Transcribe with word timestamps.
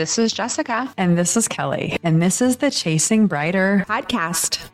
This 0.00 0.18
is 0.18 0.32
Jessica. 0.32 0.90
And 0.96 1.18
this 1.18 1.36
is 1.36 1.46
Kelly. 1.46 1.98
And 2.02 2.22
this 2.22 2.40
is 2.40 2.56
the 2.56 2.70
Chasing 2.70 3.26
Brighter 3.26 3.84
podcast. 3.86 4.66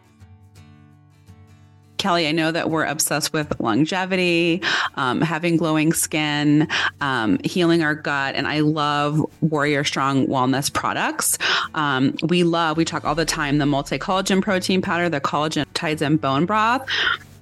Kelly, 1.96 2.28
I 2.28 2.30
know 2.30 2.52
that 2.52 2.70
we're 2.70 2.84
obsessed 2.84 3.32
with 3.32 3.58
longevity, 3.58 4.62
um, 4.94 5.20
having 5.20 5.56
glowing 5.56 5.92
skin, 5.92 6.68
um, 7.00 7.40
healing 7.42 7.82
our 7.82 7.96
gut, 7.96 8.36
and 8.36 8.46
I 8.46 8.60
love 8.60 9.20
Warrior 9.40 9.82
Strong 9.82 10.28
Wellness 10.28 10.72
products. 10.72 11.38
Um, 11.74 12.14
we 12.22 12.44
love, 12.44 12.76
we 12.76 12.84
talk 12.84 13.04
all 13.04 13.16
the 13.16 13.24
time, 13.24 13.58
the 13.58 13.66
multi 13.66 13.98
collagen 13.98 14.40
protein 14.40 14.80
powder, 14.80 15.08
the 15.08 15.20
collagen 15.20 15.66
tides 15.74 16.02
and 16.02 16.20
bone 16.20 16.46
broth. 16.46 16.88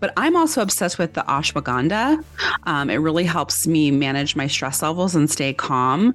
But 0.00 0.14
I'm 0.16 0.36
also 0.36 0.62
obsessed 0.62 0.98
with 0.98 1.12
the 1.12 1.22
ashwagandha. 1.22 2.22
Um, 2.64 2.90
it 2.90 2.96
really 2.96 3.24
helps 3.24 3.66
me 3.66 3.90
manage 3.90 4.36
my 4.36 4.46
stress 4.46 4.82
levels 4.82 5.14
and 5.14 5.30
stay 5.30 5.52
calm. 5.52 6.14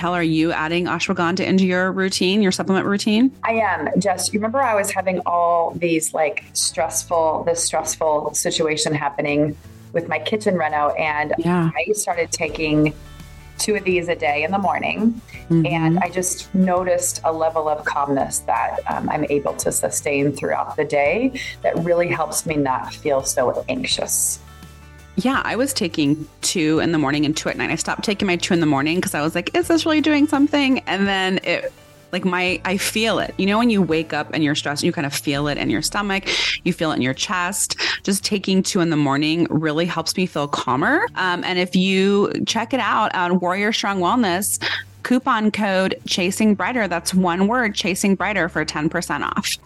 Kel, 0.00 0.14
are 0.14 0.22
you 0.22 0.50
adding 0.50 0.86
ashwagandha 0.86 1.44
into 1.44 1.66
your 1.66 1.92
routine, 1.92 2.40
your 2.40 2.52
supplement 2.52 2.86
routine? 2.86 3.30
I 3.44 3.52
am. 3.52 3.90
Just 4.00 4.32
remember, 4.32 4.62
I 4.62 4.74
was 4.74 4.90
having 4.90 5.20
all 5.26 5.72
these 5.72 6.14
like 6.14 6.46
stressful, 6.54 7.44
this 7.44 7.62
stressful 7.62 8.32
situation 8.32 8.94
happening 8.94 9.58
with 9.92 10.08
my 10.08 10.18
kitchen 10.18 10.56
reno, 10.56 10.88
and 10.92 11.34
yeah. 11.36 11.70
I 11.76 11.92
started 11.92 12.32
taking 12.32 12.94
two 13.58 13.74
of 13.74 13.84
these 13.84 14.08
a 14.08 14.16
day 14.16 14.42
in 14.42 14.52
the 14.52 14.58
morning. 14.58 15.20
Mm-hmm. 15.50 15.66
And 15.66 15.98
I 15.98 16.08
just 16.08 16.54
noticed 16.54 17.20
a 17.24 17.30
level 17.30 17.68
of 17.68 17.84
calmness 17.84 18.38
that 18.40 18.78
um, 18.88 19.10
I'm 19.10 19.26
able 19.28 19.52
to 19.56 19.70
sustain 19.70 20.32
throughout 20.32 20.76
the 20.76 20.84
day 20.86 21.38
that 21.60 21.76
really 21.80 22.08
helps 22.08 22.46
me 22.46 22.56
not 22.56 22.94
feel 22.94 23.22
so 23.22 23.66
anxious. 23.68 24.40
Yeah, 25.22 25.42
I 25.44 25.56
was 25.56 25.74
taking 25.74 26.26
two 26.40 26.78
in 26.80 26.92
the 26.92 26.98
morning 26.98 27.26
and 27.26 27.36
two 27.36 27.50
at 27.50 27.56
night. 27.58 27.70
I 27.70 27.74
stopped 27.74 28.04
taking 28.04 28.26
my 28.26 28.36
two 28.36 28.54
in 28.54 28.60
the 28.60 28.66
morning 28.66 28.96
because 28.96 29.14
I 29.14 29.20
was 29.20 29.34
like, 29.34 29.54
is 29.54 29.68
this 29.68 29.84
really 29.84 30.00
doing 30.00 30.26
something? 30.26 30.78
And 30.80 31.06
then 31.06 31.40
it 31.44 31.72
like 32.10 32.24
my 32.24 32.60
I 32.64 32.78
feel 32.78 33.18
it. 33.18 33.34
You 33.36 33.46
know 33.46 33.58
when 33.58 33.68
you 33.68 33.82
wake 33.82 34.12
up 34.14 34.32
and 34.32 34.42
you're 34.42 34.54
stressed, 34.54 34.82
you 34.82 34.92
kind 34.92 35.06
of 35.06 35.12
feel 35.12 35.46
it 35.46 35.58
in 35.58 35.68
your 35.68 35.82
stomach, 35.82 36.24
you 36.64 36.72
feel 36.72 36.90
it 36.92 36.96
in 36.96 37.02
your 37.02 37.14
chest. 37.14 37.76
Just 38.02 38.24
taking 38.24 38.62
two 38.62 38.80
in 38.80 38.88
the 38.88 38.96
morning 38.96 39.46
really 39.50 39.84
helps 39.84 40.16
me 40.16 40.24
feel 40.26 40.48
calmer. 40.48 41.06
Um, 41.16 41.44
and 41.44 41.58
if 41.58 41.76
you 41.76 42.32
check 42.46 42.72
it 42.72 42.80
out 42.80 43.14
on 43.14 43.40
Warrior 43.40 43.72
Strong 43.72 44.00
Wellness, 44.00 44.58
coupon 45.02 45.50
code 45.50 46.00
Chasing 46.06 46.54
Brighter. 46.54 46.88
That's 46.88 47.12
one 47.12 47.46
word, 47.46 47.74
Chasing 47.74 48.14
Brighter 48.14 48.48
for 48.48 48.64
ten 48.64 48.88
percent 48.88 49.22
off. 49.24 49.56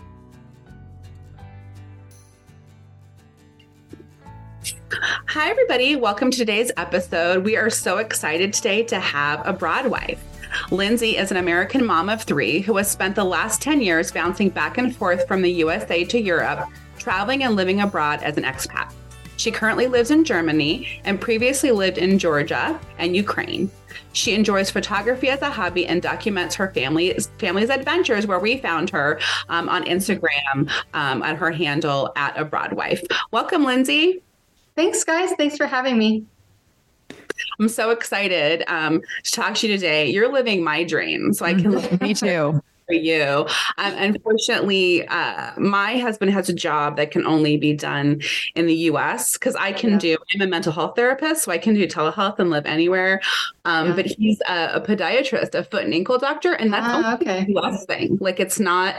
Hi, 5.03 5.51
everybody. 5.51 5.97
Welcome 5.97 6.31
to 6.31 6.39
today's 6.39 6.71
episode. 6.77 7.45
We 7.45 7.57
are 7.57 7.71
so 7.71 7.99
excited 7.99 8.53
today 8.53 8.85
to 8.85 9.01
have 9.01 9.45
a 9.45 9.53
broad 9.53 9.87
wife. 9.87 10.23
Lindsey 10.71 11.17
is 11.17 11.31
an 11.31 11.37
American 11.37 11.85
mom 11.85 12.09
of 12.09 12.23
three 12.23 12.61
who 12.61 12.77
has 12.77 12.91
spent 12.91 13.17
the 13.17 13.25
last 13.25 13.61
10 13.61 13.81
years 13.81 14.13
bouncing 14.13 14.51
back 14.51 14.79
and 14.79 14.95
forth 14.95 15.27
from 15.27 15.43
the 15.43 15.51
USA 15.51 16.05
to 16.05 16.21
Europe, 16.21 16.69
traveling 16.99 17.43
and 17.43 17.57
living 17.57 17.81
abroad 17.81 18.23
as 18.23 18.37
an 18.37 18.45
expat. 18.45 18.93
She 19.37 19.51
currently 19.51 19.89
lives 19.89 20.13
in 20.13 20.23
Germany 20.23 21.01
and 21.05 21.21
previously 21.21 21.73
lived 21.73 21.99
in 21.99 22.19
Georgia 22.19 22.79
and 22.99 23.17
Ukraine. 23.17 23.71
She 24.13 24.35
enjoys 24.35 24.71
photography 24.71 25.29
as 25.29 25.43
a 25.43 25.51
hobby 25.51 25.87
and 25.87 26.01
documents 26.01 26.55
her 26.55 26.71
family's 26.73 27.29
family's 27.39 27.71
adventures. 27.71 28.29
Where 28.29 28.39
we 28.39 28.59
found 28.59 28.91
her 28.91 29.19
um, 29.49 29.69
on 29.69 29.85
Instagram 29.85 30.71
um, 30.95 31.23
at 31.23 31.37
her 31.37 31.51
handle 31.51 32.13
at 32.15 32.37
abroadwife. 32.37 33.05
Welcome, 33.33 33.65
Lindsey. 33.65 34.24
Thanks, 34.77 35.05
guys. 35.05 35.33
Thanks 35.39 35.57
for 35.57 35.67
having 35.67 35.99
me. 35.99 36.25
I'm 37.61 37.69
so 37.69 37.91
excited 37.91 38.65
um, 38.67 39.03
to 39.23 39.33
talk 39.33 39.55
to 39.57 39.69
you 39.69 39.75
today. 39.75 40.11
You're 40.11 40.33
living 40.33 40.65
my 40.65 40.85
dream, 40.85 41.33
so 41.33 41.45
I 41.45 41.55
can. 41.55 41.99
Me 42.01 42.15
too. 42.15 42.61
For 42.87 42.93
you. 42.93 43.47
Um, 43.79 43.95
unfortunately, 43.97 45.09
uh, 45.09 45.53
my 45.59 45.97
husband 45.97 46.33
has 46.33 46.51
a 46.51 46.53
job 46.53 46.99
that 46.99 47.13
can 47.13 47.25
only 47.27 47.57
be 47.57 47.73
done 47.73 48.21
in 48.57 48.67
the 48.67 48.75
US 48.75 49.39
because 49.39 49.57
I 49.57 49.73
can 49.73 49.93
yeah. 49.93 49.99
do, 49.99 50.17
I'm 50.35 50.43
a 50.43 50.47
mental 50.47 50.71
health 50.71 50.95
therapist, 50.95 51.45
so 51.45 51.53
I 51.53 51.57
can 51.57 51.73
do 51.73 51.87
telehealth 51.87 52.39
and 52.39 52.51
live 52.51 52.67
anywhere. 52.67 53.23
Um, 53.65 53.89
yeah. 53.89 53.95
But 53.95 54.07
he's 54.07 54.39
a, 54.47 54.73
a, 54.75 54.81
podiatrist, 54.83 55.55
a 55.55 55.65
foot 55.65 55.85
and 55.85 55.95
ankle 55.95 56.19
doctor, 56.19 56.53
and 56.53 56.75
that's 56.75 56.87
ah, 56.87 57.15
okay. 57.15 57.47
a 57.49 57.59
US 57.59 57.87
thing. 57.87 58.19
Like 58.21 58.39
it's 58.39 58.61
not 58.61 58.97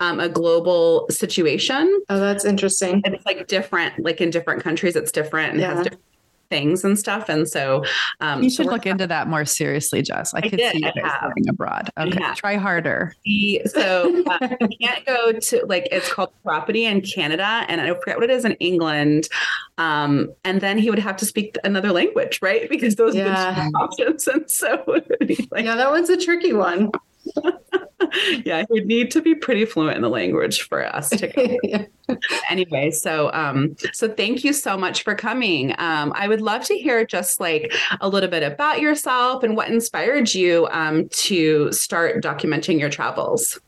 um, 0.00 0.20
a 0.20 0.28
global 0.28 1.06
situation. 1.10 2.02
Oh, 2.08 2.20
that's 2.20 2.44
interesting. 2.44 3.02
And 3.04 3.14
it's 3.14 3.26
like 3.26 3.46
different, 3.48 4.04
like 4.04 4.20
in 4.20 4.30
different 4.30 4.62
countries, 4.62 4.96
it's 4.96 5.12
different 5.12 5.52
and 5.52 5.60
yeah. 5.60 5.74
has 5.74 5.84
different 5.84 6.02
things 6.50 6.84
and 6.84 6.98
stuff. 6.98 7.28
And 7.28 7.48
so 7.48 7.84
um, 8.20 8.42
you 8.42 8.50
should 8.50 8.66
so 8.66 8.72
look 8.72 8.86
into 8.86 9.06
that 9.06 9.28
more 9.28 9.44
seriously, 9.44 10.02
Jess. 10.02 10.34
I, 10.34 10.38
I 10.38 10.40
could 10.42 10.58
did, 10.58 10.72
see 10.72 10.78
you 10.78 10.92
going 10.92 11.48
abroad. 11.48 11.90
Okay, 11.98 12.34
try 12.34 12.56
harder. 12.56 13.14
So 13.66 14.24
uh, 14.26 14.38
can't 14.80 15.04
go 15.04 15.32
to 15.32 15.66
like 15.66 15.88
it's 15.92 16.12
called 16.12 16.32
property 16.42 16.84
in 16.84 17.00
Canada, 17.00 17.64
and 17.68 17.80
I 17.80 17.88
forget 17.88 18.16
what 18.16 18.24
it 18.24 18.30
is 18.30 18.44
in 18.44 18.52
England. 18.54 19.28
Um, 19.76 20.32
and 20.44 20.60
then 20.60 20.78
he 20.78 20.90
would 20.90 20.98
have 20.98 21.16
to 21.18 21.26
speak 21.26 21.56
another 21.64 21.92
language, 21.92 22.40
right? 22.42 22.68
Because 22.68 22.96
those 22.96 23.14
yeah. 23.14 23.50
are 23.50 23.54
the 23.54 23.78
options. 23.78 24.26
And 24.26 24.50
so, 24.50 24.82
like, 25.50 25.64
yeah, 25.64 25.76
that 25.76 25.90
one's 25.90 26.10
a 26.10 26.16
tricky 26.16 26.52
one. 26.52 26.90
yeah, 28.44 28.64
he'd 28.70 28.86
need 28.86 29.10
to 29.10 29.20
be 29.20 29.34
pretty 29.34 29.64
fluent 29.64 29.96
in 29.96 30.02
the 30.02 30.08
language 30.08 30.62
for 30.62 30.84
us 30.94 31.10
to 31.10 31.28
go. 31.28 31.58
yeah. 31.62 31.84
Anyway, 32.48 32.90
so 32.90 33.32
um, 33.32 33.76
so 33.92 34.08
thank 34.08 34.44
you 34.44 34.52
so 34.52 34.76
much 34.76 35.02
for 35.02 35.14
coming. 35.14 35.74
Um, 35.78 36.12
I 36.14 36.28
would 36.28 36.40
love 36.40 36.64
to 36.64 36.74
hear 36.74 37.04
just 37.04 37.40
like 37.40 37.72
a 38.00 38.08
little 38.08 38.30
bit 38.30 38.42
about 38.42 38.80
yourself 38.80 39.42
and 39.42 39.56
what 39.56 39.68
inspired 39.68 40.34
you 40.34 40.68
um, 40.70 41.08
to 41.10 41.72
start 41.72 42.22
documenting 42.22 42.78
your 42.78 42.90
travels. 42.90 43.60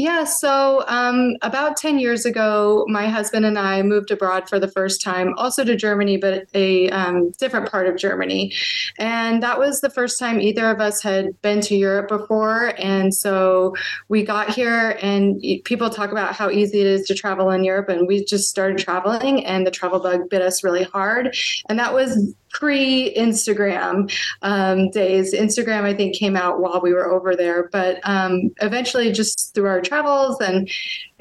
Yeah, 0.00 0.24
so 0.24 0.82
um, 0.88 1.36
about 1.42 1.76
10 1.76 1.98
years 1.98 2.24
ago, 2.24 2.86
my 2.88 3.06
husband 3.06 3.44
and 3.44 3.58
I 3.58 3.82
moved 3.82 4.10
abroad 4.10 4.48
for 4.48 4.58
the 4.58 4.66
first 4.66 5.02
time, 5.02 5.34
also 5.36 5.62
to 5.62 5.76
Germany, 5.76 6.16
but 6.16 6.46
a 6.54 6.88
um, 6.88 7.32
different 7.32 7.70
part 7.70 7.86
of 7.86 7.98
Germany. 7.98 8.54
And 8.98 9.42
that 9.42 9.58
was 9.58 9.82
the 9.82 9.90
first 9.90 10.18
time 10.18 10.40
either 10.40 10.70
of 10.70 10.80
us 10.80 11.02
had 11.02 11.38
been 11.42 11.60
to 11.60 11.76
Europe 11.76 12.08
before. 12.08 12.72
And 12.78 13.14
so 13.14 13.76
we 14.08 14.22
got 14.22 14.48
here, 14.48 14.96
and 15.02 15.38
people 15.64 15.90
talk 15.90 16.12
about 16.12 16.34
how 16.34 16.48
easy 16.48 16.80
it 16.80 16.86
is 16.86 17.06
to 17.08 17.14
travel 17.14 17.50
in 17.50 17.62
Europe. 17.62 17.90
And 17.90 18.08
we 18.08 18.24
just 18.24 18.48
started 18.48 18.78
traveling, 18.78 19.44
and 19.44 19.66
the 19.66 19.70
travel 19.70 20.00
bug 20.00 20.30
bit 20.30 20.40
us 20.40 20.64
really 20.64 20.84
hard. 20.84 21.36
And 21.68 21.78
that 21.78 21.92
was 21.92 22.34
pre 22.50 23.14
Instagram 23.14 24.12
um, 24.42 24.90
days. 24.90 25.34
Instagram, 25.34 25.84
I 25.84 25.94
think, 25.94 26.14
came 26.14 26.36
out 26.36 26.60
while 26.60 26.80
we 26.80 26.92
were 26.92 27.10
over 27.10 27.34
there, 27.36 27.68
but 27.72 28.00
um, 28.04 28.50
eventually, 28.60 29.12
just 29.12 29.54
through 29.54 29.66
our 29.66 29.80
travels 29.80 30.40
and 30.40 30.68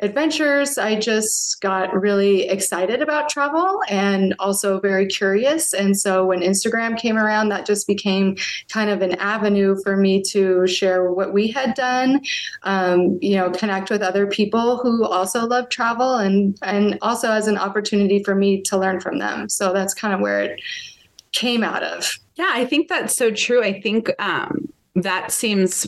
adventures, 0.02 0.78
I 0.78 1.00
just 1.00 1.62
got 1.62 1.94
really 1.94 2.48
excited 2.48 3.02
about 3.02 3.30
travel 3.30 3.82
and 3.90 4.34
also 4.40 4.80
very 4.80 5.06
curious. 5.08 5.74
And 5.74 5.98
so 5.98 6.26
when 6.26 6.40
Instagram 6.40 6.98
came 6.98 7.18
around, 7.18 7.50
that 7.50 7.66
just 7.66 7.88
became 7.88 8.38
kind 8.70 8.90
of 8.90 9.02
an 9.02 9.16
avenue 9.16 9.76
for 9.84 9.98
me 9.98 10.22
to 10.30 10.68
share 10.68 11.12
what 11.12 11.34
we 11.34 11.48
had 11.48 11.74
done, 11.74 12.22
um, 12.64 13.18
you 13.22 13.36
know, 13.36 13.50
connect 13.52 13.90
with 13.90 14.02
other 14.02 14.28
people 14.28 14.78
who 14.78 15.06
also 15.06 15.46
love 15.46 15.70
travel 15.70 16.16
and, 16.16 16.58
and 16.62 16.98
also 17.02 17.32
as 17.32 17.48
an 17.48 17.58
opportunity 17.58 18.24
for 18.24 18.36
me 18.36 18.62
to 18.62 18.78
learn 18.78 19.00
from 19.00 19.20
them. 19.20 19.50
So 19.50 19.74
that's 19.74 19.94
kind 19.94 20.14
of 20.14 20.22
where 20.22 20.42
it 20.42 20.62
came 21.32 21.64
out 21.64 21.84
of. 21.84 22.18
Yeah, 22.36 22.52
I 22.52 22.66
think 22.66 22.88
that's 22.88 23.16
so 23.16 23.32
true. 23.32 23.64
I 23.64 23.82
think 23.82 24.10
um, 24.20 24.72
that 24.96 25.32
seems, 25.32 25.88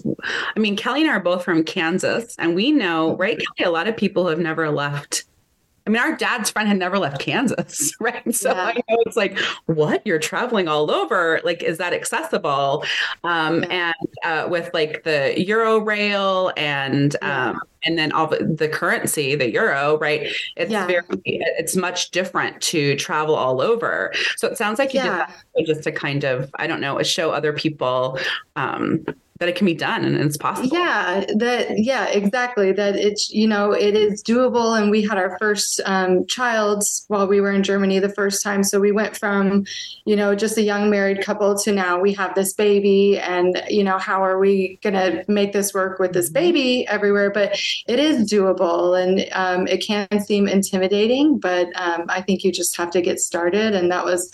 I 0.55 0.59
mean, 0.59 0.75
Kelly 0.75 1.01
and 1.01 1.09
I 1.09 1.15
are 1.15 1.19
both 1.19 1.43
from 1.43 1.63
Kansas, 1.63 2.35
and 2.37 2.55
we 2.55 2.71
know, 2.71 3.15
right, 3.17 3.39
Kelly, 3.39 3.67
a 3.67 3.71
lot 3.71 3.87
of 3.87 3.97
people 3.97 4.27
have 4.27 4.39
never 4.39 4.69
left 4.69 5.25
I 5.85 5.89
mean, 5.89 6.01
our 6.01 6.15
dad's 6.15 6.49
friend 6.49 6.67
had 6.67 6.77
never 6.77 6.99
left 6.99 7.19
Kansas, 7.19 7.95
right? 7.99 8.33
So 8.33 8.51
yeah. 8.51 8.65
I 8.65 8.73
know 8.73 8.97
it's 9.05 9.17
like, 9.17 9.37
what? 9.65 10.05
You're 10.05 10.19
traveling 10.19 10.67
all 10.67 10.91
over. 10.91 11.41
Like, 11.43 11.63
is 11.63 11.77
that 11.79 11.93
accessible? 11.93 12.85
Um, 13.23 13.63
yeah. 13.63 13.93
And 14.23 14.45
uh, 14.45 14.49
with 14.49 14.69
like 14.73 15.03
the 15.03 15.33
Eurail 15.37 16.53
and 16.55 17.15
yeah. 17.21 17.49
um, 17.49 17.61
and 17.83 17.97
then 17.97 18.11
all 18.11 18.27
the, 18.27 18.43
the, 18.43 18.69
currency, 18.69 19.35
the 19.35 19.51
euro, 19.51 19.97
right? 19.97 20.27
It's 20.55 20.71
very, 20.71 21.03
it's 21.25 21.75
much 21.75 22.11
different 22.11 22.61
to 22.61 22.95
travel 22.95 23.35
all 23.35 23.59
over. 23.59 24.13
So 24.37 24.47
it 24.47 24.57
sounds 24.57 24.77
like 24.77 24.93
you 24.93 25.01
did 25.01 25.09
that 25.09 25.33
just 25.65 25.83
to 25.83 25.91
kind 25.91 26.23
of, 26.23 26.49
I 26.55 26.67
don't 26.67 26.79
know, 26.79 27.01
show 27.01 27.31
other 27.31 27.53
people 27.53 28.19
um, 28.55 29.05
that 29.41 29.49
it 29.49 29.55
can 29.55 29.65
be 29.65 29.73
done 29.73 30.05
and 30.05 30.15
it's 30.17 30.37
possible. 30.37 30.69
Yeah, 30.71 31.25
that 31.37 31.79
yeah, 31.79 32.05
exactly. 32.09 32.71
That 32.71 32.95
it's 32.95 33.31
you 33.31 33.47
know 33.47 33.71
it 33.71 33.95
is 33.95 34.21
doable. 34.21 34.79
And 34.79 34.91
we 34.91 35.01
had 35.01 35.17
our 35.17 35.35
first 35.39 35.81
um, 35.85 36.27
child 36.27 36.83
while 37.07 37.25
we 37.27 37.41
were 37.41 37.51
in 37.51 37.63
Germany 37.63 37.97
the 37.97 38.13
first 38.13 38.43
time, 38.43 38.63
so 38.63 38.79
we 38.79 38.91
went 38.91 39.17
from 39.17 39.65
you 40.05 40.15
know 40.15 40.35
just 40.35 40.59
a 40.59 40.61
young 40.61 40.91
married 40.91 41.23
couple 41.23 41.57
to 41.57 41.71
now 41.71 41.99
we 41.99 42.13
have 42.13 42.35
this 42.35 42.53
baby, 42.53 43.17
and 43.17 43.59
you 43.67 43.83
know 43.83 43.97
how 43.97 44.23
are 44.23 44.37
we 44.37 44.77
gonna 44.83 45.23
make 45.27 45.53
this 45.53 45.73
work 45.73 45.97
with 45.97 46.13
this 46.13 46.29
baby 46.29 46.87
everywhere? 46.87 47.31
But 47.31 47.59
it 47.87 47.97
is 47.97 48.31
doable, 48.31 49.01
and 49.01 49.27
um, 49.31 49.67
it 49.67 49.83
can 49.83 50.07
seem 50.23 50.47
intimidating, 50.47 51.39
but 51.39 51.67
um, 51.73 52.05
I 52.09 52.21
think 52.21 52.43
you 52.43 52.51
just 52.51 52.77
have 52.77 52.91
to 52.91 53.01
get 53.01 53.19
started, 53.19 53.73
and 53.73 53.91
that 53.91 54.05
was 54.05 54.31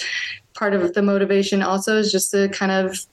part 0.54 0.74
of 0.74 0.94
the 0.94 1.02
motivation 1.02 1.62
also 1.62 1.96
is 1.96 2.12
just 2.12 2.32
to 2.32 2.50
kind 2.50 2.74
of 2.74 3.08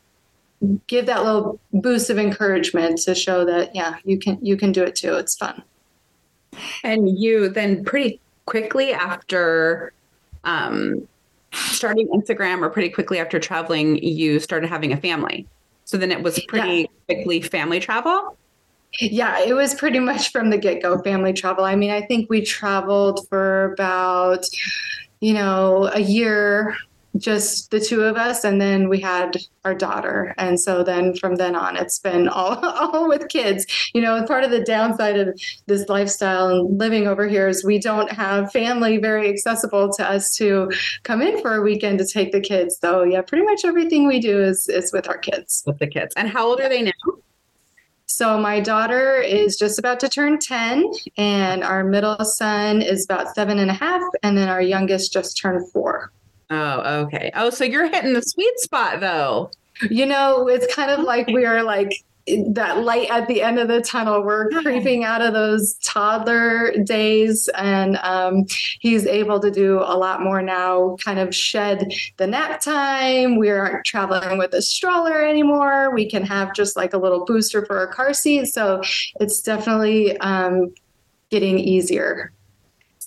give 0.86 1.06
that 1.06 1.24
little 1.24 1.60
boost 1.72 2.10
of 2.10 2.18
encouragement 2.18 2.98
to 2.98 3.14
show 3.14 3.44
that 3.44 3.74
yeah 3.74 3.96
you 4.04 4.18
can 4.18 4.38
you 4.42 4.56
can 4.56 4.72
do 4.72 4.82
it 4.82 4.94
too. 4.94 5.14
It's 5.14 5.36
fun. 5.36 5.62
And 6.82 7.18
you 7.18 7.48
then 7.48 7.84
pretty 7.84 8.20
quickly 8.46 8.92
after 8.92 9.92
um, 10.44 11.08
starting 11.52 12.08
instagram 12.08 12.62
or 12.62 12.70
pretty 12.70 12.90
quickly 12.90 13.18
after 13.18 13.38
traveling 13.38 14.02
you 14.02 14.38
started 14.40 14.68
having 14.68 14.92
a 14.92 14.96
family. 14.96 15.46
So 15.84 15.96
then 15.96 16.10
it 16.10 16.22
was 16.22 16.42
pretty 16.48 16.82
yeah. 16.82 16.86
quickly 17.06 17.40
family 17.42 17.80
travel? 17.80 18.36
Yeah, 19.00 19.40
it 19.40 19.54
was 19.54 19.74
pretty 19.74 19.98
much 19.98 20.30
from 20.30 20.50
the 20.50 20.58
get 20.58 20.82
go 20.82 20.98
family 21.02 21.32
travel. 21.32 21.64
I 21.64 21.74
mean, 21.74 21.90
I 21.90 22.02
think 22.02 22.30
we 22.30 22.42
traveled 22.42 23.28
for 23.28 23.72
about, 23.72 24.46
you 25.20 25.34
know, 25.34 25.90
a 25.92 26.00
year, 26.00 26.76
just 27.18 27.70
the 27.70 27.80
two 27.80 28.02
of 28.02 28.16
us, 28.16 28.44
and 28.44 28.60
then 28.60 28.88
we 28.88 29.00
had 29.00 29.36
our 29.64 29.74
daughter. 29.74 30.34
And 30.36 30.60
so 30.60 30.82
then 30.82 31.14
from 31.14 31.36
then 31.36 31.54
on, 31.54 31.76
it's 31.76 31.98
been 31.98 32.28
all, 32.28 32.56
all 32.64 33.08
with 33.08 33.28
kids. 33.28 33.66
You 33.94 34.02
know, 34.02 34.22
part 34.24 34.44
of 34.44 34.50
the 34.50 34.62
downside 34.62 35.16
of 35.16 35.40
this 35.66 35.88
lifestyle 35.88 36.48
and 36.48 36.78
living 36.78 37.06
over 37.06 37.26
here 37.26 37.48
is 37.48 37.64
we 37.64 37.78
don't 37.78 38.10
have 38.10 38.52
family 38.52 38.98
very 38.98 39.28
accessible 39.28 39.92
to 39.92 40.08
us 40.08 40.34
to 40.36 40.70
come 41.02 41.22
in 41.22 41.40
for 41.40 41.54
a 41.54 41.62
weekend 41.62 41.98
to 41.98 42.06
take 42.06 42.32
the 42.32 42.40
kids. 42.40 42.78
So 42.80 43.04
yeah, 43.04 43.22
pretty 43.22 43.44
much 43.44 43.64
everything 43.64 44.06
we 44.06 44.20
do 44.20 44.42
is 44.42 44.68
is 44.68 44.92
with 44.92 45.08
our 45.08 45.18
kids. 45.18 45.62
With 45.66 45.78
the 45.78 45.86
kids. 45.86 46.14
And 46.16 46.28
how 46.28 46.46
old 46.46 46.60
are 46.60 46.68
they 46.68 46.82
now? 46.82 46.92
So 48.06 48.38
my 48.38 48.60
daughter 48.60 49.16
is 49.16 49.56
just 49.56 49.78
about 49.78 49.98
to 50.00 50.08
turn 50.08 50.38
10, 50.38 50.88
and 51.16 51.64
our 51.64 51.82
middle 51.82 52.24
son 52.24 52.80
is 52.80 53.04
about 53.04 53.34
seven 53.34 53.58
and 53.58 53.70
a 53.70 53.74
half, 53.74 54.02
and 54.22 54.38
then 54.38 54.48
our 54.48 54.62
youngest 54.62 55.12
just 55.12 55.36
turned 55.36 55.68
four. 55.72 56.12
Oh, 56.54 57.02
okay. 57.02 57.30
Oh, 57.34 57.50
so 57.50 57.64
you're 57.64 57.88
hitting 57.88 58.12
the 58.12 58.22
sweet 58.22 58.58
spot 58.58 59.00
though. 59.00 59.50
You 59.90 60.06
know, 60.06 60.48
it's 60.48 60.72
kind 60.74 60.90
of 60.90 61.00
like 61.00 61.26
we 61.26 61.44
are 61.44 61.62
like 61.62 62.04
that 62.26 62.82
light 62.82 63.10
at 63.10 63.28
the 63.28 63.42
end 63.42 63.58
of 63.58 63.68
the 63.68 63.80
tunnel. 63.82 64.22
We're 64.22 64.48
creeping 64.48 65.04
out 65.04 65.20
of 65.20 65.34
those 65.34 65.74
toddler 65.84 66.72
days, 66.84 67.48
and 67.56 67.96
um, 68.02 68.46
he's 68.80 69.06
able 69.06 69.40
to 69.40 69.50
do 69.50 69.80
a 69.80 69.96
lot 69.96 70.22
more 70.22 70.40
now. 70.42 70.96
Kind 71.04 71.18
of 71.18 71.34
shed 71.34 71.92
the 72.16 72.26
nap 72.26 72.60
time. 72.60 73.36
We 73.36 73.50
aren't 73.50 73.84
traveling 73.84 74.38
with 74.38 74.54
a 74.54 74.62
stroller 74.62 75.22
anymore. 75.22 75.92
We 75.92 76.08
can 76.08 76.22
have 76.24 76.54
just 76.54 76.76
like 76.76 76.94
a 76.94 76.98
little 76.98 77.24
booster 77.24 77.66
for 77.66 77.82
a 77.82 77.92
car 77.92 78.14
seat. 78.14 78.46
So 78.46 78.80
it's 79.20 79.42
definitely 79.42 80.16
um, 80.18 80.72
getting 81.30 81.58
easier. 81.58 82.32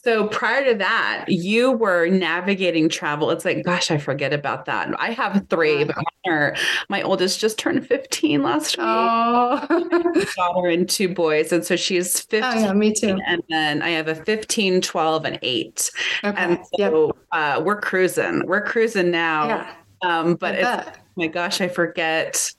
So 0.03 0.27
prior 0.27 0.63
to 0.71 0.77
that, 0.77 1.25
you 1.27 1.71
were 1.71 2.07
navigating 2.07 2.87
travel. 2.87 3.31
It's 3.31 3.43
like, 3.43 3.63
gosh, 3.63 3.89
I 3.89 3.97
forget 3.97 4.31
about 4.31 4.65
that. 4.65 4.89
I 4.99 5.11
have 5.11 5.45
three, 5.49 5.83
but 5.83 5.95
my, 6.25 6.55
my 6.87 7.01
oldest 7.01 7.39
just 7.39 7.57
turned 7.57 7.85
15 7.87 8.43
last 8.43 8.77
week. 8.77 8.85
Oh, 8.87 10.25
daughter 10.35 10.69
and 10.69 10.87
two 10.87 11.09
boys. 11.13 11.51
And 11.51 11.65
so 11.65 11.75
she's 11.75 12.19
15. 12.19 12.43
Oh, 12.43 12.65
yeah, 12.65 12.73
me 12.73 12.93
too. 12.93 13.17
And 13.25 13.41
then 13.49 13.81
I 13.81 13.89
have 13.89 14.07
a 14.07 14.15
15, 14.15 14.81
12, 14.81 15.25
and 15.25 15.39
eight. 15.41 15.89
Okay. 16.23 16.37
And 16.37 16.59
so 16.77 17.07
yep. 17.07 17.15
uh, 17.31 17.61
we're 17.63 17.81
cruising. 17.81 18.45
We're 18.45 18.63
cruising 18.63 19.09
now. 19.09 19.47
Yeah. 19.47 19.73
Um, 20.03 20.35
but 20.35 20.55
it's, 20.55 20.67
oh 20.67 20.91
my 21.15 21.27
gosh, 21.27 21.59
I 21.59 21.67
forget 21.67 22.53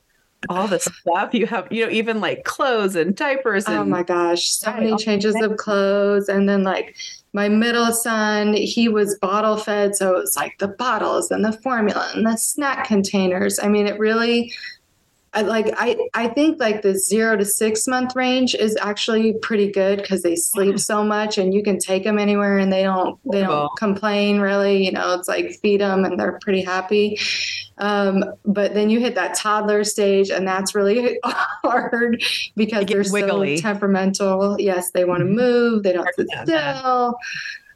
all 0.48 0.68
the 0.68 0.78
stuff 0.78 1.34
you 1.34 1.46
have, 1.46 1.66
you 1.70 1.84
know, 1.84 1.92
even 1.92 2.20
like 2.20 2.44
clothes 2.44 2.96
and 2.96 3.14
diapers. 3.14 3.68
Oh 3.68 3.72
and, 3.72 3.80
oh 3.80 3.84
my 3.84 4.02
gosh, 4.02 4.48
so 4.48 4.72
many 4.72 4.96
changes 4.96 5.34
of 5.40 5.56
clothes. 5.56 6.28
And 6.28 6.48
then 6.48 6.62
like 6.62 6.96
my 7.32 7.48
middle 7.48 7.92
son, 7.92 8.54
he 8.54 8.88
was 8.88 9.18
bottle 9.18 9.56
fed. 9.56 9.94
So 9.96 10.16
it's 10.16 10.36
like 10.36 10.58
the 10.58 10.68
bottles 10.68 11.30
and 11.30 11.44
the 11.44 11.52
formula 11.52 12.10
and 12.14 12.26
the 12.26 12.36
snack 12.36 12.86
containers. 12.86 13.58
I 13.58 13.68
mean, 13.68 13.86
it 13.86 13.98
really, 13.98 14.52
I, 15.34 15.42
like 15.42 15.66
I, 15.76 15.96
I 16.14 16.28
think 16.28 16.58
like 16.58 16.82
the 16.82 16.94
zero 16.94 17.36
to 17.36 17.44
six 17.44 17.86
month 17.86 18.16
range 18.16 18.54
is 18.54 18.76
actually 18.80 19.34
pretty 19.34 19.70
good 19.70 20.00
because 20.00 20.22
they 20.22 20.36
sleep 20.36 20.78
so 20.78 21.04
much 21.04 21.36
and 21.36 21.52
you 21.52 21.62
can 21.62 21.78
take 21.78 22.04
them 22.04 22.18
anywhere 22.18 22.56
and 22.58 22.72
they 22.72 22.82
don't 22.82 23.18
they 23.30 23.42
don't 23.42 23.70
complain 23.76 24.40
really 24.40 24.84
you 24.84 24.92
know 24.92 25.14
it's 25.14 25.28
like 25.28 25.52
feed 25.60 25.80
them 25.80 26.04
and 26.04 26.18
they're 26.18 26.38
pretty 26.40 26.62
happy. 26.62 27.18
Um, 27.76 28.24
but 28.44 28.74
then 28.74 28.90
you 28.90 29.00
hit 29.00 29.14
that 29.14 29.34
toddler 29.34 29.84
stage 29.84 30.30
and 30.30 30.48
that's 30.48 30.74
really 30.74 31.20
hard 31.24 32.22
because 32.56 32.86
they're 32.86 33.04
wiggly. 33.10 33.58
so 33.58 33.62
temperamental. 33.62 34.56
Yes 34.58 34.90
they 34.92 35.04
want 35.04 35.20
to 35.20 35.26
mm-hmm. 35.26 35.36
move 35.36 35.82
they 35.82 35.92
don't 35.92 36.08
sit 36.14 36.28
still. 36.42 37.16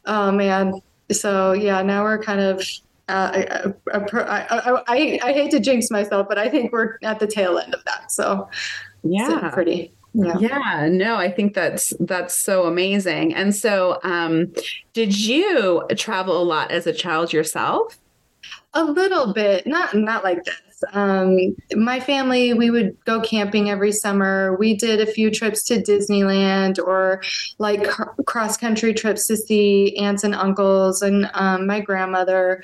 Oh 0.05 0.31
man. 0.31 0.81
So 1.11 1.53
yeah 1.53 1.83
now 1.83 2.03
we're 2.03 2.21
kind 2.21 2.41
of 2.41 2.63
uh, 3.09 3.31
I, 3.33 3.73
I, 3.93 4.83
I, 4.87 5.19
I, 5.23 5.33
hate 5.33 5.51
to 5.51 5.59
jinx 5.59 5.91
myself, 5.91 6.27
but 6.29 6.37
I 6.37 6.47
think 6.47 6.71
we're 6.71 6.97
at 7.03 7.19
the 7.19 7.27
tail 7.27 7.57
end 7.57 7.73
of 7.73 7.83
that. 7.83 8.11
So, 8.11 8.49
yeah, 9.03 9.49
pretty. 9.53 9.91
Yeah. 10.13 10.37
yeah. 10.37 10.87
no, 10.89 11.15
I 11.15 11.29
think 11.29 11.53
that's 11.53 11.93
that's 11.99 12.37
so 12.37 12.65
amazing. 12.65 13.33
And 13.33 13.53
so, 13.53 13.99
um, 14.03 14.53
did 14.93 15.17
you 15.17 15.85
travel 15.97 16.41
a 16.41 16.45
lot 16.45 16.71
as 16.71 16.87
a 16.87 16.93
child 16.93 17.33
yourself? 17.33 17.97
A 18.73 18.83
little 18.85 19.33
bit, 19.33 19.67
not 19.67 19.93
not 19.95 20.23
like 20.23 20.43
this. 20.45 20.83
Um, 20.91 21.55
my 21.75 21.99
family, 21.99 22.53
we 22.53 22.69
would 22.69 22.97
go 23.05 23.21
camping 23.21 23.69
every 23.69 23.91
summer. 23.91 24.55
We 24.57 24.75
did 24.75 24.99
a 24.99 25.05
few 25.05 25.31
trips 25.31 25.63
to 25.65 25.81
Disneyland 25.81 26.77
or 26.79 27.21
like 27.57 27.87
cross 28.25 28.57
country 28.57 28.93
trips 28.93 29.27
to 29.27 29.37
see 29.37 29.95
aunts 29.97 30.23
and 30.23 30.35
uncles 30.35 31.01
and 31.01 31.29
um, 31.33 31.67
my 31.67 31.79
grandmother. 31.79 32.63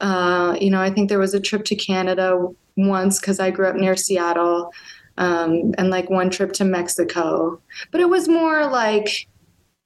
Uh, 0.00 0.56
you 0.60 0.70
know, 0.70 0.80
I 0.80 0.90
think 0.90 1.08
there 1.08 1.18
was 1.18 1.34
a 1.34 1.40
trip 1.40 1.64
to 1.66 1.76
Canada 1.76 2.48
once 2.76 3.20
because 3.20 3.40
I 3.40 3.50
grew 3.50 3.66
up 3.66 3.76
near 3.76 3.96
Seattle, 3.96 4.72
um, 5.16 5.74
and 5.76 5.90
like 5.90 6.08
one 6.08 6.30
trip 6.30 6.52
to 6.54 6.64
Mexico. 6.64 7.60
But 7.90 8.00
it 8.00 8.08
was 8.08 8.28
more 8.28 8.66
like, 8.66 9.26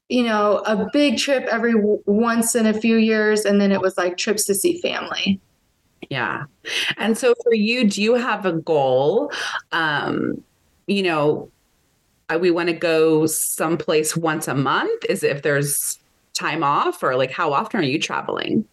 you 0.09 0.23
know, 0.23 0.59
a 0.67 0.89
big 0.93 1.17
trip 1.17 1.45
every 1.45 1.73
w- 1.73 2.03
once 2.07 2.55
in 2.55 2.67
a 2.67 2.75
few 2.75 2.97
years, 2.97 3.45
and 3.45 3.61
then 3.61 3.73
it 3.73 3.81
was 3.81 3.97
like 3.97 4.19
trips 4.19 4.45
to 4.47 4.55
see 4.55 4.81
family. 4.81 5.41
Yeah. 6.11 6.45
And 6.99 7.17
so 7.17 7.33
for 7.43 7.55
you, 7.55 7.89
do 7.89 8.03
you 8.03 8.15
have 8.15 8.45
a 8.45 8.53
goal? 8.53 9.33
Um, 9.71 10.45
you 10.87 11.03
know, 11.03 11.51
uh, 12.29 12.39
we 12.39 12.51
want 12.51 12.69
to 12.69 12.75
go 12.75 13.27
someplace 13.27 14.17
once 14.17 14.49
a 14.49 14.55
month. 14.55 15.05
Is 15.09 15.23
if 15.23 15.43
there's 15.43 15.99
time 16.35 16.63
off, 16.63 17.03
or 17.03 17.17
like 17.17 17.31
how 17.31 17.53
often 17.55 17.81
are 17.81 17.85
you 17.85 17.99
traveling? 17.99 18.67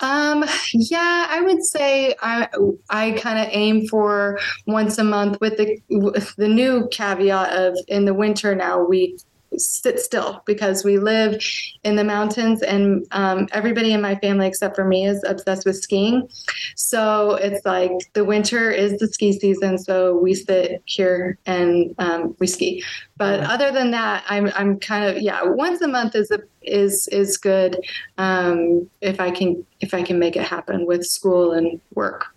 Um, 0.00 0.44
yeah, 0.74 1.26
I 1.30 1.40
would 1.40 1.64
say 1.64 2.14
I 2.20 2.48
I 2.90 3.12
kind 3.12 3.38
of 3.38 3.48
aim 3.50 3.86
for 3.88 4.38
once 4.66 4.98
a 4.98 5.04
month 5.04 5.40
with 5.40 5.56
the 5.56 5.80
with 5.88 6.34
the 6.36 6.48
new 6.48 6.86
caveat 6.90 7.52
of 7.54 7.78
in 7.88 8.04
the 8.04 8.12
winter 8.14 8.54
now 8.54 8.84
we 8.84 9.16
sit 9.56 10.00
still 10.00 10.42
because 10.46 10.84
we 10.84 10.98
live 10.98 11.42
in 11.84 11.96
the 11.96 12.04
mountains 12.04 12.62
and 12.62 13.06
um, 13.12 13.48
everybody 13.52 13.92
in 13.92 14.02
my 14.02 14.14
family 14.16 14.46
except 14.46 14.76
for 14.76 14.84
me 14.84 15.06
is 15.06 15.22
obsessed 15.26 15.66
with 15.66 15.76
skiing. 15.76 16.28
So 16.76 17.34
it's 17.34 17.64
like 17.64 17.92
the 18.12 18.24
winter 18.24 18.70
is 18.70 18.98
the 18.98 19.08
ski 19.08 19.38
season 19.38 19.78
so 19.78 20.16
we 20.16 20.34
sit 20.34 20.82
here 20.84 21.38
and 21.46 21.94
um, 21.98 22.36
we 22.38 22.46
ski. 22.46 22.82
But 23.16 23.40
other 23.40 23.72
than 23.72 23.90
that 23.92 24.24
i'm, 24.28 24.50
I'm 24.54 24.78
kind 24.78 25.04
of 25.04 25.22
yeah 25.22 25.42
once 25.42 25.80
a 25.80 25.88
month 25.88 26.14
is 26.14 26.30
a, 26.30 26.40
is 26.62 27.08
is 27.08 27.36
good 27.36 27.78
um, 28.18 28.88
if 29.00 29.20
i 29.20 29.30
can 29.30 29.64
if 29.80 29.94
i 29.94 30.02
can 30.02 30.18
make 30.18 30.36
it 30.36 30.42
happen 30.42 30.86
with 30.86 31.04
school 31.04 31.52
and 31.52 31.80
work 31.94 32.35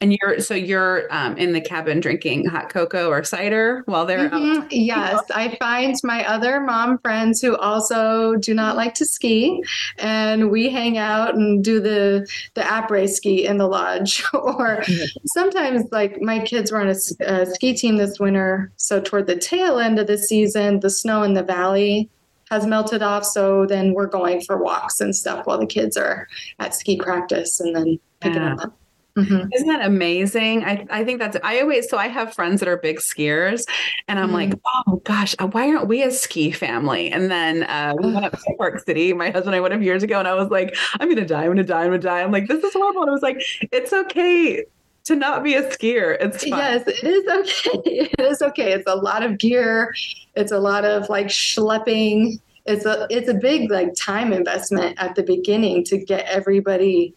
and 0.00 0.16
you're 0.20 0.40
so 0.40 0.54
you're 0.54 1.06
um, 1.10 1.36
in 1.36 1.52
the 1.52 1.60
cabin 1.60 2.00
drinking 2.00 2.46
hot 2.46 2.68
cocoa 2.68 3.08
or 3.08 3.24
cider 3.24 3.82
while 3.86 4.06
they're 4.06 4.30
mm-hmm. 4.30 4.66
Yes, 4.70 5.22
I 5.34 5.56
find 5.56 5.94
my 6.02 6.26
other 6.26 6.60
mom 6.60 6.98
friends 6.98 7.40
who 7.40 7.56
also 7.56 8.36
do 8.36 8.54
not 8.54 8.76
like 8.76 8.94
to 8.94 9.04
ski, 9.04 9.62
and 9.98 10.50
we 10.50 10.70
hang 10.70 10.98
out 10.98 11.34
and 11.34 11.62
do 11.62 11.80
the 11.80 12.28
the 12.54 12.62
après 12.62 13.08
ski 13.08 13.46
in 13.46 13.58
the 13.58 13.66
lodge. 13.66 14.24
or 14.34 14.82
sometimes, 15.26 15.90
like 15.92 16.20
my 16.20 16.38
kids 16.38 16.70
were 16.72 16.80
on 16.80 16.88
a, 16.88 17.24
a 17.24 17.46
ski 17.46 17.74
team 17.74 17.96
this 17.96 18.18
winter, 18.18 18.72
so 18.76 19.00
toward 19.00 19.26
the 19.26 19.36
tail 19.36 19.78
end 19.78 19.98
of 19.98 20.06
the 20.06 20.18
season, 20.18 20.80
the 20.80 20.90
snow 20.90 21.22
in 21.22 21.34
the 21.34 21.42
valley 21.42 22.08
has 22.50 22.66
melted 22.66 23.02
off. 23.02 23.24
So 23.24 23.66
then 23.66 23.94
we're 23.94 24.06
going 24.06 24.40
for 24.42 24.62
walks 24.62 25.00
and 25.00 25.14
stuff 25.16 25.46
while 25.46 25.58
the 25.58 25.66
kids 25.66 25.96
are 25.96 26.28
at 26.58 26.74
ski 26.74 26.96
practice, 26.96 27.60
and 27.60 27.74
then 27.74 27.98
picking 28.20 28.42
yeah. 28.42 28.50
them 28.50 28.60
up. 28.60 28.78
Mm-hmm. 29.16 29.52
Isn't 29.52 29.68
that 29.68 29.86
amazing? 29.86 30.64
I, 30.64 30.86
I 30.90 31.04
think 31.04 31.20
that's, 31.20 31.36
I 31.44 31.60
always, 31.60 31.88
so 31.88 31.96
I 31.96 32.08
have 32.08 32.34
friends 32.34 32.58
that 32.60 32.68
are 32.68 32.76
big 32.76 32.98
skiers 32.98 33.64
and 34.08 34.18
I'm 34.18 34.26
mm-hmm. 34.26 34.34
like, 34.34 34.60
oh 34.86 34.96
gosh, 35.04 35.36
uh, 35.38 35.46
why 35.46 35.68
aren't 35.68 35.86
we 35.86 36.02
a 36.02 36.10
ski 36.10 36.50
family? 36.50 37.12
And 37.12 37.30
then 37.30 37.62
uh, 37.64 37.94
we 37.96 38.12
went 38.12 38.26
up 38.26 38.32
to 38.32 38.54
Park 38.58 38.80
City. 38.84 39.12
My 39.12 39.26
husband 39.26 39.48
and 39.48 39.56
I 39.56 39.60
went 39.60 39.72
up 39.72 39.80
years 39.82 40.02
ago 40.02 40.18
and 40.18 40.26
I 40.26 40.34
was 40.34 40.50
like, 40.50 40.74
I'm 40.98 41.06
going 41.06 41.16
to 41.16 41.26
die. 41.26 41.42
I'm 41.42 41.46
going 41.46 41.58
to 41.58 41.64
die. 41.64 41.82
I'm 41.82 41.90
going 41.90 42.00
to 42.00 42.06
die. 42.06 42.22
I'm 42.22 42.32
like, 42.32 42.48
this 42.48 42.64
is 42.64 42.72
horrible. 42.72 43.02
And 43.02 43.10
I 43.10 43.12
was 43.12 43.22
like, 43.22 43.40
it's 43.70 43.92
okay 43.92 44.64
to 45.04 45.14
not 45.14 45.44
be 45.44 45.54
a 45.54 45.62
skier. 45.62 46.16
It's. 46.18 46.44
Yes, 46.44 46.82
it 46.88 47.04
is 47.04 47.26
okay. 47.28 48.10
It 48.18 48.20
is 48.20 48.42
okay. 48.42 48.72
It's 48.72 48.88
a 48.88 48.96
lot 48.96 49.22
of 49.22 49.38
gear. 49.38 49.94
It's 50.34 50.50
a 50.50 50.58
lot 50.58 50.84
of 50.84 51.08
like 51.08 51.26
schlepping. 51.26 52.40
It's 52.66 52.84
a, 52.84 53.06
it's 53.10 53.28
a 53.28 53.34
big 53.34 53.70
like 53.70 53.94
time 53.94 54.32
investment 54.32 54.96
at 54.98 55.14
the 55.14 55.22
beginning 55.22 55.84
to 55.84 55.98
get 55.98 56.24
everybody 56.26 57.14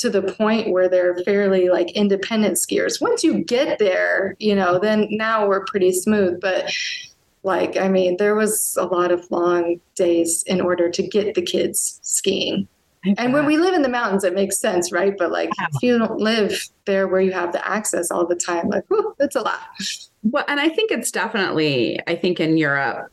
to 0.00 0.10
the 0.10 0.22
point 0.22 0.70
where 0.70 0.88
they're 0.88 1.16
fairly 1.24 1.68
like 1.68 1.90
independent 1.92 2.56
skiers. 2.56 3.00
Once 3.00 3.22
you 3.24 3.44
get 3.44 3.78
there, 3.78 4.36
you 4.38 4.54
know, 4.54 4.78
then 4.78 5.06
now 5.10 5.46
we're 5.46 5.64
pretty 5.64 5.92
smooth. 5.92 6.40
But 6.40 6.70
like, 7.42 7.76
I 7.76 7.88
mean, 7.88 8.16
there 8.18 8.34
was 8.34 8.76
a 8.78 8.86
lot 8.86 9.10
of 9.10 9.30
long 9.30 9.80
days 9.94 10.42
in 10.46 10.60
order 10.60 10.90
to 10.90 11.02
get 11.02 11.34
the 11.34 11.42
kids 11.42 12.00
skiing. 12.02 12.68
And 13.16 13.32
when 13.32 13.46
we 13.46 13.58
live 13.58 13.74
in 13.74 13.82
the 13.82 13.88
mountains, 13.88 14.24
it 14.24 14.34
makes 14.34 14.58
sense, 14.58 14.90
right? 14.90 15.16
But 15.16 15.30
like, 15.30 15.50
if 15.56 15.82
you 15.82 15.98
don't 15.98 16.18
live 16.18 16.68
there 16.84 17.06
where 17.06 17.20
you 17.20 17.32
have 17.32 17.52
the 17.52 17.66
access 17.66 18.10
all 18.10 18.26
the 18.26 18.34
time, 18.34 18.68
like, 18.68 18.84
whew, 18.88 19.14
it's 19.20 19.36
a 19.36 19.40
lot. 19.40 19.60
Well, 20.24 20.44
and 20.48 20.58
I 20.58 20.68
think 20.68 20.90
it's 20.90 21.12
definitely, 21.12 22.00
I 22.08 22.16
think 22.16 22.40
in 22.40 22.58
Europe, 22.58 23.10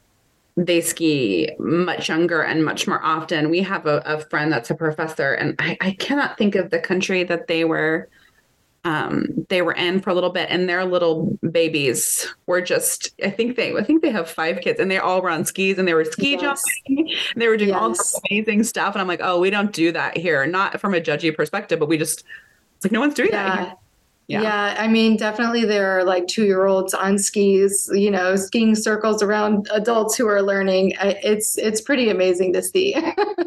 they 0.58 0.82
ski 0.82 1.52
much 1.60 2.08
younger 2.08 2.42
and 2.42 2.64
much 2.64 2.88
more 2.88 3.04
often. 3.04 3.50
We 3.50 3.62
have 3.62 3.86
a, 3.86 4.02
a 4.06 4.20
friend 4.22 4.52
that's 4.52 4.70
a 4.70 4.76
professor, 4.76 5.34
and 5.34 5.56
I, 5.60 5.78
I, 5.82 5.92
cannot 5.92 6.38
think 6.38 6.56
of 6.56 6.70
the 6.70 6.80
country 6.80 7.24
that 7.26 7.48
they 7.48 7.66
were 7.66 8.08
um, 8.86 9.46
they 9.50 9.62
were 9.62 9.74
in 9.74 10.00
for 10.00 10.12
a 10.12 10.14
little 10.14 10.30
bit, 10.30 10.48
and 10.50 10.70
their 10.70 10.86
little 10.86 11.38
babies 11.52 12.34
were 12.46 12.62
just 12.62 13.10
I 13.24 13.32
think 13.32 13.58
they 13.58 13.76
I 13.76 13.84
think 13.84 14.02
they 14.02 14.12
have 14.12 14.30
five 14.30 14.62
kids, 14.62 14.80
and 14.80 14.90
they 14.90 14.98
all 14.98 15.22
were 15.22 15.30
on 15.30 15.44
skis, 15.44 15.78
and 15.78 15.88
they 15.88 15.94
were 15.94 16.06
ski 16.06 16.38
yes. 16.40 16.64
jumping, 16.88 17.14
they 17.36 17.48
were 17.48 17.58
doing 17.58 17.72
yes. 17.72 17.80
all 17.80 17.90
this 17.90 18.20
amazing 18.30 18.64
stuff, 18.64 18.96
and 18.96 19.02
I'm 19.02 19.08
like, 19.08 19.22
oh, 19.24 19.40
we 19.40 19.50
don't 19.50 19.74
do 19.74 19.92
that 19.92 20.16
here, 20.16 20.46
not 20.46 20.80
from 20.80 20.94
a 20.94 21.02
judgy 21.02 21.36
perspective, 21.36 21.80
but 21.80 21.90
we 21.90 21.98
just 21.98 22.24
it's 22.78 22.86
like 22.86 22.94
no 22.94 23.02
one's 23.02 23.16
doing 23.16 23.30
yeah. 23.32 23.56
that 23.56 23.68
here. 23.68 23.76
Yeah. 24.28 24.42
yeah. 24.42 24.76
I 24.78 24.88
mean, 24.88 25.18
definitely 25.18 25.66
there 25.66 25.98
are 25.98 26.04
like 26.04 26.28
two 26.28 26.46
year 26.46 26.66
olds 26.66 26.94
on 26.94 27.18
skis, 27.20 27.90
you 27.94 28.10
know, 28.10 28.36
skiing 28.36 28.76
circles 28.76 29.22
around 29.22 29.68
adults 29.72 30.18
who 30.18 30.28
are 30.28 30.42
learning. 30.42 30.94
It's 31.02 31.58
it's 31.58 31.80
pretty 31.80 32.10
amazing 32.10 32.54
to 32.54 32.62
see. 32.64 32.96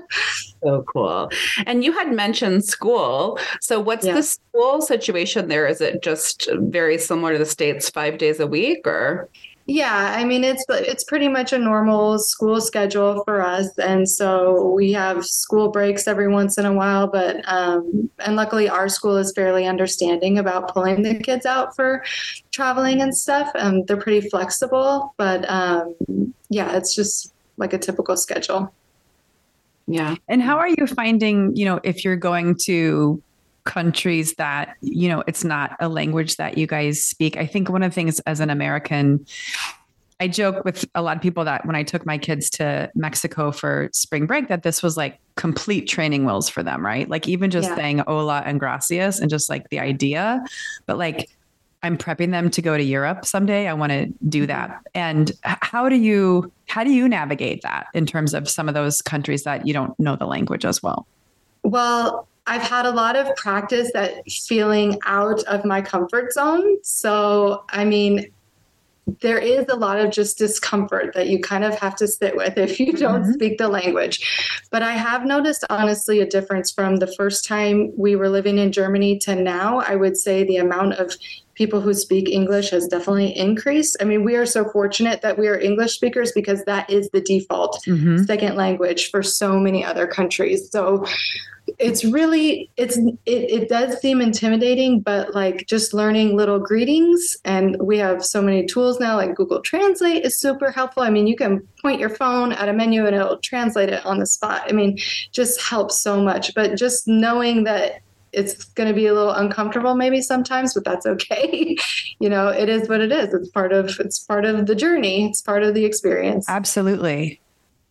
so 0.63 0.85
cool. 0.93 1.31
And 1.67 1.83
you 1.83 1.93
had 1.93 2.13
mentioned 2.13 2.65
school. 2.65 3.39
So 3.61 3.81
what's 3.81 4.07
yeah. 4.07 4.15
the 4.15 4.23
school 4.23 4.81
situation 4.81 5.49
there? 5.49 5.67
Is 5.67 5.81
it 5.81 6.03
just 6.03 6.49
very 6.55 6.99
similar 6.99 7.33
to 7.33 7.39
the 7.39 7.47
states, 7.47 7.91
five 7.91 8.19
days 8.19 8.39
a 8.39 8.47
week, 8.47 8.87
or? 8.87 9.29
Yeah, 9.71 10.15
I 10.17 10.25
mean 10.25 10.45
it's 10.45 10.65
it's 10.71 11.05
pretty 11.05 11.29
much 11.29 11.53
a 11.53 11.59
normal 11.59 12.19
school 12.19 12.59
schedule 12.59 13.23
for 13.25 13.43
us, 13.43 13.69
and 13.77 14.09
so 14.09 14.71
we 14.71 14.93
have 14.93 15.27
school 15.27 15.69
breaks 15.69 16.09
every 16.09 16.27
once 16.27 16.57
in 16.57 16.65
a 16.65 16.73
while. 16.73 17.07
But 17.07 17.47
um, 17.47 18.09
and 18.21 18.35
luckily 18.35 18.71
our 18.71 18.89
school 18.89 19.19
is 19.19 19.31
fairly 19.33 19.67
understanding 19.67 20.39
about 20.39 20.73
pulling 20.73 21.03
the 21.03 21.17
kids 21.17 21.45
out 21.45 21.77
for 21.77 22.03
traveling 22.51 23.03
and 23.03 23.15
stuff. 23.15 23.51
And 23.55 23.87
they're 23.87 23.99
pretty 23.99 24.27
flexible, 24.31 25.13
but 25.19 25.45
um, 25.51 25.95
yeah, 26.49 26.75
it's 26.75 26.95
just 26.95 27.35
like 27.59 27.75
a 27.75 27.79
typical 27.79 28.17
schedule. 28.17 28.73
Yeah. 29.87 30.17
And 30.29 30.41
how 30.41 30.57
are 30.57 30.69
you 30.69 30.87
finding, 30.87 31.55
you 31.55 31.67
know, 31.67 31.79
if 31.83 32.07
you're 32.07 32.17
going 32.17 32.57
to 32.65 33.23
countries 33.69 34.35
that 34.35 34.77
you 34.81 35.09
know 35.09 35.23
it's 35.29 35.45
not 35.45 35.77
a 35.79 35.89
language 35.89 36.37
that 36.37 36.59
you 36.59 36.67
guys 36.67 37.05
speak. 37.05 37.37
I 37.37 37.47
think 37.47 37.69
one 37.69 37.83
of 37.83 37.91
the 37.91 37.95
things 37.95 38.19
as 38.21 38.41
an 38.41 38.51
american 38.51 39.25
i 40.21 40.27
joke 40.27 40.65
with 40.65 40.85
a 40.95 41.03
lot 41.03 41.17
of 41.17 41.23
people 41.23 41.45
that 41.45 41.65
when 41.67 41.77
i 41.77 41.83
took 41.83 42.05
my 42.07 42.19
kids 42.19 42.51
to 42.51 42.91
mexico 42.95 43.53
for 43.53 43.89
spring 43.93 44.27
break 44.27 44.49
that 44.49 44.63
this 44.63 44.83
was 44.83 44.97
like 44.97 45.21
complete 45.39 45.83
training 45.89 46.27
wheels 46.27 46.49
for 46.49 46.63
them 46.63 46.85
right? 46.85 47.09
Like 47.09 47.29
even 47.29 47.51
just 47.51 47.69
yeah. 47.69 47.77
saying 47.77 47.99
hola 48.07 48.43
and 48.45 48.59
gracias 48.59 49.21
and 49.21 49.31
just 49.31 49.49
like 49.49 49.71
the 49.71 49.79
idea. 49.79 50.45
But 50.85 50.99
like 50.99 51.31
i'm 51.85 51.97
prepping 51.97 52.33
them 52.33 52.51
to 52.51 52.61
go 52.61 52.77
to 52.77 52.83
europe 52.83 53.25
someday. 53.25 53.69
I 53.69 53.73
want 53.73 53.93
to 53.93 54.07
do 54.29 54.43
mm-hmm. 54.43 54.47
that. 54.49 54.81
And 54.95 55.31
how 55.45 55.89
do 55.89 55.97
you 55.97 56.53
how 56.67 56.83
do 56.83 56.91
you 56.91 57.09
navigate 57.09 57.63
that 57.63 57.87
in 57.95 58.05
terms 58.05 58.35
of 58.35 58.49
some 58.49 58.69
of 58.69 58.75
those 58.75 59.01
countries 59.01 59.45
that 59.45 59.67
you 59.67 59.73
don't 59.73 59.99
know 60.01 60.17
the 60.17 60.27
language 60.27 60.65
as 60.65 60.83
well? 60.83 61.07
Well 61.63 62.27
I've 62.49 62.63
had 62.63 62.87
a 62.87 62.91
lot 62.91 63.15
of 63.15 63.35
practice 63.37 63.91
at 63.95 64.29
feeling 64.29 64.99
out 65.05 65.43
of 65.45 65.65
my 65.65 65.83
comfort 65.83 66.33
zone. 66.33 66.79
So, 66.83 67.65
I 67.69 67.85
mean, 67.85 68.33
there 69.21 69.39
is 69.39 69.67
a 69.69 69.77
lot 69.77 69.99
of 69.99 70.11
just 70.11 70.39
discomfort 70.39 71.15
that 71.15 71.29
you 71.29 71.41
kind 71.41 71.65
of 71.65 71.75
have 71.79 71.97
to 71.97 72.07
sit 72.07 72.37
with 72.37 72.59
if 72.59 72.79
you 72.79 72.93
don't 72.93 73.23
mm-hmm. 73.23 73.33
speak 73.33 73.59
the 73.59 73.69
language. 73.69 74.61
But 74.71 74.83
I 74.83 74.93
have 74.93 75.25
noticed, 75.25 75.65
honestly, 75.71 76.21
a 76.21 76.27
difference 76.27 76.71
from 76.71 76.97
the 76.97 77.07
first 77.07 77.45
time 77.45 77.93
we 77.97 78.17
were 78.17 78.29
living 78.29 78.59
in 78.59 78.73
Germany 78.73 79.19
to 79.21 79.35
now. 79.35 79.81
I 79.81 79.97
would 79.97 80.17
say 80.17 80.45
the 80.45 80.57
amount 80.57 80.95
of 80.95 81.15
people 81.55 81.81
who 81.81 81.95
speak 81.95 82.29
English 82.29 82.71
has 82.71 82.87
definitely 82.87 83.37
increased. 83.37 83.97
I 84.01 84.05
mean, 84.05 84.25
we 84.25 84.37
are 84.37 84.47
so 84.47 84.69
fortunate 84.71 85.23
that 85.23 85.39
we 85.39 85.49
are 85.49 85.59
English 85.59 85.95
speakers 85.95 86.33
because 86.33 86.65
that 86.65 86.89
is 86.89 87.09
the 87.11 87.21
default 87.21 87.83
mm-hmm. 87.87 88.25
second 88.25 88.57
language 88.57 89.11
for 89.11 89.23
so 89.23 89.59
many 89.59 89.85
other 89.85 90.07
countries. 90.07 90.71
So, 90.71 91.05
it's 91.79 92.05
really 92.05 92.71
it's 92.77 92.97
it, 92.97 93.15
it 93.27 93.69
does 93.69 94.01
seem 94.01 94.21
intimidating 94.21 95.01
but 95.01 95.35
like 95.35 95.67
just 95.67 95.95
learning 95.95 96.37
little 96.37 96.59
greetings 96.59 97.37
and 97.45 97.77
we 97.81 97.97
have 97.99 98.25
so 98.25 98.43
many 98.43 98.67
tools 98.67 98.99
now 98.99 99.17
like 99.17 99.35
google 99.37 99.61
translate 99.61 100.25
is 100.25 100.39
super 100.39 100.71
helpful. 100.71 101.03
I 101.03 101.11
mean 101.11 101.27
you 101.27 101.37
can 101.37 101.67
point 101.81 102.01
your 102.01 102.11
phone 102.11 102.53
at 102.53 102.69
a 102.69 102.73
menu 102.73 103.07
and 103.07 103.15
it'll 103.15 103.39
translate 103.39 103.91
it 103.91 104.05
on 104.05 104.19
the 104.19 104.27
spot. 104.27 104.63
I 104.69 104.73
mean 104.73 104.99
just 105.33 105.61
helps 105.63 106.03
so 106.03 106.21
much 106.21 106.55
but 106.55 106.77
just 106.77 107.07
knowing 107.07 107.65
that 107.65 108.01
it's 108.33 108.65
going 108.65 108.89
to 108.89 108.95
be 108.95 109.07
a 109.07 109.15
little 109.15 109.33
uncomfortable 109.33 109.95
maybe 109.95 110.21
sometimes 110.21 110.75
but 110.75 110.85
that's 110.85 111.07
okay. 111.07 111.77
You 112.21 112.29
know 112.29 112.49
it 112.49 112.69
is 112.69 112.89
what 112.89 113.01
it 113.01 113.13
is. 113.13 113.33
It's 113.33 113.49
part 113.51 113.73
of 113.73 114.01
it's 114.01 114.19
part 114.19 114.45
of 114.45 114.67
the 114.67 114.75
journey. 114.75 115.27
It's 115.27 115.41
part 115.41 115.63
of 115.63 115.75
the 115.75 115.85
experience. 115.85 116.47
Absolutely. 116.49 117.41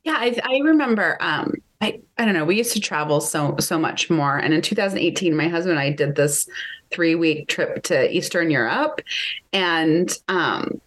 Yeah 0.04 0.18
i, 0.18 0.38
I 0.44 0.60
remember 0.60 1.18
um 1.22 1.54
I, 1.80 2.00
I 2.18 2.26
don't 2.26 2.34
know. 2.34 2.46
We 2.46 2.58
used 2.58 2.74
to 2.74 2.80
travel 2.80 3.22
so 3.22 3.56
so 3.60 3.78
much 3.78 4.10
more. 4.10 4.38
And 4.38 4.54
in 4.54 4.62
2018, 4.62 5.36
my 5.36 5.48
husband 5.48 5.78
and 5.78 5.80
I 5.80 5.92
did 5.92 6.16
this 6.16 6.48
three 6.90 7.16
week 7.16 7.48
trip 7.48 7.84
to 7.84 8.16
Eastern 8.16 8.50
Europe, 8.50 9.02
and 9.54 10.12
um, 10.28 10.82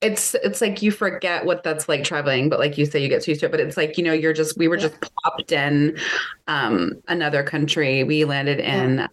it's 0.00 0.34
it's 0.36 0.60
like 0.60 0.82
you 0.82 0.92
forget 0.92 1.44
what 1.44 1.62
that's 1.62 1.88
like 1.88 2.04
traveling, 2.04 2.48
but 2.48 2.58
like 2.58 2.78
you 2.78 2.86
say, 2.86 3.02
you 3.02 3.08
get 3.08 3.26
used 3.26 3.40
to 3.40 3.46
it. 3.46 3.50
But 3.50 3.60
it's 3.60 3.76
like 3.76 3.98
you 3.98 4.04
know, 4.04 4.12
you're 4.12 4.32
just 4.32 4.56
we 4.56 4.68
were 4.68 4.76
just 4.76 4.94
plopped 5.00 5.52
in 5.52 5.98
um, 6.46 7.02
another 7.08 7.42
country. 7.42 8.04
We 8.04 8.24
landed 8.24 8.60
in, 8.60 9.00
uh, 9.00 9.08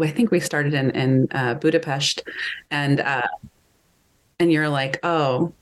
I 0.00 0.10
think 0.10 0.30
we 0.30 0.40
started 0.40 0.72
in 0.74 0.90
in 0.92 1.28
uh, 1.32 1.54
Budapest, 1.54 2.24
and 2.70 3.00
uh, 3.00 3.28
and 4.40 4.50
you're 4.50 4.70
like, 4.70 4.98
oh, 5.02 5.52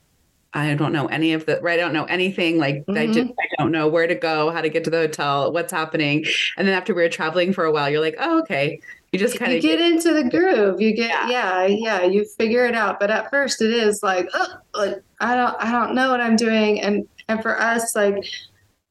I 0.53 0.75
don't 0.75 0.93
know 0.93 1.07
any 1.07 1.33
of 1.33 1.47
the 1.47 1.61
right. 1.61 1.79
I 1.79 1.83
don't 1.83 1.93
know 1.93 2.05
anything. 2.05 2.59
Like 2.59 2.85
mm-hmm. 2.87 2.99
I, 2.99 3.07
just, 3.07 3.31
I 3.31 3.47
don't 3.59 3.71
know 3.71 3.89
where 3.89 4.07
to 4.07 4.17
go, 4.17 4.51
how 4.51 4.61
to 4.61 4.69
get 4.69 4.83
to 4.85 4.91
the 4.91 4.99
hotel, 4.99 5.53
what's 5.53 5.73
happening. 5.73 6.25
And 6.57 6.67
then 6.67 6.75
after 6.75 6.93
we 6.93 7.03
were 7.03 7.09
traveling 7.09 7.53
for 7.53 7.65
a 7.65 7.73
while, 7.73 7.89
you're 7.89 8.01
like, 8.01 8.17
oh, 8.19 8.41
okay. 8.41 8.81
You 9.13 9.19
just 9.19 9.39
kind 9.39 9.53
of 9.53 9.61
get, 9.61 9.79
get, 9.79 9.93
into 9.93 10.13
the 10.13 10.29
groove. 10.29 10.81
You 10.81 10.95
get 10.95 11.11
yeah. 11.29 11.67
yeah, 11.67 11.67
yeah, 11.67 12.03
you 12.03 12.25
figure 12.25 12.65
it 12.67 12.77
out. 12.77 13.01
But 13.01 13.11
at 13.11 13.29
first 13.31 13.61
it 13.61 13.71
is 13.71 14.03
like, 14.03 14.29
oh, 14.35 14.55
like 14.75 15.03
I 15.21 15.35
don't 15.35 15.57
I 15.59 15.71
don't 15.71 15.95
know 15.95 16.11
what 16.11 16.21
I'm 16.21 16.37
doing. 16.37 16.81
And 16.81 17.09
and 17.29 17.43
for 17.43 17.61
us, 17.61 17.97
like, 17.97 18.25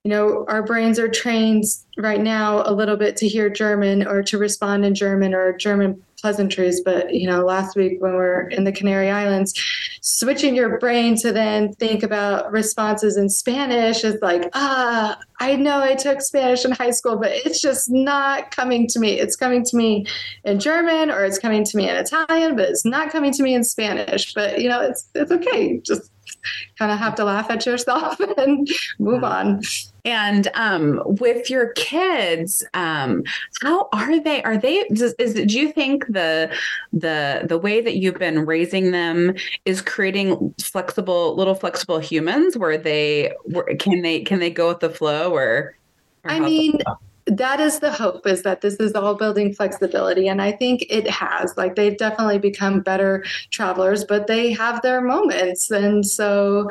you 0.03 0.11
know, 0.11 0.45
our 0.47 0.61
brains 0.61 0.99
are 0.99 1.07
trained 1.07 1.63
right 1.97 2.19
now 2.19 2.63
a 2.65 2.73
little 2.73 2.97
bit 2.97 3.15
to 3.17 3.27
hear 3.27 3.49
German 3.49 4.07
or 4.07 4.21
to 4.23 4.37
respond 4.37 4.85
in 4.85 4.93
German 4.93 5.33
or 5.33 5.55
German 5.55 6.01
pleasantries. 6.19 6.81
But, 6.81 7.13
you 7.13 7.27
know, 7.27 7.43
last 7.43 7.75
week 7.75 7.97
when 7.99 8.11
we 8.11 8.19
are 8.19 8.49
in 8.49 8.63
the 8.63 8.71
Canary 8.71 9.09
Islands, 9.09 9.53
switching 10.01 10.55
your 10.55 10.77
brain 10.79 11.15
to 11.17 11.31
then 11.31 11.73
think 11.73 12.03
about 12.03 12.51
responses 12.51 13.17
in 13.17 13.29
Spanish 13.29 14.03
is 14.03 14.21
like, 14.21 14.49
ah, 14.53 15.17
I 15.39 15.55
know 15.55 15.81
I 15.81 15.95
took 15.95 16.21
Spanish 16.21 16.65
in 16.65 16.71
high 16.71 16.91
school, 16.91 17.17
but 17.17 17.31
it's 17.31 17.61
just 17.61 17.89
not 17.89 18.55
coming 18.55 18.87
to 18.87 18.99
me. 18.99 19.19
It's 19.19 19.35
coming 19.35 19.63
to 19.65 19.77
me 19.77 20.05
in 20.43 20.59
German 20.59 21.09
or 21.09 21.23
it's 21.25 21.39
coming 21.39 21.63
to 21.63 21.77
me 21.77 21.89
in 21.89 21.95
Italian, 21.95 22.55
but 22.55 22.69
it's 22.69 22.85
not 22.85 23.11
coming 23.11 23.33
to 23.33 23.43
me 23.43 23.53
in 23.53 23.63
Spanish. 23.63 24.33
But, 24.33 24.61
you 24.61 24.69
know, 24.69 24.81
it's, 24.81 25.09
it's 25.15 25.31
okay. 25.31 25.79
Just 25.79 26.11
kind 26.77 26.91
of 26.91 26.99
have 26.99 27.15
to 27.15 27.23
laugh 27.23 27.49
at 27.49 27.65
yourself 27.65 28.19
and 28.37 28.67
move 28.99 29.23
on. 29.23 29.61
And 30.05 30.49
um, 30.53 31.01
with 31.05 31.49
your 31.49 31.73
kids, 31.73 32.65
um, 32.73 33.23
how 33.61 33.89
are 33.91 34.19
they? 34.19 34.41
Are 34.43 34.57
they? 34.57 34.87
Does, 34.89 35.13
is 35.19 35.33
do 35.33 35.59
you 35.59 35.71
think 35.71 36.07
the 36.07 36.51
the 36.93 37.45
the 37.47 37.57
way 37.57 37.81
that 37.81 37.97
you've 37.97 38.17
been 38.17 38.45
raising 38.45 38.91
them 38.91 39.35
is 39.65 39.81
creating 39.81 40.53
flexible, 40.61 41.35
little 41.35 41.55
flexible 41.55 41.99
humans 41.99 42.57
where 42.57 42.77
they 42.77 43.33
can 43.79 44.01
they 44.01 44.21
can 44.21 44.39
they 44.39 44.49
go 44.49 44.69
with 44.69 44.79
the 44.79 44.89
flow 44.89 45.33
or? 45.33 45.75
or 46.23 46.31
I 46.31 46.39
mean, 46.39 46.79
that 47.25 47.59
is 47.59 47.79
the 47.79 47.91
hope 47.91 48.25
is 48.25 48.43
that 48.43 48.61
this 48.61 48.75
is 48.75 48.93
all 48.93 49.15
building 49.15 49.53
flexibility. 49.53 50.27
And 50.27 50.41
i 50.41 50.51
think 50.51 50.85
it 50.89 51.09
has. 51.09 51.55
Like 51.57 51.75
they've 51.75 51.97
definitely 51.97 52.39
become 52.39 52.81
better 52.81 53.23
travelers 53.51 54.03
but 54.03 54.27
they 54.27 54.51
have 54.53 54.81
their 54.81 55.01
moments. 55.01 55.69
And 55.71 56.05
so 56.05 56.69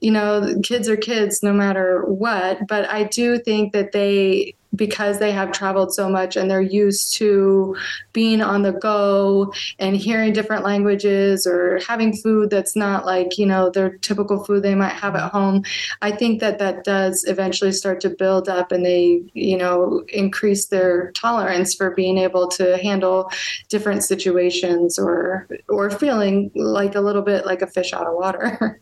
you 0.00 0.10
know 0.10 0.54
kids 0.62 0.88
are 0.88 0.96
kids 0.96 1.42
no 1.42 1.52
matter 1.52 2.04
what. 2.06 2.66
But 2.66 2.88
i 2.90 3.04
do 3.04 3.38
think 3.38 3.72
that 3.72 3.92
they 3.92 4.54
because 4.74 5.18
they 5.18 5.32
have 5.32 5.50
traveled 5.52 5.92
so 5.92 6.08
much 6.08 6.36
and 6.36 6.50
they're 6.50 6.60
used 6.60 7.14
to 7.14 7.76
being 8.12 8.40
on 8.40 8.62
the 8.62 8.72
go 8.72 9.52
and 9.78 9.96
hearing 9.96 10.32
different 10.32 10.64
languages 10.64 11.46
or 11.46 11.80
having 11.86 12.16
food 12.16 12.50
that's 12.50 12.76
not 12.76 13.04
like 13.04 13.36
you 13.36 13.46
know 13.46 13.70
their 13.70 13.96
typical 13.98 14.44
food 14.44 14.62
they 14.62 14.74
might 14.74 14.92
have 14.92 15.16
at 15.16 15.30
home 15.32 15.62
i 16.02 16.10
think 16.10 16.40
that 16.40 16.58
that 16.58 16.84
does 16.84 17.24
eventually 17.26 17.72
start 17.72 18.00
to 18.00 18.10
build 18.10 18.48
up 18.48 18.70
and 18.70 18.86
they 18.86 19.22
you 19.34 19.56
know 19.56 20.04
increase 20.08 20.66
their 20.66 21.10
tolerance 21.12 21.74
for 21.74 21.90
being 21.90 22.16
able 22.16 22.46
to 22.46 22.78
handle 22.78 23.30
different 23.68 24.04
situations 24.04 24.98
or 24.98 25.48
or 25.68 25.90
feeling 25.90 26.50
like 26.54 26.94
a 26.94 27.00
little 27.00 27.22
bit 27.22 27.44
like 27.44 27.62
a 27.62 27.66
fish 27.66 27.92
out 27.92 28.06
of 28.06 28.14
water 28.14 28.80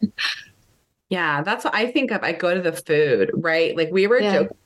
yeah 1.09 1.41
that's 1.43 1.65
what 1.65 1.75
i 1.75 1.91
think 1.91 2.11
of 2.11 2.23
i 2.23 2.33
go 2.33 2.53
to 2.55 2.61
the 2.61 2.73
food 2.73 3.31
right 3.35 3.75
like 3.75 3.91
we 3.91 4.07
were 4.07 4.21
yeah. 4.21 4.43
joking 4.43 4.57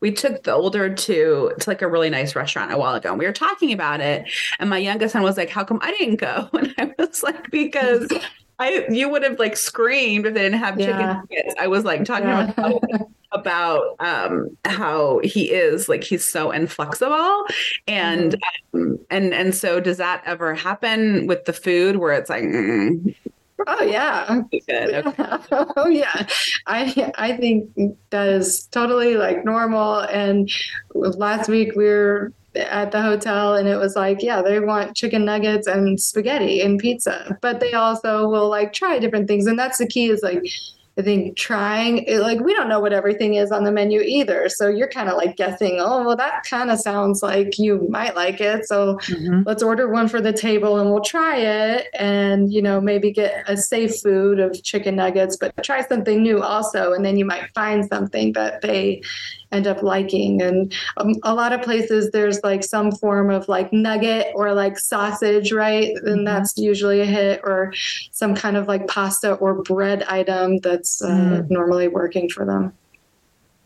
we 0.00 0.10
took 0.12 0.42
the 0.44 0.52
older 0.52 0.92
two 0.92 1.52
to 1.58 1.70
like 1.70 1.82
a 1.82 1.88
really 1.88 2.10
nice 2.10 2.34
restaurant 2.34 2.72
a 2.72 2.78
while 2.78 2.94
ago 2.94 3.10
and 3.10 3.18
we 3.18 3.26
were 3.26 3.32
talking 3.32 3.72
about 3.72 4.00
it 4.00 4.28
and 4.58 4.70
my 4.70 4.78
youngest 4.78 5.12
son 5.12 5.22
was 5.22 5.36
like 5.36 5.50
how 5.50 5.64
come 5.64 5.78
i 5.82 5.90
didn't 5.92 6.16
go 6.16 6.48
and 6.52 6.74
i 6.78 6.92
was 6.98 7.22
like 7.22 7.50
because 7.50 8.10
i 8.58 8.86
you 8.90 9.08
would 9.08 9.22
have 9.22 9.38
like 9.38 9.56
screamed 9.56 10.26
if 10.26 10.34
they 10.34 10.42
didn't 10.42 10.58
have 10.58 10.78
chicken 10.78 11.00
yeah. 11.00 11.12
nuggets 11.14 11.54
i 11.60 11.66
was 11.66 11.84
like 11.84 12.04
talking 12.04 12.28
yeah. 12.28 12.50
about 12.50 12.82
about 13.32 13.94
um 14.00 14.56
how 14.64 15.20
he 15.22 15.50
is 15.52 15.88
like 15.88 16.02
he's 16.02 16.24
so 16.24 16.50
inflexible 16.50 17.44
and 17.86 18.32
mm-hmm. 18.74 18.80
um, 18.80 18.98
and 19.08 19.32
and 19.32 19.54
so 19.54 19.78
does 19.78 19.98
that 19.98 20.22
ever 20.26 20.54
happen 20.54 21.26
with 21.26 21.44
the 21.44 21.52
food 21.52 21.96
where 21.96 22.12
it's 22.12 22.28
like 22.28 22.42
mm, 22.42 23.14
Oh 23.66 23.82
yeah. 23.82 24.42
Okay. 24.52 25.02
oh 25.76 25.88
yeah. 25.88 26.26
I 26.66 27.12
I 27.16 27.36
think 27.36 27.70
that 28.10 28.28
is 28.28 28.66
totally 28.66 29.16
like 29.16 29.44
normal. 29.44 30.00
And 30.00 30.50
last 30.94 31.48
week 31.48 31.74
we 31.76 31.84
were 31.84 32.32
at 32.54 32.90
the 32.90 33.00
hotel 33.00 33.54
and 33.54 33.68
it 33.68 33.76
was 33.76 33.94
like, 33.96 34.22
yeah, 34.22 34.42
they 34.42 34.60
want 34.60 34.96
chicken 34.96 35.24
nuggets 35.24 35.66
and 35.66 36.00
spaghetti 36.00 36.60
and 36.60 36.78
pizza, 36.78 37.38
but 37.42 37.60
they 37.60 37.72
also 37.72 38.28
will 38.28 38.48
like 38.48 38.72
try 38.72 38.98
different 38.98 39.28
things. 39.28 39.46
And 39.46 39.58
that's 39.58 39.78
the 39.78 39.86
key 39.86 40.10
is 40.10 40.22
like 40.22 40.42
I 40.98 41.02
think 41.02 41.36
trying 41.36 41.98
it, 42.04 42.20
like 42.20 42.40
we 42.40 42.52
don't 42.52 42.68
know 42.68 42.80
what 42.80 42.92
everything 42.92 43.34
is 43.34 43.52
on 43.52 43.64
the 43.64 43.72
menu 43.72 44.00
either. 44.00 44.48
So 44.48 44.68
you're 44.68 44.88
kind 44.88 45.08
of 45.08 45.16
like 45.16 45.36
guessing, 45.36 45.78
oh, 45.80 46.04
well, 46.04 46.16
that 46.16 46.44
kind 46.44 46.70
of 46.70 46.78
sounds 46.78 47.22
like 47.22 47.58
you 47.58 47.86
might 47.88 48.16
like 48.16 48.40
it. 48.40 48.66
So 48.66 48.96
mm-hmm. 48.96 49.42
let's 49.46 49.62
order 49.62 49.88
one 49.88 50.08
for 50.08 50.20
the 50.20 50.32
table 50.32 50.78
and 50.78 50.90
we'll 50.90 51.02
try 51.02 51.36
it 51.36 51.86
and, 51.98 52.52
you 52.52 52.60
know, 52.60 52.80
maybe 52.80 53.12
get 53.12 53.44
a 53.48 53.56
safe 53.56 54.00
food 54.00 54.40
of 54.40 54.62
chicken 54.62 54.96
nuggets, 54.96 55.36
but 55.36 55.54
try 55.62 55.80
something 55.86 56.22
new 56.22 56.42
also. 56.42 56.92
And 56.92 57.04
then 57.04 57.16
you 57.16 57.24
might 57.24 57.50
find 57.54 57.86
something 57.86 58.32
that 58.32 58.60
they 58.60 59.02
end 59.52 59.66
up 59.66 59.82
liking. 59.82 60.42
And 60.42 60.72
um, 60.96 61.14
a 61.22 61.34
lot 61.34 61.52
of 61.52 61.62
places 61.62 62.10
there's 62.10 62.42
like 62.42 62.64
some 62.64 62.92
form 62.92 63.30
of 63.30 63.48
like 63.48 63.72
nugget 63.72 64.28
or 64.34 64.54
like 64.54 64.78
sausage, 64.78 65.52
right? 65.52 65.90
And 65.96 66.04
mm-hmm. 66.04 66.24
that's 66.24 66.56
usually 66.56 67.00
a 67.00 67.06
hit, 67.06 67.40
or 67.44 67.72
some 68.10 68.34
kind 68.34 68.56
of 68.56 68.68
like 68.68 68.86
pasta 68.86 69.34
or 69.34 69.62
bread 69.62 70.02
item 70.04 70.58
that's 70.58 71.02
uh, 71.02 71.08
mm. 71.08 71.50
normally 71.50 71.88
working 71.88 72.28
for 72.28 72.44
them. 72.44 72.72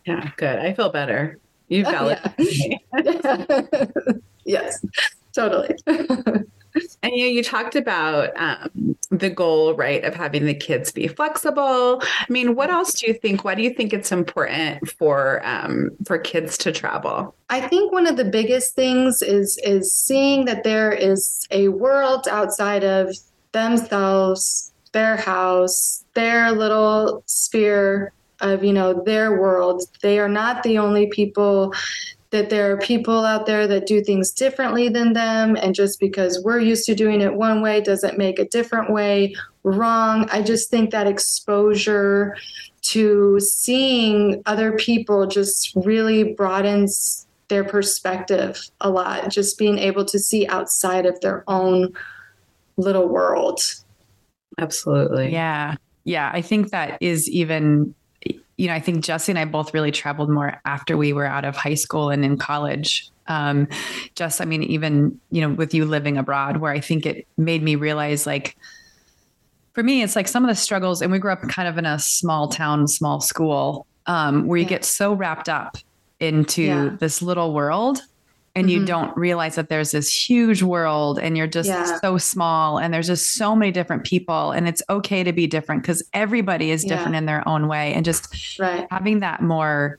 Yeah, 0.06 0.30
good. 0.36 0.58
I 0.58 0.74
feel 0.74 0.90
better. 0.90 1.38
You 1.68 1.84
validated 1.84 2.78
yeah. 2.94 3.86
yes, 4.44 4.84
totally. 5.32 5.74
And 7.02 7.12
you, 7.14 7.26
you 7.26 7.42
talked 7.42 7.76
about 7.76 8.30
um, 8.36 8.96
the 9.10 9.30
goal, 9.30 9.74
right, 9.74 10.02
of 10.04 10.14
having 10.14 10.46
the 10.46 10.54
kids 10.54 10.90
be 10.90 11.06
flexible. 11.06 12.02
I 12.02 12.26
mean, 12.28 12.54
what 12.54 12.70
else 12.70 12.92
do 12.94 13.06
you 13.06 13.14
think? 13.14 13.44
Why 13.44 13.54
do 13.54 13.62
you 13.62 13.70
think 13.70 13.92
it's 13.92 14.10
important 14.10 14.88
for 14.90 15.44
um, 15.46 15.90
for 16.04 16.18
kids 16.18 16.58
to 16.58 16.72
travel? 16.72 17.34
I 17.50 17.60
think 17.60 17.92
one 17.92 18.06
of 18.06 18.16
the 18.16 18.24
biggest 18.24 18.74
things 18.74 19.22
is 19.22 19.58
is 19.64 19.94
seeing 19.94 20.46
that 20.46 20.64
there 20.64 20.92
is 20.92 21.46
a 21.50 21.68
world 21.68 22.26
outside 22.28 22.84
of 22.84 23.14
themselves, 23.52 24.72
their 24.92 25.16
house, 25.16 26.04
their 26.14 26.52
little 26.52 27.22
sphere 27.26 28.12
of 28.40 28.64
you 28.64 28.72
know 28.72 29.02
their 29.04 29.40
world. 29.40 29.82
They 30.02 30.18
are 30.18 30.28
not 30.28 30.62
the 30.62 30.78
only 30.78 31.06
people 31.06 31.72
that 32.34 32.50
there 32.50 32.72
are 32.72 32.78
people 32.78 33.24
out 33.24 33.46
there 33.46 33.64
that 33.68 33.86
do 33.86 34.02
things 34.02 34.32
differently 34.32 34.88
than 34.88 35.12
them. 35.12 35.54
And 35.54 35.72
just 35.72 36.00
because 36.00 36.42
we're 36.42 36.58
used 36.58 36.84
to 36.86 36.94
doing 36.96 37.20
it 37.20 37.34
one 37.34 37.62
way 37.62 37.80
doesn't 37.80 38.18
make 38.18 38.40
a 38.40 38.44
different 38.44 38.90
way 38.90 39.36
wrong. 39.62 40.28
I 40.32 40.42
just 40.42 40.68
think 40.68 40.90
that 40.90 41.06
exposure 41.06 42.36
to 42.82 43.38
seeing 43.38 44.42
other 44.46 44.72
people 44.72 45.28
just 45.28 45.72
really 45.76 46.32
broadens 46.32 47.24
their 47.46 47.62
perspective 47.62 48.58
a 48.80 48.90
lot. 48.90 49.30
Just 49.30 49.56
being 49.56 49.78
able 49.78 50.04
to 50.04 50.18
see 50.18 50.44
outside 50.48 51.06
of 51.06 51.20
their 51.20 51.44
own 51.46 51.92
little 52.76 53.08
world. 53.08 53.60
Absolutely. 54.58 55.32
Yeah. 55.32 55.76
Yeah. 56.02 56.32
I 56.34 56.42
think 56.42 56.70
that 56.70 56.98
is 57.00 57.30
even 57.30 57.94
you 58.56 58.68
know, 58.68 58.74
I 58.74 58.80
think 58.80 59.04
Jesse 59.04 59.32
and 59.32 59.38
I 59.38 59.44
both 59.44 59.74
really 59.74 59.90
traveled 59.90 60.30
more 60.30 60.60
after 60.64 60.96
we 60.96 61.12
were 61.12 61.26
out 61.26 61.44
of 61.44 61.56
high 61.56 61.74
school 61.74 62.10
and 62.10 62.24
in 62.24 62.38
college. 62.38 63.08
Um, 63.26 63.68
just, 64.14 64.40
I 64.40 64.44
mean, 64.44 64.62
even, 64.62 65.18
you 65.30 65.40
know, 65.40 65.50
with 65.50 65.74
you 65.74 65.84
living 65.84 66.18
abroad, 66.18 66.58
where 66.58 66.72
I 66.72 66.80
think 66.80 67.06
it 67.06 67.26
made 67.36 67.62
me 67.62 67.74
realize 67.74 68.26
like, 68.26 68.56
for 69.72 69.82
me, 69.82 70.02
it's 70.02 70.14
like 70.14 70.28
some 70.28 70.44
of 70.44 70.48
the 70.48 70.54
struggles, 70.54 71.02
and 71.02 71.10
we 71.10 71.18
grew 71.18 71.32
up 71.32 71.42
kind 71.48 71.66
of 71.66 71.78
in 71.78 71.86
a 71.86 71.98
small 71.98 72.48
town, 72.48 72.86
small 72.86 73.20
school, 73.20 73.86
um, 74.06 74.46
where 74.46 74.58
you 74.58 74.64
yeah. 74.64 74.68
get 74.68 74.84
so 74.84 75.14
wrapped 75.14 75.48
up 75.48 75.76
into 76.20 76.62
yeah. 76.62 76.96
this 77.00 77.20
little 77.20 77.52
world 77.52 78.00
and 78.54 78.68
mm-hmm. 78.68 78.80
you 78.80 78.86
don't 78.86 79.16
realize 79.16 79.56
that 79.56 79.68
there's 79.68 79.90
this 79.90 80.28
huge 80.28 80.62
world 80.62 81.18
and 81.18 81.36
you're 81.36 81.46
just 81.46 81.68
yeah. 81.68 81.98
so 82.00 82.18
small 82.18 82.78
and 82.78 82.94
there's 82.94 83.06
just 83.06 83.32
so 83.34 83.56
many 83.56 83.72
different 83.72 84.04
people 84.04 84.52
and 84.52 84.68
it's 84.68 84.82
okay 84.88 85.24
to 85.24 85.32
be 85.32 85.46
different 85.46 85.82
because 85.82 86.02
everybody 86.12 86.70
is 86.70 86.84
different 86.84 87.12
yeah. 87.12 87.18
in 87.18 87.26
their 87.26 87.46
own 87.48 87.68
way 87.68 87.92
and 87.94 88.04
just 88.04 88.58
right. 88.58 88.86
having 88.90 89.20
that 89.20 89.42
more 89.42 89.98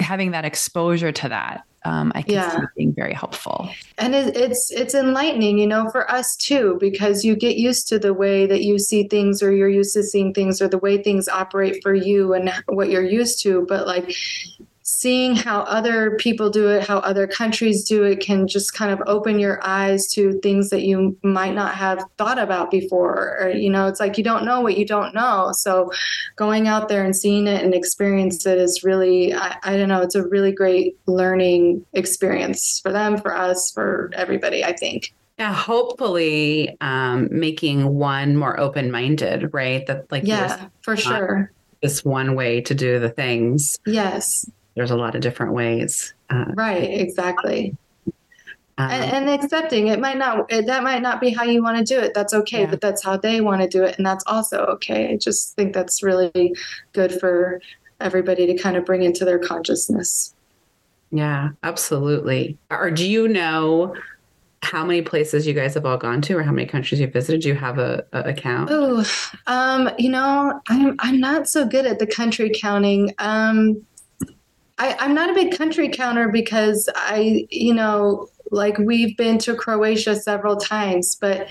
having 0.00 0.32
that 0.32 0.44
exposure 0.44 1.12
to 1.12 1.28
that 1.28 1.64
um, 1.84 2.12
I 2.14 2.22
can 2.22 2.34
yeah. 2.34 2.50
see 2.50 2.66
being 2.76 2.92
very 2.92 3.14
helpful. 3.14 3.70
And 3.98 4.14
it, 4.14 4.36
it's 4.36 4.70
it's 4.70 4.94
enlightening, 4.94 5.58
you 5.58 5.66
know, 5.66 5.88
for 5.90 6.10
us 6.10 6.36
too, 6.36 6.76
because 6.80 7.24
you 7.24 7.36
get 7.36 7.56
used 7.56 7.88
to 7.88 7.98
the 7.98 8.12
way 8.12 8.46
that 8.46 8.62
you 8.62 8.78
see 8.78 9.06
things, 9.06 9.42
or 9.42 9.52
you're 9.52 9.68
used 9.68 9.94
to 9.94 10.02
seeing 10.02 10.34
things, 10.34 10.60
or 10.60 10.68
the 10.68 10.78
way 10.78 11.02
things 11.02 11.28
operate 11.28 11.82
for 11.82 11.94
you, 11.94 12.34
and 12.34 12.52
what 12.66 12.90
you're 12.90 13.04
used 13.04 13.42
to. 13.44 13.64
But 13.68 13.86
like 13.86 14.12
seeing 14.88 15.36
how 15.36 15.60
other 15.60 16.16
people 16.16 16.48
do 16.48 16.66
it, 16.66 16.82
how 16.82 16.96
other 17.00 17.26
countries 17.26 17.84
do 17.84 18.04
it, 18.04 18.20
can 18.20 18.48
just 18.48 18.72
kind 18.72 18.90
of 18.90 19.02
open 19.06 19.38
your 19.38 19.60
eyes 19.62 20.06
to 20.06 20.40
things 20.40 20.70
that 20.70 20.82
you 20.82 21.14
might 21.22 21.54
not 21.54 21.74
have 21.74 22.02
thought 22.16 22.38
about 22.38 22.70
before. 22.70 23.36
Or, 23.38 23.50
you 23.50 23.68
know, 23.68 23.86
it's 23.86 24.00
like 24.00 24.16
you 24.16 24.24
don't 24.24 24.46
know 24.46 24.62
what 24.62 24.78
you 24.78 24.86
don't 24.86 25.14
know. 25.14 25.50
So 25.52 25.92
going 26.36 26.68
out 26.68 26.88
there 26.88 27.04
and 27.04 27.14
seeing 27.14 27.46
it 27.46 27.62
and 27.62 27.74
experience 27.74 28.46
it 28.46 28.56
is 28.56 28.82
really, 28.82 29.34
I, 29.34 29.58
I 29.62 29.76
don't 29.76 29.90
know, 29.90 30.00
it's 30.00 30.14
a 30.14 30.26
really 30.26 30.52
great 30.52 30.96
learning 31.06 31.84
experience 31.92 32.80
for 32.80 32.90
them, 32.90 33.18
for 33.18 33.36
us, 33.36 33.70
for 33.70 34.10
everybody, 34.14 34.64
I 34.64 34.72
think. 34.72 35.12
Yeah, 35.38 35.52
hopefully 35.52 36.78
um, 36.80 37.28
making 37.30 37.94
one 37.94 38.36
more 38.36 38.58
open 38.58 38.90
minded, 38.90 39.50
right? 39.52 39.86
That 39.86 40.10
like 40.10 40.24
yeah, 40.26 40.68
for 40.80 40.96
sure. 40.96 41.52
This 41.82 42.04
one 42.04 42.34
way 42.34 42.62
to 42.62 42.74
do 42.74 42.98
the 42.98 43.10
things. 43.10 43.78
Yes 43.86 44.44
there's 44.78 44.90
a 44.90 44.96
lot 44.96 45.14
of 45.14 45.20
different 45.20 45.52
ways. 45.52 46.14
Uh, 46.30 46.46
right, 46.54 46.82
exactly. 46.82 47.76
Um, 48.78 48.90
and, 48.92 49.28
and, 49.28 49.42
accepting 49.42 49.88
it 49.88 49.98
might 49.98 50.18
not 50.18 50.48
that 50.48 50.84
might 50.84 51.02
not 51.02 51.20
be 51.20 51.30
how 51.30 51.42
you 51.42 51.64
want 51.64 51.78
to 51.78 51.82
do 51.82 51.98
it 51.98 52.14
that's 52.14 52.32
okay 52.32 52.60
yeah. 52.60 52.70
but 52.70 52.80
that's 52.80 53.02
how 53.02 53.16
they 53.16 53.40
want 53.40 53.60
to 53.60 53.66
do 53.66 53.82
it 53.82 53.96
and 53.96 54.06
that's 54.06 54.22
also 54.28 54.58
okay 54.66 55.12
i 55.12 55.16
just 55.16 55.56
think 55.56 55.74
that's 55.74 56.00
really 56.00 56.54
good 56.92 57.12
for 57.18 57.60
everybody 58.00 58.46
to 58.46 58.56
kind 58.56 58.76
of 58.76 58.84
bring 58.84 59.02
into 59.02 59.24
their 59.24 59.40
consciousness 59.40 60.32
yeah 61.10 61.48
absolutely 61.64 62.56
or 62.70 62.88
do 62.92 63.10
you 63.10 63.26
know 63.26 63.96
how 64.62 64.84
many 64.84 65.02
places 65.02 65.44
you 65.44 65.54
guys 65.54 65.74
have 65.74 65.84
all 65.84 65.96
gone 65.96 66.20
to 66.22 66.34
or 66.34 66.44
how 66.44 66.52
many 66.52 66.66
countries 66.66 67.00
you've 67.00 67.12
visited 67.12 67.40
do 67.40 67.48
you 67.48 67.54
have 67.56 67.80
a, 67.80 68.04
a 68.12 68.32
count 68.32 68.68
oh 68.70 69.04
um, 69.48 69.90
you 69.98 70.08
know 70.08 70.60
I'm, 70.68 70.94
I'm 71.00 71.18
not 71.18 71.48
so 71.48 71.66
good 71.66 71.84
at 71.84 71.98
the 71.98 72.06
country 72.06 72.52
counting 72.54 73.12
um, 73.18 73.84
I, 74.78 74.96
I'm 75.00 75.14
not 75.14 75.30
a 75.30 75.34
big 75.34 75.56
country 75.56 75.88
counter 75.88 76.28
because 76.28 76.88
I, 76.94 77.46
you 77.50 77.74
know, 77.74 78.28
like 78.50 78.78
we've 78.78 79.16
been 79.16 79.38
to 79.38 79.54
Croatia 79.54 80.16
several 80.16 80.56
times, 80.56 81.16
but 81.16 81.48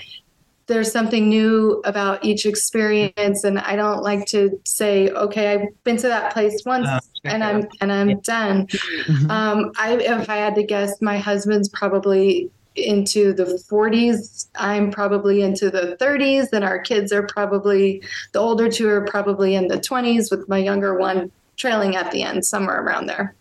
there's 0.66 0.92
something 0.92 1.28
new 1.28 1.80
about 1.84 2.24
each 2.24 2.44
experience 2.44 3.42
and 3.42 3.58
I 3.58 3.74
don't 3.74 4.02
like 4.02 4.26
to 4.26 4.60
say, 4.64 5.08
okay, 5.10 5.54
I've 5.54 5.84
been 5.84 5.96
to 5.98 6.08
that 6.08 6.32
place 6.32 6.62
once 6.64 6.86
uh, 6.86 7.00
and 7.24 7.42
I'm 7.42 7.66
and 7.80 7.90
I'm 7.92 8.10
yeah. 8.10 8.16
done. 8.22 8.66
Mm-hmm. 8.66 9.30
Um, 9.30 9.72
I 9.78 9.94
if 9.94 10.28
I 10.28 10.36
had 10.36 10.54
to 10.56 10.62
guess, 10.62 11.00
my 11.00 11.18
husband's 11.18 11.68
probably 11.70 12.50
into 12.76 13.32
the 13.32 13.44
40s. 13.68 14.46
I'm 14.54 14.90
probably 14.90 15.42
into 15.42 15.70
the 15.70 15.96
30s, 16.00 16.52
and 16.52 16.64
our 16.64 16.78
kids 16.78 17.12
are 17.12 17.26
probably 17.26 18.02
the 18.32 18.38
older 18.38 18.70
two 18.70 18.88
are 18.88 19.04
probably 19.04 19.54
in 19.54 19.68
the 19.68 19.78
20s, 19.78 20.30
with 20.30 20.48
my 20.48 20.58
younger 20.58 20.96
one 20.96 21.32
trailing 21.58 21.96
at 21.96 22.10
the 22.10 22.22
end, 22.22 22.46
somewhere 22.46 22.82
around 22.82 23.06
there. 23.06 23.34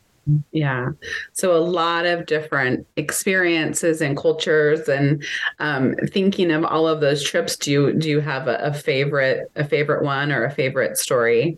Yeah. 0.52 0.90
So 1.34 1.56
a 1.56 1.60
lot 1.60 2.06
of 2.06 2.26
different 2.26 2.86
experiences 2.98 4.02
and 4.02 4.18
cultures 4.18 4.90
and 4.90 5.24
um, 5.60 5.96
thinking 6.12 6.52
of 6.52 6.66
all 6.66 6.88
of 6.88 7.00
those 7.00 7.24
trips, 7.24 7.56
do 7.56 7.72
you 7.72 7.94
do 7.94 8.10
you 8.10 8.20
have 8.20 8.48
a, 8.48 8.58
a 8.58 8.74
favorite 8.74 9.50
a 9.56 9.64
favorite 9.64 10.04
one 10.04 10.32
or 10.32 10.44
a 10.44 10.52
favorite 10.52 10.98
story? 10.98 11.58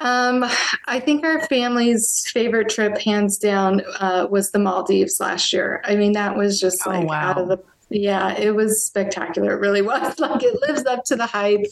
Um, 0.00 0.44
I 0.86 1.00
think 1.00 1.24
our 1.24 1.40
family's 1.46 2.28
favorite 2.30 2.68
trip, 2.68 2.98
hands 2.98 3.38
down, 3.38 3.82
uh, 3.98 4.26
was 4.30 4.50
the 4.50 4.58
Maldives 4.58 5.20
last 5.20 5.52
year. 5.54 5.80
I 5.84 5.96
mean, 5.96 6.12
that 6.12 6.36
was 6.36 6.60
just 6.60 6.82
oh, 6.86 6.90
like 6.90 7.04
oh, 7.04 7.06
wow. 7.06 7.30
out 7.30 7.38
of 7.38 7.48
the 7.48 7.62
yeah, 7.88 8.36
it 8.36 8.54
was 8.54 8.84
spectacular. 8.84 9.52
It 9.52 9.60
really 9.60 9.82
was. 9.82 10.18
Like 10.18 10.42
it 10.42 10.60
lives 10.62 10.84
up 10.86 11.04
to 11.04 11.16
the 11.16 11.26
hype. 11.26 11.66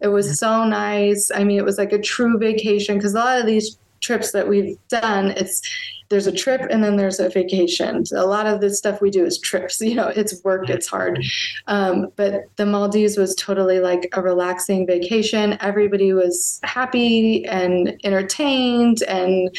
It 0.00 0.08
was 0.08 0.38
so 0.38 0.64
nice. 0.64 1.30
I 1.34 1.44
mean, 1.44 1.58
it 1.58 1.64
was 1.64 1.78
like 1.78 1.92
a 1.92 2.00
true 2.00 2.38
vacation 2.38 2.96
because 2.96 3.14
a 3.14 3.18
lot 3.18 3.40
of 3.40 3.46
these 3.46 3.78
trips 4.00 4.32
that 4.32 4.48
we've 4.48 4.76
done, 4.88 5.32
it's 5.32 5.62
there's 6.08 6.26
a 6.26 6.32
trip 6.32 6.62
and 6.70 6.82
then 6.82 6.96
there's 6.96 7.20
a 7.20 7.28
vacation. 7.28 8.02
A 8.14 8.24
lot 8.24 8.46
of 8.46 8.60
the 8.60 8.70
stuff 8.74 9.00
we 9.00 9.10
do 9.10 9.24
is 9.24 9.38
trips. 9.38 9.80
You 9.88 9.94
know, 9.94 10.08
it's 10.08 10.42
work, 10.44 10.68
it's 10.68 10.86
hard. 10.86 11.24
Um, 11.66 12.08
but 12.16 12.44
the 12.56 12.66
Maldives 12.66 13.16
was 13.16 13.34
totally 13.34 13.80
like 13.80 14.08
a 14.12 14.20
relaxing 14.20 14.86
vacation. 14.86 15.56
Everybody 15.60 16.12
was 16.12 16.60
happy 16.62 17.46
and 17.46 17.98
entertained 18.04 19.02
and 19.04 19.54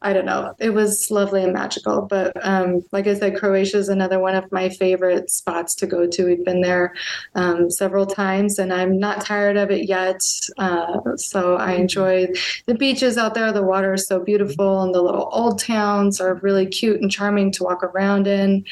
I 0.00 0.12
don't 0.12 0.26
know. 0.26 0.54
It 0.60 0.70
was 0.70 1.10
lovely 1.10 1.42
and 1.42 1.52
magical. 1.52 2.02
But 2.02 2.32
um, 2.42 2.84
like 2.92 3.06
I 3.06 3.14
said, 3.14 3.36
Croatia 3.36 3.78
is 3.78 3.88
another 3.88 4.20
one 4.20 4.34
of 4.34 4.50
my 4.52 4.68
favorite 4.68 5.30
spots 5.30 5.74
to 5.76 5.86
go 5.86 6.06
to. 6.06 6.24
We've 6.24 6.44
been 6.44 6.60
there 6.60 6.94
um, 7.34 7.70
several 7.70 8.06
times 8.06 8.58
and 8.58 8.72
I'm 8.72 8.98
not 8.98 9.24
tired 9.24 9.56
of 9.56 9.70
it 9.70 9.88
yet. 9.88 10.20
Uh, 10.56 11.16
so 11.16 11.56
I 11.56 11.72
enjoy 11.72 12.28
the 12.66 12.74
beaches 12.74 13.18
out 13.18 13.34
there. 13.34 13.52
The 13.52 13.62
water 13.62 13.94
is 13.94 14.06
so 14.06 14.20
beautiful 14.20 14.82
and 14.82 14.94
the 14.94 15.02
little 15.02 15.28
old 15.32 15.58
towns 15.58 16.20
are 16.20 16.34
really 16.34 16.66
cute 16.66 17.00
and 17.00 17.10
charming 17.10 17.50
to 17.52 17.64
walk 17.64 17.82
around 17.82 18.26
in. 18.26 18.64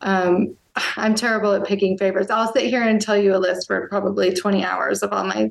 Um, 0.00 0.56
I'm 0.96 1.14
terrible 1.14 1.52
at 1.52 1.64
picking 1.66 1.98
favorites. 1.98 2.30
I'll 2.30 2.50
sit 2.52 2.64
here 2.64 2.82
and 2.82 3.00
tell 3.00 3.16
you 3.16 3.34
a 3.34 3.38
list 3.38 3.66
for 3.66 3.88
probably 3.88 4.32
20 4.32 4.64
hours 4.64 5.02
of 5.02 5.12
all 5.12 5.24
my 5.24 5.50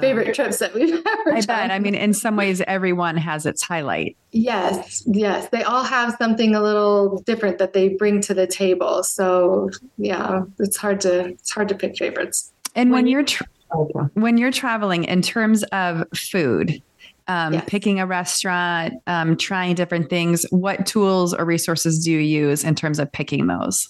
favorite 0.00 0.34
trips 0.34 0.58
that 0.58 0.74
we've 0.74 0.92
ever 1.06 1.34
I 1.34 1.40
done. 1.40 1.46
bet. 1.46 1.70
I 1.70 1.78
mean, 1.78 1.94
in 1.94 2.12
some 2.12 2.36
ways, 2.36 2.60
everyone 2.66 3.16
has 3.16 3.46
its 3.46 3.62
highlight. 3.62 4.16
Yes, 4.32 5.04
yes. 5.06 5.48
They 5.50 5.62
all 5.62 5.84
have 5.84 6.16
something 6.18 6.54
a 6.56 6.62
little 6.62 7.22
different 7.22 7.58
that 7.58 7.74
they 7.74 7.90
bring 7.90 8.20
to 8.22 8.34
the 8.34 8.46
table. 8.46 9.04
So 9.04 9.70
yeah, 9.98 10.42
it's 10.58 10.76
hard 10.76 11.00
to 11.02 11.26
it's 11.26 11.52
hard 11.52 11.68
to 11.68 11.74
pick 11.76 11.96
favorites. 11.96 12.52
And 12.74 12.90
when, 12.90 13.04
when 13.04 13.06
you're 13.06 13.22
tra- 13.22 13.46
when 14.14 14.36
you're 14.36 14.52
traveling, 14.52 15.04
in 15.04 15.22
terms 15.22 15.62
of 15.64 16.04
food, 16.14 16.82
um, 17.28 17.54
yes. 17.54 17.64
picking 17.66 18.00
a 18.00 18.06
restaurant, 18.06 18.94
um, 19.06 19.36
trying 19.36 19.74
different 19.74 20.10
things. 20.10 20.44
What 20.50 20.86
tools 20.86 21.34
or 21.34 21.44
resources 21.44 22.04
do 22.04 22.12
you 22.12 22.18
use 22.18 22.64
in 22.64 22.74
terms 22.74 22.98
of 22.98 23.10
picking 23.12 23.46
those? 23.46 23.88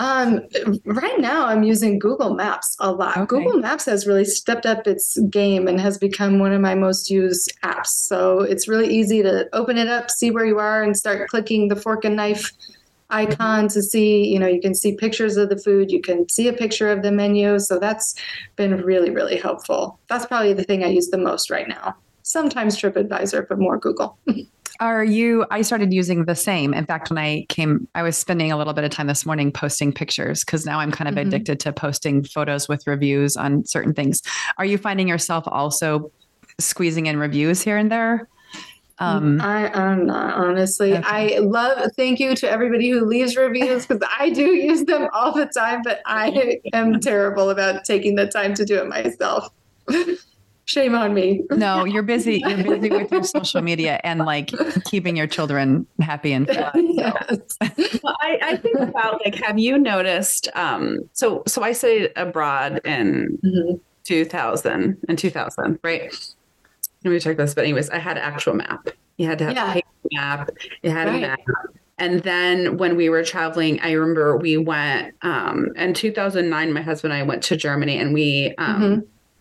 Um, 0.00 0.40
right 0.86 1.20
now, 1.20 1.44
I'm 1.44 1.62
using 1.62 1.98
Google 1.98 2.34
Maps 2.34 2.74
a 2.80 2.90
lot. 2.90 3.18
Okay. 3.18 3.26
Google 3.26 3.58
Maps 3.58 3.84
has 3.84 4.06
really 4.06 4.24
stepped 4.24 4.64
up 4.64 4.86
its 4.86 5.18
game 5.28 5.68
and 5.68 5.78
has 5.78 5.98
become 5.98 6.38
one 6.38 6.54
of 6.54 6.60
my 6.62 6.74
most 6.74 7.10
used 7.10 7.52
apps. 7.62 7.88
So 7.88 8.40
it's 8.40 8.66
really 8.66 8.88
easy 8.88 9.22
to 9.22 9.46
open 9.52 9.76
it 9.76 9.88
up, 9.88 10.10
see 10.10 10.30
where 10.30 10.46
you 10.46 10.58
are, 10.58 10.82
and 10.82 10.96
start 10.96 11.28
clicking 11.28 11.68
the 11.68 11.76
fork 11.76 12.06
and 12.06 12.16
knife 12.16 12.50
icon 13.10 13.68
to 13.68 13.82
see, 13.82 14.26
you 14.26 14.38
know, 14.38 14.46
you 14.46 14.62
can 14.62 14.74
see 14.74 14.96
pictures 14.96 15.36
of 15.36 15.50
the 15.50 15.58
food, 15.58 15.90
you 15.90 16.00
can 16.00 16.26
see 16.30 16.48
a 16.48 16.52
picture 16.54 16.90
of 16.90 17.02
the 17.02 17.12
menu. 17.12 17.58
So 17.58 17.78
that's 17.78 18.14
been 18.56 18.80
really, 18.80 19.10
really 19.10 19.36
helpful. 19.36 19.98
That's 20.08 20.24
probably 20.24 20.54
the 20.54 20.64
thing 20.64 20.82
I 20.82 20.88
use 20.88 21.08
the 21.08 21.18
most 21.18 21.50
right 21.50 21.68
now. 21.68 21.94
Sometimes 22.22 22.80
TripAdvisor, 22.80 23.48
but 23.48 23.58
more 23.58 23.76
Google. 23.76 24.16
Are 24.78 25.04
you? 25.04 25.44
I 25.50 25.62
started 25.62 25.92
using 25.92 26.24
the 26.24 26.34
same. 26.34 26.72
In 26.72 26.86
fact, 26.86 27.10
when 27.10 27.18
I 27.18 27.46
came, 27.48 27.88
I 27.94 28.02
was 28.02 28.16
spending 28.16 28.52
a 28.52 28.56
little 28.56 28.72
bit 28.72 28.84
of 28.84 28.90
time 28.90 29.06
this 29.08 29.26
morning 29.26 29.50
posting 29.52 29.92
pictures 29.92 30.44
because 30.44 30.64
now 30.64 30.78
I'm 30.78 30.92
kind 30.92 31.08
of 31.08 31.14
mm-hmm. 31.14 31.28
addicted 31.28 31.60
to 31.60 31.72
posting 31.72 32.24
photos 32.24 32.68
with 32.68 32.86
reviews 32.86 33.36
on 33.36 33.66
certain 33.66 33.94
things. 33.94 34.22
Are 34.58 34.64
you 34.64 34.78
finding 34.78 35.08
yourself 35.08 35.44
also 35.46 36.12
squeezing 36.58 37.06
in 37.06 37.18
reviews 37.18 37.62
here 37.62 37.76
and 37.76 37.90
there? 37.90 38.28
Um, 39.00 39.40
I 39.40 39.70
am 39.72 40.06
not 40.06 40.34
honestly. 40.34 40.92
Okay. 40.92 41.02
I 41.04 41.38
love. 41.38 41.90
Thank 41.96 42.20
you 42.20 42.34
to 42.36 42.50
everybody 42.50 42.90
who 42.90 43.06
leaves 43.06 43.34
reviews 43.34 43.86
because 43.86 44.06
I 44.18 44.28
do 44.28 44.42
use 44.42 44.84
them 44.84 45.08
all 45.14 45.32
the 45.32 45.46
time, 45.46 45.80
but 45.82 46.02
I 46.04 46.60
am 46.74 47.00
terrible 47.00 47.48
about 47.48 47.84
taking 47.84 48.14
the 48.14 48.26
time 48.26 48.52
to 48.54 48.64
do 48.66 48.76
it 48.76 48.88
myself. 48.88 49.48
Shame 50.70 50.94
on 50.94 51.14
me. 51.14 51.42
No, 51.50 51.84
you're 51.84 52.04
busy. 52.04 52.40
You're 52.46 52.62
busy 52.62 52.90
with 52.90 53.10
your 53.10 53.24
social 53.24 53.60
media 53.60 54.00
and 54.04 54.20
like 54.20 54.52
keeping 54.84 55.16
your 55.16 55.26
children 55.26 55.84
happy 56.00 56.32
and 56.32 56.46
fun. 56.46 56.70
So. 56.72 56.80
Yes. 56.80 58.00
well, 58.04 58.16
I, 58.20 58.38
I, 58.40 58.56
think 58.56 58.78
about 58.78 59.20
like, 59.24 59.34
have 59.34 59.58
you 59.58 59.78
noticed? 59.78 60.46
Um, 60.54 61.00
so, 61.12 61.42
so 61.48 61.64
I 61.64 61.72
studied 61.72 62.12
abroad 62.14 62.80
in 62.84 63.36
mm-hmm. 63.44 63.78
2000 64.04 64.96
and 65.08 65.18
2000, 65.18 65.80
right? 65.82 66.34
Let 67.04 67.10
me 67.10 67.18
check 67.18 67.36
this. 67.36 67.52
But 67.52 67.64
anyways, 67.64 67.90
I 67.90 67.98
had 67.98 68.16
an 68.16 68.22
actual 68.22 68.54
map. 68.54 68.90
You 69.16 69.26
had 69.26 69.38
to 69.38 69.46
have 69.46 69.56
yeah. 69.56 69.72
a 69.72 69.82
map. 70.12 70.50
You 70.84 70.90
had 70.90 71.08
right. 71.08 71.16
a 71.16 71.20
map. 71.20 71.40
And 71.98 72.20
then 72.20 72.76
when 72.76 72.94
we 72.94 73.08
were 73.08 73.24
traveling, 73.24 73.80
I 73.80 73.90
remember 73.90 74.36
we 74.36 74.56
went 74.56 75.16
um, 75.22 75.72
in 75.74 75.94
2009. 75.94 76.72
My 76.72 76.80
husband 76.80 77.12
and 77.12 77.20
I 77.20 77.26
went 77.26 77.42
to 77.44 77.56
Germany, 77.56 77.98
and 77.98 78.14
we 78.14 78.54
um, 78.56 78.80
mm-hmm 78.80 79.00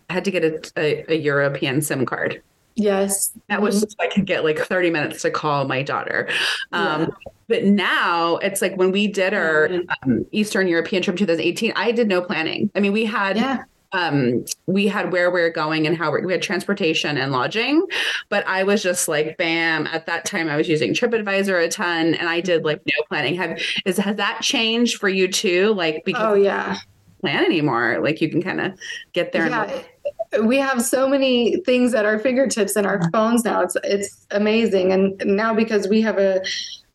had 0.09 0.25
to 0.25 0.31
get 0.31 0.43
a, 0.43 0.71
a, 0.77 1.13
a 1.13 1.15
European 1.17 1.81
SIM 1.81 2.05
card. 2.05 2.41
Yes. 2.79 3.31
That 3.49 3.61
was 3.61 3.81
so 3.81 3.87
I 3.99 4.07
could 4.07 4.25
get 4.25 4.43
like 4.43 4.57
30 4.57 4.89
minutes 4.89 5.21
to 5.23 5.31
call 5.31 5.67
my 5.67 5.83
daughter. 5.83 6.29
Um, 6.71 7.01
yeah. 7.01 7.07
But 7.47 7.63
now 7.65 8.37
it's 8.37 8.61
like 8.61 8.75
when 8.77 8.91
we 8.91 9.07
did 9.07 9.33
our 9.33 9.69
um, 10.03 10.25
Eastern 10.31 10.67
European 10.67 11.01
trip 11.01 11.17
2018, 11.17 11.73
I 11.75 11.91
did 11.91 12.07
no 12.07 12.21
planning. 12.21 12.71
I 12.75 12.79
mean, 12.79 12.93
we 12.93 13.05
had. 13.05 13.37
Yeah. 13.37 13.63
Um, 13.91 14.45
we 14.67 14.85
had 14.85 15.11
where 15.11 15.31
we 15.31 15.41
are 15.41 15.49
going 15.49 15.87
and 15.87 15.97
how 15.97 16.15
we 16.15 16.31
had 16.31 16.43
transportation 16.43 17.17
and 17.17 17.31
lodging, 17.31 17.83
but 18.29 18.45
I 18.45 18.61
was 18.61 18.83
just 18.83 19.07
like, 19.07 19.35
bam. 19.37 19.87
At 19.87 20.05
that 20.05 20.25
time, 20.25 20.47
I 20.47 20.57
was 20.57 20.69
using 20.69 20.93
TripAdvisor 20.93 21.65
a 21.65 21.69
ton, 21.69 22.13
and 22.13 22.29
I 22.29 22.39
did 22.39 22.63
like 22.63 22.83
no 22.85 23.03
planning. 23.07 23.33
Have 23.37 23.59
is 23.87 23.97
has 23.97 24.17
that 24.17 24.43
changed 24.43 24.99
for 24.99 25.09
you 25.09 25.27
too? 25.27 25.73
Like, 25.73 26.05
because 26.05 26.21
oh 26.23 26.35
yeah, 26.35 26.77
plan 27.21 27.43
anymore. 27.43 27.99
Like 27.99 28.21
you 28.21 28.29
can 28.29 28.43
kind 28.43 28.61
of 28.61 28.79
get 29.13 29.31
there. 29.31 29.49
Yeah. 29.49 29.63
And- 29.63 29.85
we 30.43 30.57
have 30.57 30.83
so 30.83 31.07
many 31.07 31.57
things 31.61 31.93
at 31.93 32.05
our 32.05 32.19
fingertips 32.19 32.75
and 32.75 32.85
our 32.85 33.09
phones 33.11 33.43
now. 33.43 33.61
It's 33.61 33.77
it's 33.83 34.27
amazing. 34.31 34.91
And 34.91 35.21
now 35.25 35.53
because 35.53 35.87
we 35.87 36.01
have 36.01 36.17
a 36.17 36.41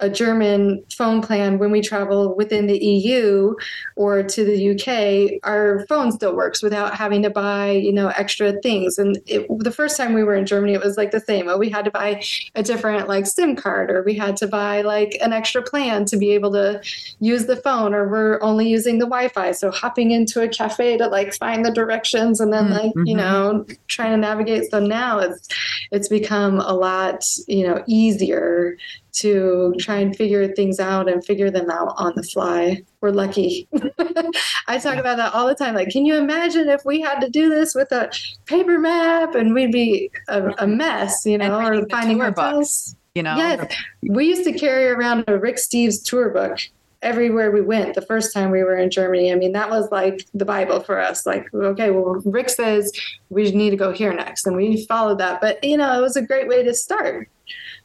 a 0.01 0.11
German 0.11 0.83
phone 0.93 1.23
plan 1.23 1.59
when 1.59 1.71
we 1.71 1.81
travel 1.81 2.35
within 2.37 2.67
the 2.67 2.79
EU 2.79 3.55
or 3.97 4.23
to 4.23 4.45
the 4.45 4.71
UK, 4.73 5.41
our 5.49 5.87
phone 5.89 6.11
still 6.13 6.35
works 6.35 6.63
without 6.63 6.95
having 6.95 7.23
to 7.23 7.31
buy, 7.31 7.71
you 7.71 7.93
know, 7.93 8.09
extra 8.09 8.61
things. 8.61 8.99
And 8.99 9.19
it, 9.27 9.47
the 9.61 9.71
first 9.71 9.97
time 9.97 10.13
we 10.13 10.25
were 10.25 10.35
in 10.35 10.47
Germany, 10.47 10.75
it 10.75 10.83
was 10.83 10.97
like 10.97 11.11
the 11.11 11.21
same. 11.21 11.49
Oh, 11.49 11.59
we 11.59 11.71
had 11.71 11.85
to 11.85 11.91
buy 11.91 12.23
a 12.55 12.63
different 12.63 13.09
like 13.09 13.27
SIM 13.27 13.57
card, 13.57 13.91
or 13.91 14.03
we 14.03 14.15
had 14.15 14.37
to 14.39 14.49
buy 14.49 14.83
like 14.83 15.17
an 15.23 15.33
extra 15.33 15.63
plan 15.63 16.05
to 16.07 16.17
be 16.17 16.31
able 16.31 16.53
to 16.53 16.83
use 17.21 17.47
the 17.47 17.57
phone, 17.57 17.95
or 17.95 18.09
we're 18.09 18.43
only 18.43 18.69
using 18.69 18.99
the 18.99 19.07
Wi-Fi. 19.07 19.53
So 19.53 19.71
hopping 19.71 20.11
into 20.11 20.43
a 20.43 20.49
cafe 20.49 20.97
to 20.99 21.07
like 21.07 21.35
find 21.35 21.65
the 21.65 21.71
directions 21.71 22.41
and 22.41 22.53
then 22.53 22.71
like 22.71 22.93
mm-hmm. 22.93 23.07
you 23.07 23.17
know 23.17 23.65
trying 23.87 24.11
to 24.13 24.17
navigate. 24.17 24.71
So 24.71 24.81
now 24.81 25.19
it's 25.19 25.49
it's 25.91 26.09
become 26.09 26.59
a 26.59 26.73
lot 26.73 27.25
you 27.47 27.67
know 27.67 27.83
easier 27.87 28.77
to 29.15 29.75
try 29.79 29.97
and 29.97 30.15
figure 30.17 30.53
things 30.55 30.81
out 30.81 31.09
and 31.09 31.25
figure 31.25 31.51
them 31.51 31.71
out 31.71 31.95
on 31.97 32.13
the 32.17 32.23
fly. 32.23 32.83
We're 33.01 33.11
lucky. 33.11 33.69
I 34.67 34.79
talk 34.79 34.97
about 34.97 35.17
that 35.19 35.33
all 35.35 35.47
the 35.47 35.55
time. 35.55 35.75
Like, 35.75 35.91
can 35.91 36.05
you 36.05 36.17
imagine 36.17 36.69
if 36.69 36.85
we 36.85 37.01
had 37.01 37.21
to 37.21 37.31
do 37.31 37.49
this 37.49 37.75
with 37.75 37.93
a 37.93 38.11
paper 38.47 38.79
map 38.79 39.35
and 39.35 39.55
we'd 39.55 39.73
be 39.73 40.11
a, 40.29 40.53
a 40.59 40.67
mess, 40.67 41.25
you 41.25 41.39
know, 41.39 41.65
or 41.65 41.89
finding 41.89 42.21
hotels? 42.21 42.35
Books, 42.35 42.97
you 43.15 43.23
know, 43.23 43.37
yes, 43.37 43.73
we 44.03 44.27
used 44.27 44.45
to 44.45 44.53
carry 44.53 44.87
around 44.87 45.25
a 45.29 45.39
Rick 45.39 45.57
Steves 45.57 46.05
tour 46.05 46.31
book 46.31 46.59
everywhere 47.03 47.53
we 47.53 47.61
went 47.61 47.95
the 47.95 48.03
first 48.03 48.33
time 48.33 48.51
we 48.51 48.65
were 48.65 48.77
in 48.77 48.91
Germany. 48.91 49.31
I 49.31 49.37
mean, 49.37 49.53
that 49.53 49.71
was 49.71 49.89
like 49.93 50.27
the 50.35 50.45
Bible 50.45 50.81
for 50.81 50.99
us. 50.99 51.25
Like, 51.25 51.47
okay, 51.55 51.91
well, 51.91 52.21
Rick 52.25 52.49
says 52.49 52.91
we 53.29 53.53
need 53.53 53.71
to 53.71 53.77
go 53.77 53.93
here 53.93 54.13
next, 54.13 54.47
and 54.47 54.57
we 54.57 54.85
followed 54.87 55.19
that. 55.19 55.41
But 55.41 55.63
you 55.63 55.77
know, 55.77 55.97
it 55.97 56.01
was 56.01 56.17
a 56.17 56.23
great 56.23 56.49
way 56.49 56.65
to 56.65 56.75
start 56.75 57.29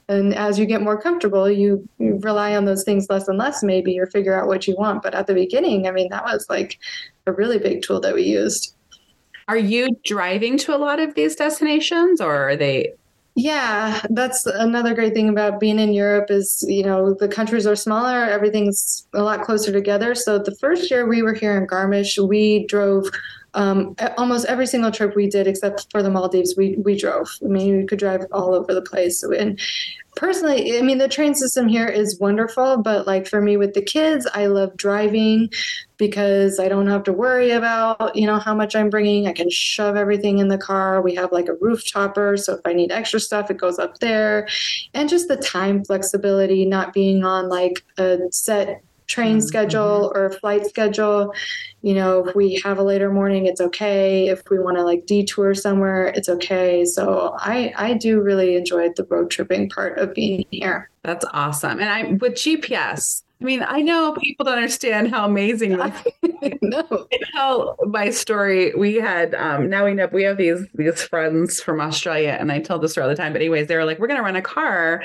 and 0.09 0.33
as 0.33 0.59
you 0.59 0.65
get 0.65 0.81
more 0.81 0.99
comfortable 0.99 1.49
you, 1.49 1.87
you, 1.99 2.19
rely 2.21 2.55
on 2.55 2.65
those 2.65 2.83
things 2.83 3.07
less 3.09 3.27
and 3.27 3.37
less 3.37 3.63
maybe 3.63 3.97
or 3.97 4.07
figure 4.07 4.37
out 4.37 4.47
what 4.47 4.67
you 4.67 4.75
want. 4.77 5.03
But 5.03 5.15
at 5.15 5.27
the 5.27 5.33
beginning 5.33 5.87
i 5.87 5.91
mean 5.91 6.09
that 6.09 6.25
was 6.25 6.45
like 6.49 6.77
a 7.25 7.31
really 7.31 7.59
big 7.59 7.81
tool 7.83 8.01
that 8.01 8.15
we 8.15 8.23
used. 8.23 8.75
Are 9.47 9.57
you 9.57 9.89
driving 10.05 10.57
to 10.59 10.75
a 10.75 10.77
lot 10.77 10.99
of 10.99 11.15
these 11.15 11.35
destinations 11.35 12.19
or 12.19 12.49
are 12.49 12.55
they 12.55 12.93
yeah 13.35 14.01
that's 14.09 14.45
another 14.47 14.93
great 14.93 15.13
thing 15.13 15.29
about 15.29 15.59
being 15.59 15.79
in 15.79 15.93
europe 15.93 16.29
is 16.29 16.65
you 16.67 16.83
know 16.83 17.13
the 17.13 17.27
countries 17.27 17.65
are 17.65 17.75
smaller 17.75 18.25
everything's 18.25 19.07
a 19.13 19.23
lot 19.23 19.43
closer 19.43 19.71
together. 19.71 20.15
So 20.15 20.39
the 20.39 20.55
first 20.55 20.91
year 20.91 21.07
we 21.07 21.21
were 21.21 21.33
here 21.33 21.57
in 21.57 21.67
garmisch 21.67 22.17
we 22.17 22.65
drove 22.65 23.09
um, 23.53 23.95
almost 24.17 24.45
every 24.45 24.67
single 24.67 24.91
trip 24.91 25.15
we 25.15 25.27
did, 25.27 25.47
except 25.47 25.87
for 25.91 26.03
the 26.03 26.09
Maldives, 26.09 26.55
we 26.57 26.75
we 26.77 26.97
drove. 26.97 27.29
I 27.43 27.47
mean, 27.47 27.77
we 27.77 27.85
could 27.85 27.99
drive 27.99 28.25
all 28.31 28.53
over 28.53 28.73
the 28.73 28.81
place. 28.81 29.23
And 29.23 29.59
personally, 30.15 30.77
I 30.77 30.81
mean, 30.81 30.97
the 30.97 31.07
train 31.07 31.33
system 31.33 31.67
here 31.67 31.87
is 31.87 32.19
wonderful, 32.19 32.77
but 32.77 33.07
like 33.07 33.27
for 33.27 33.41
me 33.41 33.57
with 33.57 33.73
the 33.73 33.81
kids, 33.81 34.27
I 34.33 34.47
love 34.47 34.75
driving 34.75 35.49
because 35.97 36.59
I 36.59 36.67
don't 36.67 36.87
have 36.87 37.03
to 37.03 37.13
worry 37.13 37.51
about, 37.51 38.15
you 38.15 38.25
know, 38.25 38.39
how 38.39 38.53
much 38.53 38.75
I'm 38.75 38.89
bringing. 38.89 39.27
I 39.27 39.33
can 39.33 39.49
shove 39.49 39.95
everything 39.95 40.39
in 40.39 40.47
the 40.47 40.57
car. 40.57 41.01
We 41.01 41.15
have 41.15 41.31
like 41.31 41.47
a 41.47 41.55
roof 41.55 41.83
chopper. 41.83 42.37
So 42.37 42.53
if 42.55 42.61
I 42.65 42.73
need 42.73 42.91
extra 42.91 43.19
stuff, 43.19 43.49
it 43.51 43.57
goes 43.57 43.79
up 43.79 43.99
there. 43.99 44.47
And 44.93 45.09
just 45.09 45.27
the 45.27 45.37
time 45.37 45.83
flexibility, 45.83 46.65
not 46.65 46.93
being 46.93 47.23
on 47.23 47.49
like 47.49 47.83
a 47.97 48.17
set 48.31 48.81
train 49.09 49.37
mm-hmm. 49.37 49.47
schedule 49.47 50.11
or 50.15 50.31
flight 50.31 50.65
schedule. 50.65 51.33
You 51.81 51.95
know, 51.95 52.25
if 52.25 52.35
we 52.35 52.61
have 52.63 52.77
a 52.77 52.83
later 52.83 53.11
morning, 53.11 53.45
it's 53.45 53.59
okay. 53.59 54.29
If 54.29 54.49
we 54.49 54.59
want 54.59 54.77
to 54.77 54.83
like 54.83 55.05
detour 55.05 55.53
somewhere, 55.55 56.07
it's 56.07 56.29
okay. 56.29 56.85
So 56.85 57.35
I 57.37 57.73
I 57.75 57.93
do 57.95 58.21
really 58.21 58.55
enjoy 58.55 58.89
the 58.95 59.05
road 59.09 59.29
tripping 59.29 59.69
part 59.69 59.97
of 59.97 60.13
being 60.13 60.45
here. 60.51 60.89
That's 61.03 61.25
awesome. 61.33 61.79
And 61.79 61.89
I 61.89 62.03
with 62.13 62.33
GPS, 62.33 63.23
I 63.41 63.45
mean, 63.45 63.63
I 63.65 63.81
know 63.81 64.13
people 64.21 64.45
don't 64.45 64.57
understand 64.57 65.11
how 65.11 65.25
amazing 65.25 65.77
this 65.77 66.03
no. 66.61 67.07
tell 67.31 67.77
my 67.85 68.09
story. 68.09 68.73
We 68.75 68.95
had 68.95 69.33
um 69.35 69.69
now 69.69 69.85
we 69.85 69.93
know 69.93 70.09
we 70.11 70.23
have 70.23 70.37
these 70.37 70.65
these 70.73 71.01
friends 71.03 71.61
from 71.61 71.79
Australia 71.79 72.35
and 72.39 72.51
I 72.51 72.59
tell 72.59 72.79
this 72.79 72.91
story 72.91 73.03
all 73.03 73.09
the 73.09 73.15
time. 73.15 73.31
But 73.31 73.41
anyways, 73.41 73.67
they 73.67 73.77
were 73.77 73.85
like, 73.85 73.97
we're 73.99 74.07
gonna 74.07 74.23
rent 74.23 74.35
a 74.35 74.41
car 74.41 75.03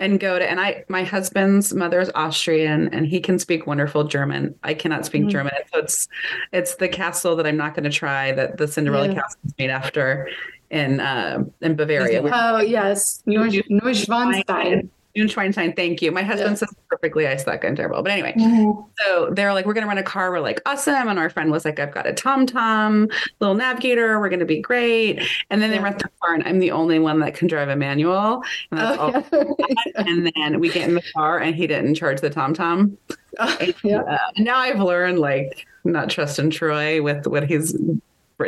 and 0.00 0.18
go 0.18 0.38
to 0.38 0.50
and 0.50 0.60
I 0.60 0.84
my 0.88 1.04
husband's 1.04 1.74
mother 1.74 2.00
is 2.00 2.10
Austrian 2.14 2.92
and 2.92 3.06
he 3.06 3.20
can 3.20 3.38
speak 3.38 3.68
wonderful 3.68 4.02
German. 4.04 4.54
I 4.64 4.74
cannot 4.74 5.06
speak 5.06 5.22
mm-hmm. 5.22 5.30
German. 5.30 5.54
So 5.72 5.78
it's 5.80 6.08
it's 6.52 6.74
the 6.76 6.88
castle 6.88 7.36
that 7.36 7.46
I'm 7.46 7.56
not 7.56 7.74
gonna 7.74 7.90
try 7.90 8.32
that 8.32 8.56
the 8.58 8.66
Cinderella 8.66 9.08
yeah. 9.08 9.14
castle 9.14 9.40
is 9.44 9.54
made 9.58 9.70
after 9.70 10.28
in 10.70 10.98
uh 10.98 11.44
in 11.60 11.76
Bavaria. 11.76 12.22
Oh 12.32 12.58
yes. 12.58 13.22
Neuschwanstein. 13.28 14.88
Schweinstein, 15.24 15.74
thank 15.74 16.02
you. 16.02 16.12
My 16.12 16.22
husband 16.22 16.50
yeah. 16.50 16.56
says 16.56 16.74
perfectly. 16.88 17.26
I 17.26 17.36
suck. 17.36 17.64
I'm 17.64 17.74
terrible. 17.74 18.02
But 18.02 18.12
anyway, 18.12 18.34
mm-hmm. 18.36 18.80
so 18.98 19.30
they're 19.30 19.52
like, 19.52 19.66
we're 19.66 19.74
going 19.74 19.84
to 19.84 19.88
rent 19.88 19.98
a 19.98 20.02
car. 20.02 20.30
We're 20.30 20.40
like, 20.40 20.60
awesome. 20.66 21.08
And 21.08 21.18
our 21.18 21.30
friend 21.30 21.50
was 21.50 21.64
like, 21.64 21.80
I've 21.80 21.92
got 21.92 22.06
a 22.06 22.12
TomTom, 22.12 23.12
little 23.40 23.54
navigator. 23.54 24.20
We're 24.20 24.28
going 24.28 24.40
to 24.40 24.46
be 24.46 24.60
great. 24.60 25.22
And 25.50 25.60
then 25.62 25.70
yeah. 25.70 25.78
they 25.78 25.82
rent 25.82 25.98
the 25.98 26.10
car, 26.22 26.34
and 26.34 26.44
I'm 26.44 26.58
the 26.58 26.70
only 26.70 26.98
one 26.98 27.20
that 27.20 27.34
can 27.34 27.48
drive 27.48 27.68
a 27.68 27.76
manual. 27.76 28.42
And, 28.70 28.80
oh, 28.80 29.24
yeah. 29.58 29.74
and 29.96 30.32
then 30.34 30.60
we 30.60 30.70
get 30.70 30.88
in 30.88 30.94
the 30.94 31.04
car, 31.14 31.38
and 31.38 31.56
he 31.56 31.66
didn't 31.66 31.94
charge 31.94 32.20
the 32.20 32.30
TomTom. 32.30 32.96
Oh, 33.38 33.54
yeah. 33.84 34.00
Uh, 34.00 34.16
now 34.38 34.56
I've 34.56 34.80
learned 34.80 35.18
like 35.18 35.66
not 35.84 36.08
trusting 36.08 36.48
Troy 36.48 37.02
with 37.02 37.26
what 37.26 37.44
he's 37.44 37.76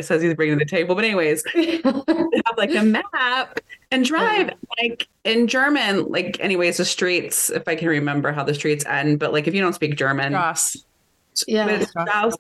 says 0.03 0.23
he's 0.23 0.35
bringing 0.35 0.59
to 0.59 0.65
the 0.65 0.71
table. 0.71 0.95
But 0.95 1.05
anyways, 1.05 1.45
have 1.55 2.57
like 2.57 2.75
a 2.75 2.83
map 2.83 3.61
and 3.91 4.05
drive 4.05 4.51
like 4.79 5.09
in 5.25 5.47
German. 5.47 6.07
Like 6.07 6.39
anyways, 6.41 6.77
the 6.77 6.85
streets. 6.85 7.51
If 7.51 7.67
I 7.67 7.75
can 7.75 7.89
remember 7.89 8.33
how 8.33 8.45
the 8.45 8.55
streets 8.55 8.85
end, 8.87 9.19
but 9.19 9.33
like 9.33 9.47
if 9.47 9.55
you 9.55 9.61
don't 9.61 9.75
speak 9.75 9.97
German, 9.97 10.33
Strauss. 10.33 10.85
Yeah, 11.47 11.69
it's 11.69 11.91
Strauss. 11.91 12.37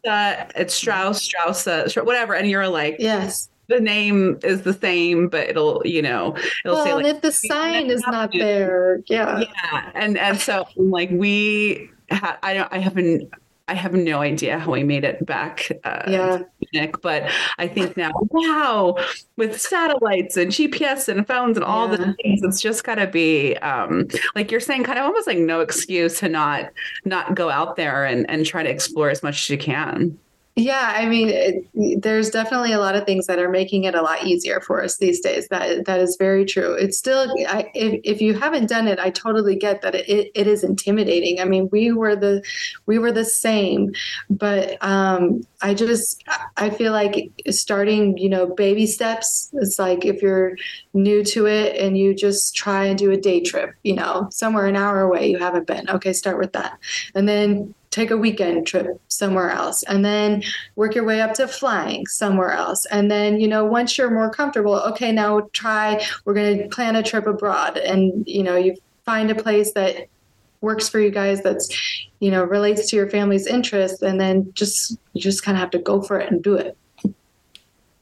It's 0.56 0.74
Strauss, 0.74 1.22
Strauss, 1.22 1.96
whatever. 1.96 2.34
And 2.34 2.50
you're 2.50 2.68
like, 2.68 2.96
yes 2.98 3.48
the 3.68 3.80
name 3.80 4.38
is 4.42 4.62
the 4.62 4.72
same, 4.72 5.28
but 5.28 5.48
it'll, 5.48 5.82
you 5.84 6.02
know, 6.02 6.34
it'll 6.64 6.76
well, 6.76 6.84
say 6.84 6.94
like 6.94 7.06
if 7.06 7.20
the 7.20 7.30
sign 7.30 7.90
is 7.90 8.02
not 8.06 8.32
there, 8.32 9.02
yeah, 9.06 9.40
yeah, 9.40 9.90
and 9.94 10.16
and 10.16 10.40
so 10.40 10.66
like 10.76 11.10
we, 11.10 11.90
ha- 12.10 12.38
I 12.42 12.54
don't, 12.54 12.72
I 12.72 12.78
haven't 12.78 13.30
I 13.68 13.74
have 13.74 13.92
no 13.92 14.20
idea 14.20 14.58
how 14.58 14.72
we 14.72 14.82
made 14.82 15.04
it 15.04 15.24
back 15.24 15.70
uh, 15.84 16.02
yeah. 16.08 16.42
Munich, 16.72 17.00
but 17.02 17.30
I 17.58 17.68
think 17.68 17.96
now, 17.96 18.10
wow, 18.30 18.96
with 19.36 19.60
satellites 19.60 20.36
and 20.36 20.50
GPS 20.50 21.08
and 21.08 21.26
phones 21.26 21.56
and 21.56 21.64
all 21.64 21.90
yeah. 21.90 21.96
the 21.96 22.14
things, 22.14 22.42
it's 22.42 22.60
just 22.60 22.84
got 22.84 22.96
to 22.96 23.06
be 23.06 23.56
um, 23.58 24.08
like 24.34 24.50
you're 24.50 24.60
saying, 24.60 24.84
kind 24.84 24.98
of 24.98 25.04
almost 25.04 25.26
like 25.26 25.38
no 25.38 25.60
excuse 25.60 26.18
to 26.20 26.28
not 26.28 26.70
not 27.04 27.34
go 27.34 27.50
out 27.50 27.76
there 27.76 28.04
and 28.04 28.28
and 28.30 28.46
try 28.46 28.62
to 28.62 28.70
explore 28.70 29.10
as 29.10 29.22
much 29.22 29.42
as 29.42 29.50
you 29.50 29.58
can. 29.58 30.18
Yeah, 30.60 30.92
I 30.96 31.06
mean, 31.06 31.28
it, 31.28 32.02
there's 32.02 32.30
definitely 32.30 32.72
a 32.72 32.80
lot 32.80 32.96
of 32.96 33.04
things 33.04 33.28
that 33.28 33.38
are 33.38 33.48
making 33.48 33.84
it 33.84 33.94
a 33.94 34.02
lot 34.02 34.24
easier 34.26 34.60
for 34.60 34.82
us 34.82 34.96
these 34.96 35.20
days. 35.20 35.46
That 35.48 35.86
that 35.86 36.00
is 36.00 36.16
very 36.18 36.44
true. 36.44 36.74
It's 36.74 36.98
still, 36.98 37.32
I, 37.46 37.70
if 37.74 38.00
if 38.02 38.20
you 38.20 38.34
haven't 38.34 38.68
done 38.68 38.88
it, 38.88 38.98
I 38.98 39.10
totally 39.10 39.54
get 39.54 39.82
that 39.82 39.94
it, 39.94 40.32
it 40.34 40.46
is 40.48 40.64
intimidating. 40.64 41.40
I 41.40 41.44
mean, 41.44 41.68
we 41.70 41.92
were 41.92 42.16
the 42.16 42.42
we 42.86 42.98
were 42.98 43.12
the 43.12 43.24
same, 43.24 43.92
but 44.30 44.76
um, 44.82 45.42
I 45.62 45.74
just 45.74 46.24
I 46.56 46.70
feel 46.70 46.90
like 46.90 47.30
starting, 47.50 48.18
you 48.18 48.28
know, 48.28 48.46
baby 48.46 48.86
steps. 48.88 49.50
It's 49.52 49.78
like 49.78 50.04
if 50.04 50.20
you're 50.20 50.56
new 50.92 51.22
to 51.26 51.46
it 51.46 51.76
and 51.76 51.96
you 51.96 52.16
just 52.16 52.56
try 52.56 52.86
and 52.86 52.98
do 52.98 53.12
a 53.12 53.16
day 53.16 53.40
trip, 53.40 53.76
you 53.84 53.94
know, 53.94 54.26
somewhere 54.32 54.66
an 54.66 54.74
hour 54.74 55.02
away 55.02 55.30
you 55.30 55.38
haven't 55.38 55.68
been. 55.68 55.88
Okay, 55.88 56.12
start 56.12 56.36
with 56.36 56.52
that, 56.54 56.76
and 57.14 57.28
then 57.28 57.74
take 57.90 58.10
a 58.10 58.16
weekend 58.16 58.66
trip 58.66 59.00
somewhere 59.08 59.50
else 59.50 59.82
and 59.84 60.04
then 60.04 60.42
work 60.76 60.94
your 60.94 61.04
way 61.04 61.20
up 61.20 61.34
to 61.34 61.48
flying 61.48 62.06
somewhere 62.06 62.52
else. 62.52 62.86
And 62.86 63.10
then 63.10 63.40
you 63.40 63.48
know 63.48 63.64
once 63.64 63.96
you're 63.96 64.10
more 64.10 64.30
comfortable 64.30 64.74
okay 64.74 65.12
now 65.12 65.48
try 65.52 66.04
we're 66.24 66.34
going 66.34 66.58
to 66.58 66.68
plan 66.68 66.96
a 66.96 67.02
trip 67.02 67.26
abroad. 67.26 67.78
And 67.78 68.26
you 68.26 68.42
know 68.42 68.56
you 68.56 68.76
find 69.04 69.30
a 69.30 69.34
place 69.34 69.72
that 69.72 70.08
works 70.60 70.88
for 70.88 70.98
you 71.00 71.10
guys 71.10 71.42
that's 71.42 71.68
you 72.20 72.30
know 72.30 72.42
relates 72.42 72.90
to 72.90 72.96
your 72.96 73.08
family's 73.08 73.46
interests 73.46 74.02
and 74.02 74.20
then 74.20 74.50
just 74.54 74.98
you 75.12 75.20
just 75.20 75.44
kind 75.44 75.56
of 75.56 75.60
have 75.60 75.70
to 75.70 75.78
go 75.78 76.02
for 76.02 76.18
it 76.18 76.30
and 76.30 76.42
do 76.42 76.54
it 76.54 76.76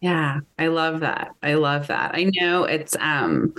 yeah, 0.01 0.41
I 0.59 0.67
love 0.67 1.01
that. 1.01 1.35
I 1.43 1.55
love 1.55 1.87
that. 1.87 2.15
I 2.15 2.31
know 2.35 2.65
it's 2.65 2.95
um 3.01 3.55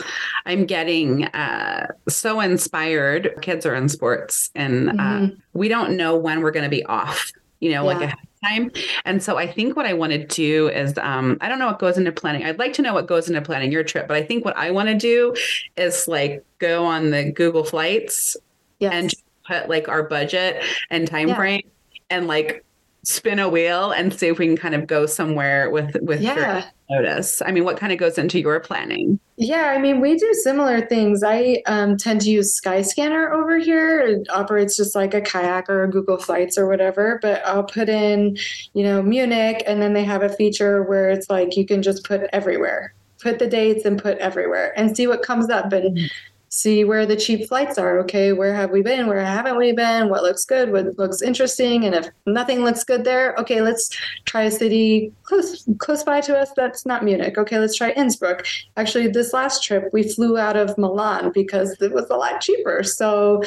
I'm 0.46 0.66
getting 0.66 1.26
uh 1.26 1.88
so 2.08 2.40
inspired. 2.40 3.36
Kids 3.42 3.66
are 3.66 3.76
in 3.76 3.90
sports 3.90 4.52
and 4.54 4.90
uh, 4.90 4.94
mm-hmm. 4.94 5.26
uh, 5.26 5.28
we 5.54 5.68
don't 5.68 5.98
know 5.98 6.16
when 6.16 6.42
we're 6.42 6.52
going 6.52 6.64
to 6.64 6.70
be 6.70 6.86
off, 6.86 7.32
you 7.60 7.72
know, 7.72 7.90
yeah. 7.90 7.98
like 7.98 8.14
a 8.14 8.16
time. 8.48 8.72
And 9.06 9.22
so 9.22 9.38
I 9.38 9.52
think 9.52 9.76
what 9.76 9.88
I 9.88 9.94
want 9.94 10.14
to 10.14 10.26
do 10.26 10.70
is 10.70 10.96
um 11.00 11.38
I 11.42 11.50
don't 11.50 11.58
know 11.58 11.68
what 11.68 11.80
goes 11.80 11.98
into 11.98 12.12
planning. 12.12 12.44
I'd 12.44 12.60
like 12.60 12.74
to 12.74 12.84
know 12.84 12.94
what 12.94 13.08
goes 13.08 13.28
into 13.28 13.42
planning 13.42 13.72
your 13.72 13.84
trip, 13.84 14.08
but 14.08 14.16
I 14.16 14.24
think 14.24 14.46
what 14.46 14.56
I 14.58 14.70
want 14.70 14.90
to 14.90 14.96
do 14.96 15.36
is 15.76 16.08
like 16.08 16.46
go 16.60 16.86
on 16.86 17.10
the 17.10 17.32
Google 17.32 17.64
flights 17.64 18.38
yes. 18.80 18.94
and 18.94 19.12
put 19.48 19.70
like 19.70 19.88
our 19.88 20.04
budget 20.04 20.64
and 20.92 21.08
time 21.08 21.30
yeah. 21.30 21.36
frame 21.36 21.68
and 22.12 22.28
like 22.28 22.64
spin 23.08 23.40
a 23.40 23.48
wheel 23.48 23.92
and 23.92 24.14
see 24.14 24.28
if 24.28 24.38
we 24.38 24.46
can 24.46 24.58
kind 24.58 24.76
of 24.76 24.86
go 24.86 25.06
somewhere 25.06 25.70
with 25.70 25.96
with 26.02 26.20
yeah. 26.20 26.66
notice. 26.90 27.42
I 27.42 27.52
mean, 27.52 27.64
what 27.64 27.78
kind 27.78 27.94
of 27.94 27.98
goes 27.98 28.18
into 28.18 28.38
your 28.38 28.60
planning? 28.60 29.18
Yeah, 29.38 29.74
I 29.74 29.78
mean, 29.78 30.02
we 30.02 30.18
do 30.18 30.34
similar 30.44 30.86
things. 30.86 31.24
I 31.24 31.64
um, 31.68 31.96
tend 31.96 32.20
to 32.22 32.30
use 32.30 32.60
Skyscanner 32.60 33.32
over 33.32 33.60
here. 33.60 34.02
It 34.02 34.28
operates 34.30 34.76
just 34.76 34.94
like 34.94 35.14
a 35.14 35.22
kayak 35.22 35.70
or 35.70 35.84
a 35.84 35.90
Google 35.90 36.18
Flights 36.18 36.58
or 36.58 36.68
whatever. 36.68 37.18
But 37.22 37.46
I'll 37.46 37.64
put 37.64 37.88
in, 37.88 38.38
you 38.74 38.84
know, 38.84 39.02
Munich, 39.02 39.64
and 39.66 39.82
then 39.82 39.94
they 39.94 40.04
have 40.04 40.22
a 40.22 40.30
feature 40.30 40.84
where 40.84 41.10
it's 41.10 41.30
like 41.30 41.56
you 41.56 41.66
can 41.66 41.82
just 41.82 42.04
put 42.04 42.24
everywhere, 42.34 42.94
put 43.22 43.40
the 43.40 43.48
dates 43.48 43.86
and 43.86 44.02
put 44.02 44.18
everywhere, 44.18 44.74
and 44.78 44.98
see 44.98 45.08
what 45.08 45.24
comes 45.24 45.50
up. 45.50 45.72
And 45.72 46.12
see 46.50 46.84
where 46.84 47.06
the 47.06 47.16
cheap 47.16 47.48
flights 47.48 47.78
are. 47.78 48.00
Okay, 48.00 48.34
where 48.34 48.54
have 48.54 48.72
we 48.72 48.82
been? 48.82 49.08
Where 49.08 49.24
haven't 49.24 49.58
we 49.58 49.72
been? 49.72 50.10
What 50.10 50.24
looks 50.24 50.46
good? 50.46 50.72
What 50.72 50.98
looks 50.98 51.22
interesting? 51.22 51.86
And 51.86 51.96
if 51.96 52.08
nothing 52.26 52.64
looks 52.64 52.84
good 52.84 53.04
there, 53.04 53.36
okay, 53.38 53.62
let's 53.62 53.90
try 54.26 54.44
a 54.44 54.52
city 54.52 55.12
close 55.24 55.68
close 55.80 56.04
by 56.04 56.22
to 56.22 56.38
us 56.38 56.52
that's 56.56 56.86
not 56.86 57.04
Munich. 57.04 57.38
Okay, 57.38 57.60
let's 57.60 57.76
try 57.76 57.92
Innsbruck. 57.92 58.46
Actually, 58.78 59.08
this 59.08 59.34
last 59.34 59.64
trip 59.64 59.90
we 59.94 60.04
flew 60.04 60.38
out 60.38 60.56
of 60.56 60.78
Milan 60.78 61.32
because 61.34 61.76
it 61.82 61.94
was 61.94 62.10
a 62.10 62.16
lot 62.16 62.42
cheaper. 62.42 62.84
So 62.84 63.42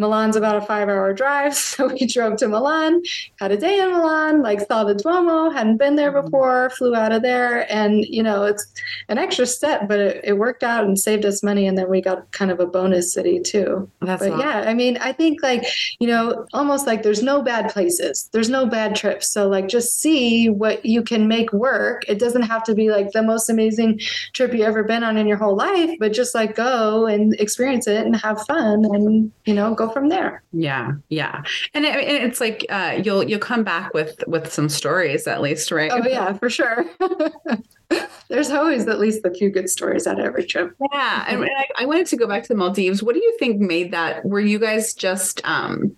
Milan's 0.00 0.34
about 0.34 0.56
a 0.56 0.62
five 0.62 0.88
hour 0.88 1.12
drive. 1.12 1.54
So 1.70 1.86
we 1.86 2.06
drove 2.06 2.36
to 2.38 2.48
Milan, 2.48 3.02
had 3.38 3.52
a 3.52 3.56
day 3.56 3.78
in 3.78 3.92
Milan, 3.92 4.42
like 4.42 4.60
saw 4.60 4.82
the 4.82 4.94
Duomo, 4.94 5.50
hadn't 5.50 5.76
been 5.76 5.94
there 5.94 6.12
mm-hmm. 6.12 6.26
before, 6.26 6.70
flew 6.70 6.94
out 6.96 7.12
of 7.12 7.22
there. 7.22 7.70
And, 7.72 8.04
you 8.04 8.22
know, 8.22 8.44
it's 8.44 8.66
an 9.08 9.18
extra 9.18 9.46
step, 9.46 9.88
but 9.88 9.98
it, 9.98 10.20
it 10.24 10.32
worked 10.34 10.62
out 10.62 10.84
and 10.84 10.98
saved 10.98 11.24
us 11.24 11.42
money. 11.42 11.66
And 11.66 11.78
then 11.78 11.88
we 11.88 12.00
got 12.00 12.30
kind 12.32 12.50
of 12.50 12.60
a 12.60 12.66
bonus 12.66 13.12
city 13.12 13.40
too. 13.40 13.88
That's 14.00 14.22
but 14.22 14.32
awesome. 14.32 14.40
yeah, 14.40 14.64
I 14.66 14.74
mean, 14.74 14.96
I 14.98 15.12
think 15.12 15.42
like, 15.42 15.64
you 16.00 16.08
know, 16.08 16.46
almost 16.52 16.86
like 16.86 17.02
there's 17.02 17.22
no 17.22 17.40
bad 17.40 17.70
places, 17.70 18.28
there's 18.32 18.50
no 18.50 18.66
bad 18.66 18.96
trips. 18.96 19.30
So 19.30 19.48
like 19.48 19.68
just 19.68 20.00
see 20.00 20.48
what 20.48 20.84
you 20.84 21.02
can 21.02 21.28
make 21.28 21.52
work. 21.52 22.02
It 22.08 22.18
doesn't 22.18 22.42
have 22.42 22.64
to 22.64 22.74
be 22.74 22.90
like 22.90 23.12
the 23.12 23.22
most 23.22 23.48
amazing 23.48 24.00
trip 24.32 24.52
you've 24.52 24.62
ever 24.62 24.82
been 24.82 25.04
on 25.04 25.16
in 25.16 25.26
your 25.26 25.38
whole 25.38 25.56
life, 25.56 25.90
but 26.00 26.12
just 26.12 26.34
like 26.34 26.56
go 26.56 27.06
and 27.06 27.34
experience 27.34 27.86
it 27.86 28.04
and 28.06 28.16
have 28.16 28.44
fun 28.46 28.84
and, 28.84 29.30
you 29.44 29.54
know, 29.54 29.74
go 29.74 29.89
from 29.90 30.08
there. 30.08 30.42
Yeah, 30.52 30.92
yeah, 31.08 31.42
and 31.74 31.84
it, 31.84 31.96
it's 31.96 32.40
like 32.40 32.64
uh, 32.68 33.00
you'll 33.02 33.24
you'll 33.24 33.38
come 33.40 33.64
back 33.64 33.92
with 33.94 34.22
with 34.26 34.52
some 34.52 34.68
stories 34.68 35.26
at 35.26 35.40
least, 35.40 35.70
right? 35.70 35.90
Oh 35.92 36.06
yeah, 36.06 36.32
for 36.34 36.50
sure. 36.50 36.84
There's 38.28 38.50
always 38.50 38.86
at 38.86 39.00
least 39.00 39.24
a 39.24 39.34
few 39.34 39.50
good 39.50 39.68
stories 39.68 40.06
out 40.06 40.20
of 40.20 40.24
every 40.24 40.44
trip. 40.44 40.72
Yeah, 40.92 41.24
and, 41.26 41.40
and 41.40 41.50
I, 41.50 41.82
I 41.82 41.86
wanted 41.86 42.06
to 42.06 42.16
go 42.16 42.28
back 42.28 42.42
to 42.42 42.48
the 42.48 42.54
Maldives. 42.54 43.02
What 43.02 43.14
do 43.14 43.20
you 43.20 43.36
think 43.38 43.60
made 43.60 43.92
that? 43.92 44.24
Were 44.24 44.40
you 44.40 44.58
guys 44.58 44.94
just? 44.94 45.40
um 45.44 45.96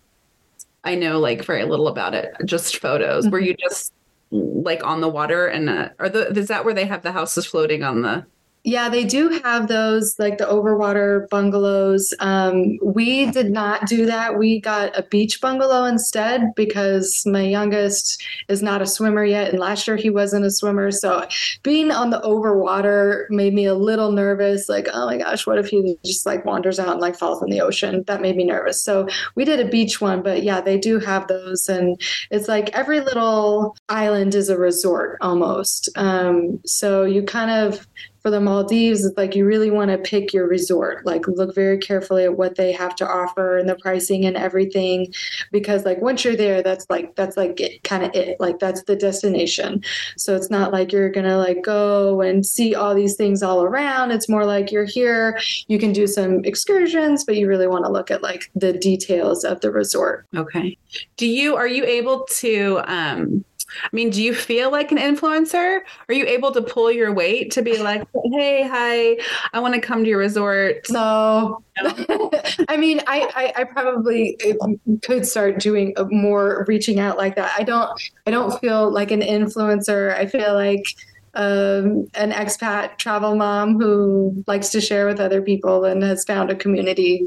I 0.84 0.94
know 0.94 1.20
like 1.20 1.44
very 1.44 1.64
little 1.64 1.88
about 1.88 2.14
it, 2.14 2.34
just 2.44 2.78
photos. 2.78 3.24
Mm-hmm. 3.24 3.32
Were 3.32 3.40
you 3.40 3.54
just 3.54 3.92
like 4.30 4.84
on 4.84 5.00
the 5.00 5.08
water 5.08 5.46
and 5.46 5.68
uh, 5.68 5.90
are 5.98 6.08
the 6.08 6.30
is 6.30 6.48
that 6.48 6.64
where 6.64 6.74
they 6.74 6.86
have 6.86 7.02
the 7.02 7.12
houses 7.12 7.46
floating 7.46 7.82
on 7.82 8.02
the 8.02 8.24
yeah, 8.64 8.88
they 8.88 9.04
do 9.04 9.40
have 9.42 9.66
those 9.66 10.14
like 10.20 10.38
the 10.38 10.44
overwater 10.44 11.28
bungalows. 11.30 12.14
Um, 12.20 12.78
we 12.80 13.26
did 13.32 13.50
not 13.50 13.86
do 13.86 14.06
that. 14.06 14.38
We 14.38 14.60
got 14.60 14.96
a 14.96 15.02
beach 15.02 15.40
bungalow 15.40 15.84
instead 15.84 16.54
because 16.54 17.24
my 17.26 17.42
youngest 17.42 18.22
is 18.48 18.62
not 18.62 18.80
a 18.80 18.86
swimmer 18.86 19.24
yet, 19.24 19.50
and 19.50 19.58
last 19.58 19.88
year 19.88 19.96
he 19.96 20.10
wasn't 20.10 20.44
a 20.44 20.50
swimmer. 20.50 20.92
So 20.92 21.26
being 21.64 21.90
on 21.90 22.10
the 22.10 22.20
overwater 22.20 23.24
made 23.30 23.52
me 23.52 23.64
a 23.64 23.74
little 23.74 24.12
nervous. 24.12 24.68
Like, 24.68 24.86
oh 24.92 25.06
my 25.06 25.18
gosh, 25.18 25.44
what 25.44 25.58
if 25.58 25.66
he 25.66 25.98
just 26.04 26.24
like 26.24 26.44
wanders 26.44 26.78
out 26.78 26.88
and 26.88 27.00
like 27.00 27.16
falls 27.16 27.42
in 27.42 27.50
the 27.50 27.60
ocean? 27.60 28.04
That 28.06 28.22
made 28.22 28.36
me 28.36 28.44
nervous. 28.44 28.80
So 28.80 29.08
we 29.34 29.44
did 29.44 29.58
a 29.58 29.68
beach 29.68 30.00
one, 30.00 30.22
but 30.22 30.44
yeah, 30.44 30.60
they 30.60 30.78
do 30.78 31.00
have 31.00 31.26
those, 31.26 31.68
and 31.68 32.00
it's 32.30 32.46
like 32.46 32.70
every 32.70 33.00
little 33.00 33.76
island 33.88 34.36
is 34.36 34.48
a 34.48 34.56
resort 34.56 35.18
almost. 35.20 35.88
Um, 35.96 36.60
so 36.64 37.02
you 37.02 37.24
kind 37.24 37.50
of 37.50 37.88
for 38.22 38.30
the 38.30 38.40
Maldives, 38.40 39.04
it's 39.04 39.16
like 39.16 39.34
you 39.34 39.44
really 39.44 39.70
want 39.70 39.90
to 39.90 39.98
pick 39.98 40.32
your 40.32 40.46
resort. 40.46 41.04
Like 41.04 41.26
look 41.26 41.54
very 41.54 41.78
carefully 41.78 42.24
at 42.24 42.36
what 42.36 42.54
they 42.54 42.70
have 42.72 42.94
to 42.96 43.08
offer 43.08 43.58
and 43.58 43.68
the 43.68 43.74
pricing 43.74 44.24
and 44.24 44.36
everything, 44.36 45.12
because 45.50 45.84
like 45.84 46.00
once 46.00 46.24
you're 46.24 46.36
there, 46.36 46.62
that's 46.62 46.86
like 46.88 47.14
that's 47.16 47.36
like 47.36 47.80
kind 47.82 48.04
of 48.04 48.14
it. 48.14 48.38
Like 48.38 48.60
that's 48.60 48.84
the 48.84 48.94
destination. 48.94 49.82
So 50.16 50.36
it's 50.36 50.50
not 50.50 50.72
like 50.72 50.92
you're 50.92 51.10
gonna 51.10 51.36
like 51.36 51.62
go 51.62 52.20
and 52.20 52.46
see 52.46 52.74
all 52.74 52.94
these 52.94 53.16
things 53.16 53.42
all 53.42 53.64
around. 53.64 54.12
It's 54.12 54.28
more 54.28 54.44
like 54.44 54.70
you're 54.70 54.84
here. 54.84 55.38
You 55.66 55.78
can 55.78 55.92
do 55.92 56.06
some 56.06 56.44
excursions, 56.44 57.24
but 57.24 57.36
you 57.36 57.48
really 57.48 57.66
want 57.66 57.84
to 57.84 57.90
look 57.90 58.10
at 58.10 58.22
like 58.22 58.50
the 58.54 58.72
details 58.72 59.44
of 59.44 59.60
the 59.60 59.72
resort. 59.72 60.26
Okay. 60.36 60.78
Do 61.16 61.26
you 61.26 61.56
are 61.56 61.68
you 61.68 61.84
able 61.84 62.24
to 62.36 62.80
um 62.84 63.44
I 63.84 63.88
mean, 63.92 64.10
do 64.10 64.22
you 64.22 64.34
feel 64.34 64.70
like 64.70 64.92
an 64.92 64.98
influencer? 64.98 65.80
Are 66.08 66.14
you 66.14 66.24
able 66.26 66.52
to 66.52 66.62
pull 66.62 66.90
your 66.90 67.12
weight 67.12 67.50
to 67.52 67.62
be 67.62 67.78
like, 67.78 68.06
hey, 68.32 68.66
hi, 68.66 69.18
I 69.52 69.60
want 69.60 69.74
to 69.74 69.80
come 69.80 70.04
to 70.04 70.08
your 70.08 70.18
resort? 70.18 70.86
No. 70.90 71.62
no. 71.82 72.30
I 72.68 72.76
mean, 72.76 73.00
I, 73.06 73.52
I, 73.56 73.62
I 73.62 73.64
probably 73.64 74.36
eh, 74.44 74.54
could 75.02 75.26
start 75.26 75.58
doing 75.58 75.94
uh, 75.96 76.04
more 76.10 76.64
reaching 76.68 77.00
out 77.00 77.16
like 77.16 77.36
that. 77.36 77.52
I 77.58 77.62
don't 77.62 77.90
I 78.26 78.30
don't 78.30 78.58
feel 78.60 78.90
like 78.90 79.10
an 79.10 79.20
influencer. 79.20 80.14
I 80.14 80.26
feel 80.26 80.54
like 80.54 80.84
um, 81.34 82.08
an 82.14 82.30
expat 82.32 82.98
travel 82.98 83.34
mom 83.34 83.80
who 83.80 84.44
likes 84.46 84.68
to 84.70 84.80
share 84.80 85.06
with 85.06 85.20
other 85.20 85.40
people 85.40 85.84
and 85.84 86.02
has 86.02 86.24
found 86.24 86.50
a 86.50 86.54
community 86.54 87.26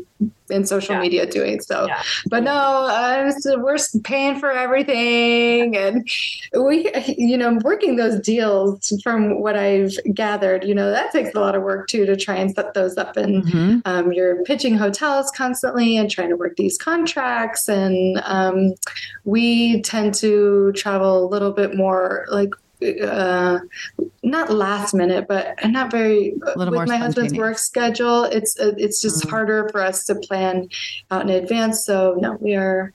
in 0.50 0.64
social 0.64 0.96
yeah. 0.96 1.02
media 1.02 1.26
doing 1.26 1.60
so. 1.60 1.88
Yeah. 1.88 2.04
But 2.28 2.44
no, 2.44 2.52
uh, 2.52 3.32
we're 3.58 3.78
paying 4.04 4.40
for 4.40 4.52
everything, 4.52 5.76
and 5.76 6.08
we, 6.54 6.92
you 7.18 7.38
know, 7.38 7.58
working 7.64 7.96
those 7.96 8.20
deals 8.20 8.94
from 9.04 9.42
what 9.42 9.56
I've 9.58 9.94
gathered, 10.14 10.64
you 10.64 10.76
know, 10.76 10.92
that 10.92 11.12
takes 11.12 11.34
a 11.34 11.40
lot 11.40 11.56
of 11.56 11.64
work 11.64 11.88
too 11.88 12.06
to 12.06 12.16
try 12.16 12.36
and 12.36 12.54
set 12.54 12.74
those 12.74 12.98
up. 12.98 13.18
And 13.18 13.44
mm-hmm. 13.44 13.80
um, 13.86 14.12
you're 14.12 14.44
pitching 14.44 14.78
hotels 14.78 15.32
constantly 15.32 15.98
and 15.98 16.12
trying 16.12 16.30
to 16.30 16.36
work 16.36 16.58
these 16.58 16.78
contracts, 16.78 17.68
and 17.68 18.22
um, 18.24 18.76
we 19.24 19.82
tend 19.82 20.14
to 20.16 20.72
travel 20.74 21.26
a 21.26 21.28
little 21.28 21.52
bit 21.52 21.76
more 21.76 22.26
like 22.30 22.52
uh, 22.82 23.60
not 24.24 24.52
last 24.52 24.94
minute, 24.94 25.28
but 25.28 25.56
not 25.66 25.92
very 25.92 26.34
with 26.56 26.70
my 26.88 26.98
husband's 26.98 27.34
work 27.34 27.58
schedule. 27.58 28.24
It's 28.26 28.60
uh, 28.60 28.74
it's 28.78 29.02
just 29.02 29.24
mm 29.24 29.30
harder 29.30 29.68
for 29.70 29.82
us 29.82 30.06
to 30.06 30.16
plan 30.16 30.70
out 31.12 31.24
in 31.24 31.30
advance. 31.30 31.86
So 31.86 32.16
no, 32.20 32.38
we 32.40 32.56
are 32.56 32.94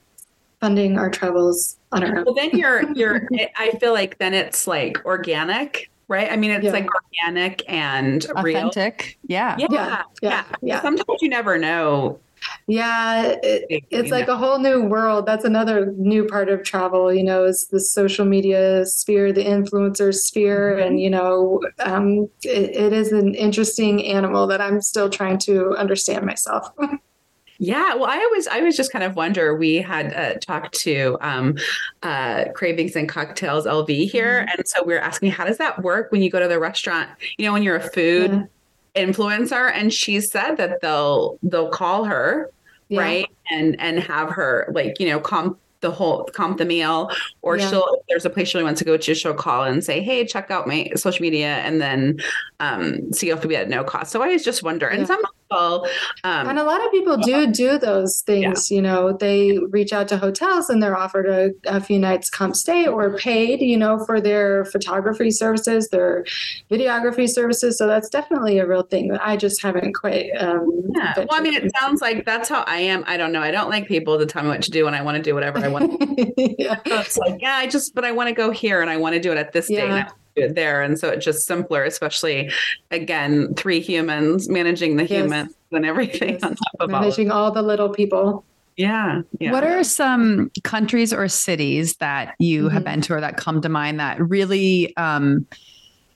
funding 0.59 0.97
our 0.97 1.09
travels 1.09 1.77
on 1.91 2.03
our 2.03 2.19
own. 2.19 2.25
Well, 2.25 2.33
then 2.33 2.51
you're 2.51 2.91
you're. 2.95 3.27
I 3.57 3.71
feel 3.79 3.93
like 3.93 4.17
then 4.17 4.33
it's 4.33 4.67
like 4.67 5.03
organic, 5.05 5.89
right? 6.07 6.31
I 6.31 6.37
mean, 6.37 6.51
it's 6.51 6.65
yeah. 6.65 6.71
like 6.71 6.87
organic 6.93 7.63
and 7.67 8.23
authentic. 8.35 9.17
Real. 9.27 9.39
Yeah. 9.39 9.55
Yeah. 9.59 9.67
Yeah. 9.69 10.03
yeah. 10.21 10.43
yeah. 10.61 10.81
Sometimes 10.81 11.21
you 11.21 11.29
never 11.29 11.57
know 11.57 12.19
yeah, 12.67 13.35
it, 13.43 13.83
it's 13.89 14.11
like 14.11 14.27
a 14.27 14.37
whole 14.37 14.59
new 14.59 14.83
world. 14.83 15.25
That's 15.25 15.45
another 15.45 15.93
new 15.97 16.25
part 16.25 16.49
of 16.49 16.63
travel, 16.63 17.13
you 17.13 17.23
know, 17.23 17.45
is 17.45 17.67
the 17.67 17.79
social 17.79 18.25
media 18.25 18.85
sphere, 18.85 19.33
the 19.33 19.43
influencer 19.43 20.13
sphere. 20.13 20.73
Mm-hmm. 20.73 20.87
And, 20.87 20.99
you 20.99 21.09
know, 21.09 21.61
um, 21.79 22.29
it, 22.43 22.75
it 22.75 22.93
is 22.93 23.11
an 23.11 23.35
interesting 23.35 24.05
animal 24.05 24.47
that 24.47 24.61
I'm 24.61 24.81
still 24.81 25.09
trying 25.09 25.37
to 25.39 25.75
understand 25.75 26.25
myself. 26.25 26.69
Yeah, 27.63 27.93
well, 27.93 28.05
I 28.05 28.17
always, 28.17 28.47
I 28.47 28.61
was 28.61 28.75
just 28.75 28.91
kind 28.91 29.03
of 29.03 29.15
wonder. 29.15 29.55
We 29.55 29.75
had 29.75 30.13
uh, 30.15 30.39
talked 30.39 30.73
to 30.79 31.15
um, 31.21 31.59
uh, 32.01 32.45
Cravings 32.55 32.95
and 32.95 33.07
Cocktails 33.07 33.67
LV 33.67 34.09
here, 34.09 34.39
mm-hmm. 34.39 34.57
and 34.57 34.67
so 34.67 34.83
we 34.83 34.95
are 34.95 34.99
asking, 34.99 35.29
how 35.29 35.45
does 35.45 35.59
that 35.59 35.83
work 35.83 36.11
when 36.11 36.23
you 36.23 36.31
go 36.31 36.39
to 36.39 36.47
the 36.47 36.57
restaurant? 36.57 37.07
You 37.37 37.45
know, 37.45 37.53
when 37.53 37.61
you're 37.61 37.75
a 37.75 37.87
food 37.87 38.31
yeah 38.31 38.43
influencer 38.95 39.71
and 39.73 39.93
she 39.93 40.19
said 40.19 40.55
that 40.55 40.81
they'll 40.81 41.39
they'll 41.43 41.69
call 41.69 42.03
her 42.03 42.51
yeah. 42.89 42.99
right 42.99 43.27
and 43.49 43.79
and 43.79 43.99
have 43.99 44.29
her 44.29 44.69
like 44.73 44.99
you 44.99 45.07
know 45.07 45.19
comp 45.19 45.57
the 45.79 45.89
whole 45.89 46.25
comp 46.33 46.57
the 46.57 46.65
meal 46.65 47.09
or 47.41 47.57
yeah. 47.57 47.69
she'll 47.69 47.87
if 47.99 48.05
there's 48.07 48.25
a 48.25 48.29
place 48.29 48.49
she 48.49 48.57
really 48.57 48.65
wants 48.65 48.79
to 48.79 48.85
go 48.85 48.97
to 48.97 49.15
she'll 49.15 49.33
call 49.33 49.63
and 49.63 49.83
say 49.83 50.01
hey 50.01 50.25
check 50.25 50.51
out 50.51 50.67
my 50.67 50.89
social 50.95 51.21
media 51.21 51.55
and 51.57 51.81
then 51.81 52.19
um 52.59 53.11
see 53.13 53.29
if 53.29 53.37
it'll 53.37 53.49
be 53.49 53.55
at 53.55 53.69
no 53.69 53.83
cost 53.83 54.11
so 54.11 54.21
i 54.21 54.27
was 54.27 54.43
just 54.43 54.61
wonder 54.61 54.87
yeah. 54.91 54.97
and 54.97 55.07
some 55.07 55.21
people. 55.51 55.87
Um, 56.23 56.49
and 56.49 56.59
a 56.59 56.63
lot 56.63 56.83
of 56.85 56.91
people 56.91 57.17
do 57.17 57.47
do 57.47 57.77
those 57.77 58.21
things. 58.21 58.69
Yeah. 58.69 58.75
You 58.75 58.81
know, 58.81 59.13
they 59.13 59.59
reach 59.69 59.93
out 59.93 60.07
to 60.09 60.17
hotels 60.17 60.69
and 60.69 60.81
they're 60.81 60.97
offered 60.97 61.27
a, 61.27 61.51
a, 61.65 61.81
few 61.81 61.99
nights 61.99 62.29
comp 62.29 62.55
stay 62.55 62.87
or 62.87 63.17
paid, 63.17 63.61
you 63.61 63.77
know, 63.77 64.03
for 64.05 64.21
their 64.21 64.65
photography 64.65 65.31
services, 65.31 65.89
their 65.89 66.25
videography 66.69 67.29
services. 67.29 67.77
So 67.77 67.87
that's 67.87 68.09
definitely 68.09 68.59
a 68.59 68.67
real 68.67 68.83
thing 68.83 69.09
that 69.09 69.25
I 69.25 69.37
just 69.37 69.61
haven't 69.61 69.93
quite. 69.93 70.29
Um, 70.37 70.91
yeah. 70.95 71.13
Well, 71.17 71.27
I 71.31 71.41
mean, 71.41 71.53
it 71.53 71.71
sounds 71.79 72.01
like 72.01 72.25
that's 72.25 72.49
how 72.49 72.63
I 72.67 72.77
am. 72.77 73.03
I 73.07 73.17
don't 73.17 73.31
know. 73.31 73.41
I 73.41 73.51
don't 73.51 73.69
like 73.69 73.87
people 73.87 74.17
to 74.19 74.25
tell 74.25 74.43
me 74.43 74.49
what 74.49 74.61
to 74.63 74.71
do 74.71 74.87
and 74.87 74.95
I 74.95 75.01
want 75.01 75.17
to 75.17 75.23
do 75.23 75.33
whatever 75.33 75.59
I 75.59 75.67
want. 75.67 76.01
yeah. 76.37 76.79
So 76.87 76.99
it's 76.99 77.17
like, 77.17 77.41
yeah, 77.41 77.55
I 77.55 77.67
just, 77.67 77.95
but 77.95 78.05
I 78.05 78.11
want 78.11 78.29
to 78.29 78.35
go 78.35 78.51
here 78.51 78.81
and 78.81 78.89
I 78.89 78.97
want 78.97 79.13
to 79.13 79.19
do 79.19 79.31
it 79.31 79.37
at 79.37 79.53
this 79.53 79.69
yeah. 79.69 80.05
date 80.05 80.13
it 80.35 80.55
there. 80.55 80.81
And 80.81 80.99
so 80.99 81.09
it's 81.09 81.25
just 81.25 81.45
simpler, 81.45 81.83
especially 81.83 82.51
again, 82.89 83.53
three 83.55 83.79
humans 83.79 84.49
managing 84.49 84.97
the 84.97 85.03
yes. 85.03 85.11
humans 85.11 85.55
and 85.71 85.85
everything 85.85 86.33
yes. 86.33 86.43
on 86.43 86.55
top 86.55 86.75
of 86.79 86.89
managing 86.89 87.31
all, 87.31 87.45
all 87.45 87.51
the 87.51 87.61
little 87.61 87.89
people. 87.89 88.43
Yeah, 88.77 89.21
yeah, 89.39 89.51
What 89.51 89.63
are 89.63 89.83
some 89.83 90.49
countries 90.63 91.13
or 91.13 91.27
cities 91.27 91.97
that 91.97 92.35
you 92.39 92.63
mm-hmm. 92.63 92.73
have 92.73 92.83
been 92.83 93.01
to 93.01 93.13
or 93.13 93.21
that 93.21 93.37
come 93.37 93.61
to 93.61 93.69
mind 93.69 93.99
that 93.99 94.19
really 94.19 94.95
um, 94.95 95.45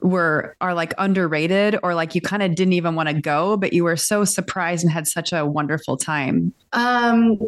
were 0.01 0.55
are 0.61 0.73
like 0.73 0.93
underrated 0.97 1.77
or 1.83 1.95
like 1.95 2.15
you 2.15 2.21
kind 2.21 2.43
of 2.43 2.55
didn't 2.55 2.73
even 2.73 2.95
want 2.95 3.09
to 3.09 3.19
go, 3.19 3.57
but 3.57 3.73
you 3.73 3.83
were 3.83 3.97
so 3.97 4.23
surprised 4.23 4.83
and 4.83 4.91
had 4.91 5.07
such 5.07 5.33
a 5.33 5.45
wonderful 5.45 5.97
time? 5.97 6.53
Um, 6.73 7.39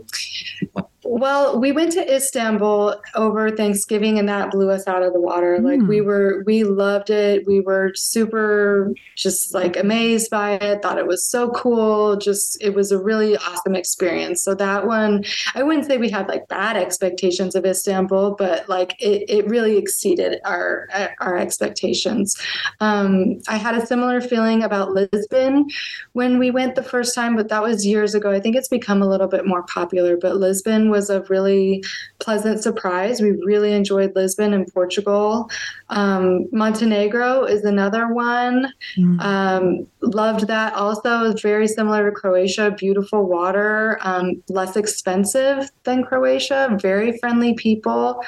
well, 1.09 1.57
we 1.57 1.71
went 1.71 1.93
to 1.93 2.15
Istanbul 2.15 3.01
over 3.15 3.49
Thanksgiving 3.49 4.19
and 4.19 4.27
that 4.27 4.51
blew 4.51 4.69
us 4.69 4.87
out 4.87 5.03
of 5.03 5.13
the 5.13 5.21
water. 5.21 5.57
Mm. 5.57 5.63
Like 5.63 5.87
we 5.87 5.99
hmm. 5.99 6.05
were 6.05 6.43
we 6.45 6.65
loved 6.65 7.09
it. 7.09 7.47
We 7.47 7.61
were 7.61 7.93
super 7.95 8.93
just 9.15 9.53
like 9.53 9.77
amazed 9.77 10.29
by 10.29 10.55
it, 10.55 10.81
thought 10.81 10.97
it 10.97 11.07
was 11.07 11.25
so 11.25 11.49
cool. 11.51 12.17
Just 12.17 12.61
it 12.61 12.75
was 12.75 12.91
a 12.91 13.01
really 13.01 13.37
awesome 13.37 13.73
experience. 13.73 14.43
So 14.43 14.53
that 14.55 14.85
one, 14.85 15.23
I 15.55 15.63
wouldn't 15.63 15.85
say 15.85 15.97
we 15.97 16.09
had 16.09 16.27
like 16.27 16.49
bad 16.49 16.75
expectations 16.75 17.55
of 17.55 17.65
Istanbul, 17.65 18.35
but 18.37 18.67
like 18.67 19.01
it, 19.01 19.29
it 19.29 19.47
really 19.47 19.77
exceeded 19.77 20.41
our 20.43 20.89
our 21.19 21.37
expectations. 21.37 22.35
Um, 22.81 23.39
I 23.47 23.55
had 23.55 23.75
a 23.75 23.85
similar 23.85 24.19
feeling 24.19 24.61
about 24.61 24.91
Lisbon 24.91 25.69
when 26.11 26.37
we 26.37 26.51
went 26.51 26.75
the 26.75 26.83
first 26.83 27.15
time, 27.15 27.37
but 27.37 27.47
that 27.47 27.63
was 27.63 27.85
years 27.85 28.13
ago. 28.13 28.29
I 28.29 28.41
think 28.41 28.57
it's 28.57 28.67
become 28.67 29.01
a 29.01 29.07
little 29.07 29.27
bit 29.27 29.45
more 29.45 29.63
popular, 29.63 30.17
but 30.17 30.35
Lisbon 30.35 30.89
was 30.89 30.96
a 31.09 31.21
really 31.29 31.83
pleasant 32.19 32.61
surprise. 32.61 33.21
We 33.21 33.31
really 33.43 33.73
enjoyed 33.73 34.15
Lisbon 34.15 34.53
and 34.53 34.67
Portugal. 34.73 35.49
Um, 35.89 36.47
Montenegro 36.51 37.45
is 37.45 37.63
another 37.63 38.13
one. 38.13 38.73
Mm-hmm. 38.97 39.19
Um, 39.19 39.87
loved 40.01 40.47
that 40.47 40.73
also. 40.73 41.29
It's 41.29 41.41
very 41.41 41.67
similar 41.67 42.09
to 42.09 42.15
Croatia. 42.15 42.71
Beautiful 42.71 43.25
water, 43.25 43.99
um, 44.01 44.43
less 44.49 44.75
expensive 44.75 45.69
than 45.83 46.03
Croatia. 46.03 46.77
Very 46.81 47.17
friendly 47.19 47.53
people. 47.53 48.21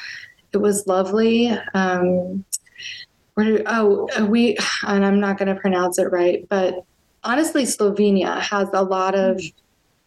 It 0.54 0.58
was 0.58 0.88
lovely. 0.88 1.50
Um, 1.74 2.46
where, 3.34 3.62
oh, 3.68 4.08
we, 4.26 4.58
and 4.88 5.06
I'm 5.06 5.20
not 5.20 5.38
going 5.38 5.54
to 5.54 5.60
pronounce 5.60 5.98
it 5.98 6.12
right, 6.12 6.46
but 6.50 6.84
honestly, 7.24 7.64
Slovenia 7.64 8.40
has 8.40 8.70
a 8.74 8.84
lot 8.84 9.16
of. 9.16 9.42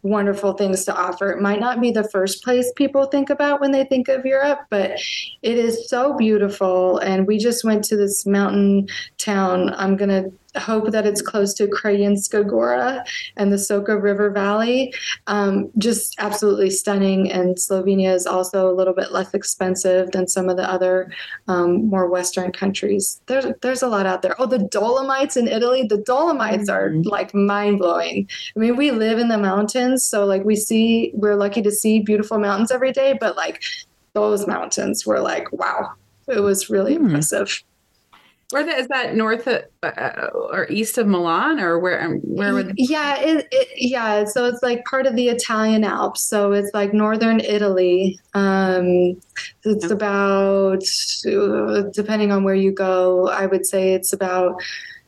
Wonderful 0.05 0.55
things 0.55 0.85
to 0.87 0.95
offer. 0.95 1.31
It 1.31 1.41
might 1.41 1.61
not 1.61 1.81
be 1.81 1.93
the 1.93 2.09
first 2.09 2.43
place 2.43 2.73
people 2.75 3.07
think 3.07 3.31
about 3.31 3.61
when 3.61 3.71
they 3.71 3.85
think 3.85 4.09
of 4.09 4.27
Europe, 4.27 4.61
but 4.69 4.99
it 5.43 5.59
is 5.59 5.89
so 5.89 6.17
beautiful. 6.17 6.99
And 6.99 7.27
we 7.27 7.39
just 7.39 7.63
went 7.65 7.85
to 7.85 7.97
this 7.97 8.27
mountain 8.27 8.89
town. 9.19 9.73
I'm 9.75 9.97
going 9.97 10.11
to 10.11 10.33
hope 10.57 10.91
that 10.91 11.07
it's 11.07 11.23
close 11.23 11.55
to 11.55 11.67
Krajinska 11.67 12.49
Gora 12.49 13.05
and 13.37 13.53
the 13.53 13.57
Soka 13.57 14.01
River 14.01 14.31
Valley. 14.31 14.93
Um, 15.27 15.71
just 15.79 16.15
absolutely 16.19 16.71
stunning. 16.71 17.31
And 17.31 17.57
Slovenia 17.57 18.15
is 18.15 18.27
also 18.27 18.71
a 18.71 18.75
little 18.75 18.95
bit 18.95 19.13
less 19.13 19.33
expensive 19.35 20.11
than 20.11 20.29
some 20.29 20.49
of 20.49 20.57
the 20.57 20.69
other 20.69 21.13
um, 21.49 21.87
more 21.89 22.09
Western 22.09 22.53
countries. 22.53 23.21
There's 23.27 23.47
there's 23.63 23.83
a 23.83 23.89
lot 23.89 24.07
out 24.07 24.23
there. 24.23 24.35
Oh, 24.39 24.47
the 24.47 24.59
Dolomites 24.59 25.37
in 25.37 25.49
Italy. 25.49 25.85
The 25.85 25.99
Dolomites 25.99 26.71
mm-hmm. 26.71 27.01
are 27.01 27.03
like 27.05 27.35
mind 27.35 27.79
blowing. 27.79 28.29
I 28.57 28.59
mean, 28.59 28.77
we 28.77 28.91
live 28.91 29.19
in 29.19 29.29
the 29.29 29.39
mountains, 29.39 30.05
so 30.05 30.25
like 30.27 30.45
we 30.45 30.57
see, 30.57 31.13
we're 31.15 31.37
lucky 31.37 31.63
to 31.63 31.71
see 31.71 32.01
beautiful 32.01 32.39
mountains 32.39 32.71
every 32.71 32.93
day. 32.93 33.17
But 33.19 33.37
like 33.37 33.63
those 34.13 34.47
mountains 34.47 35.07
were 35.07 35.21
like, 35.21 35.51
wow, 35.53 35.93
it 36.29 36.41
was 36.41 36.69
really 36.69 36.95
mm. 36.95 37.05
impressive. 37.05 37.63
Where 38.53 38.65
the, 38.65 38.77
is 38.77 38.89
that 38.89 39.15
north 39.15 39.47
of, 39.47 39.63
uh, 39.83 40.29
or 40.33 40.67
east 40.71 40.99
of 40.99 41.07
Milan 41.07 41.59
or 41.59 41.79
where 41.79 42.03
um, 42.03 42.21
where 42.23 42.55
would 42.55 42.75
Yeah, 42.77 43.19
it, 43.19 43.49
it, 43.51 43.69
yeah, 43.77 44.25
so 44.25 44.45
it's 44.45 44.63
like 44.63 44.85
part 44.85 45.07
of 45.07 45.17
the 45.17 45.29
Italian 45.29 45.85
Alps. 45.85 46.23
So 46.23 46.53
it's 46.53 46.71
like 46.75 46.93
northern 46.93 47.41
Italy. 47.41 48.19
Um 48.35 49.21
it's 49.65 49.87
okay. 49.87 49.95
about 49.95 50.83
uh, 51.27 51.83
depending 51.93 52.33
on 52.33 52.45
where 52.45 52.55
you 52.55 52.73
go, 52.73 53.29
I 53.29 53.47
would 53.47 53.67
say 53.67 53.95
it's 53.95 54.13
about 54.13 54.61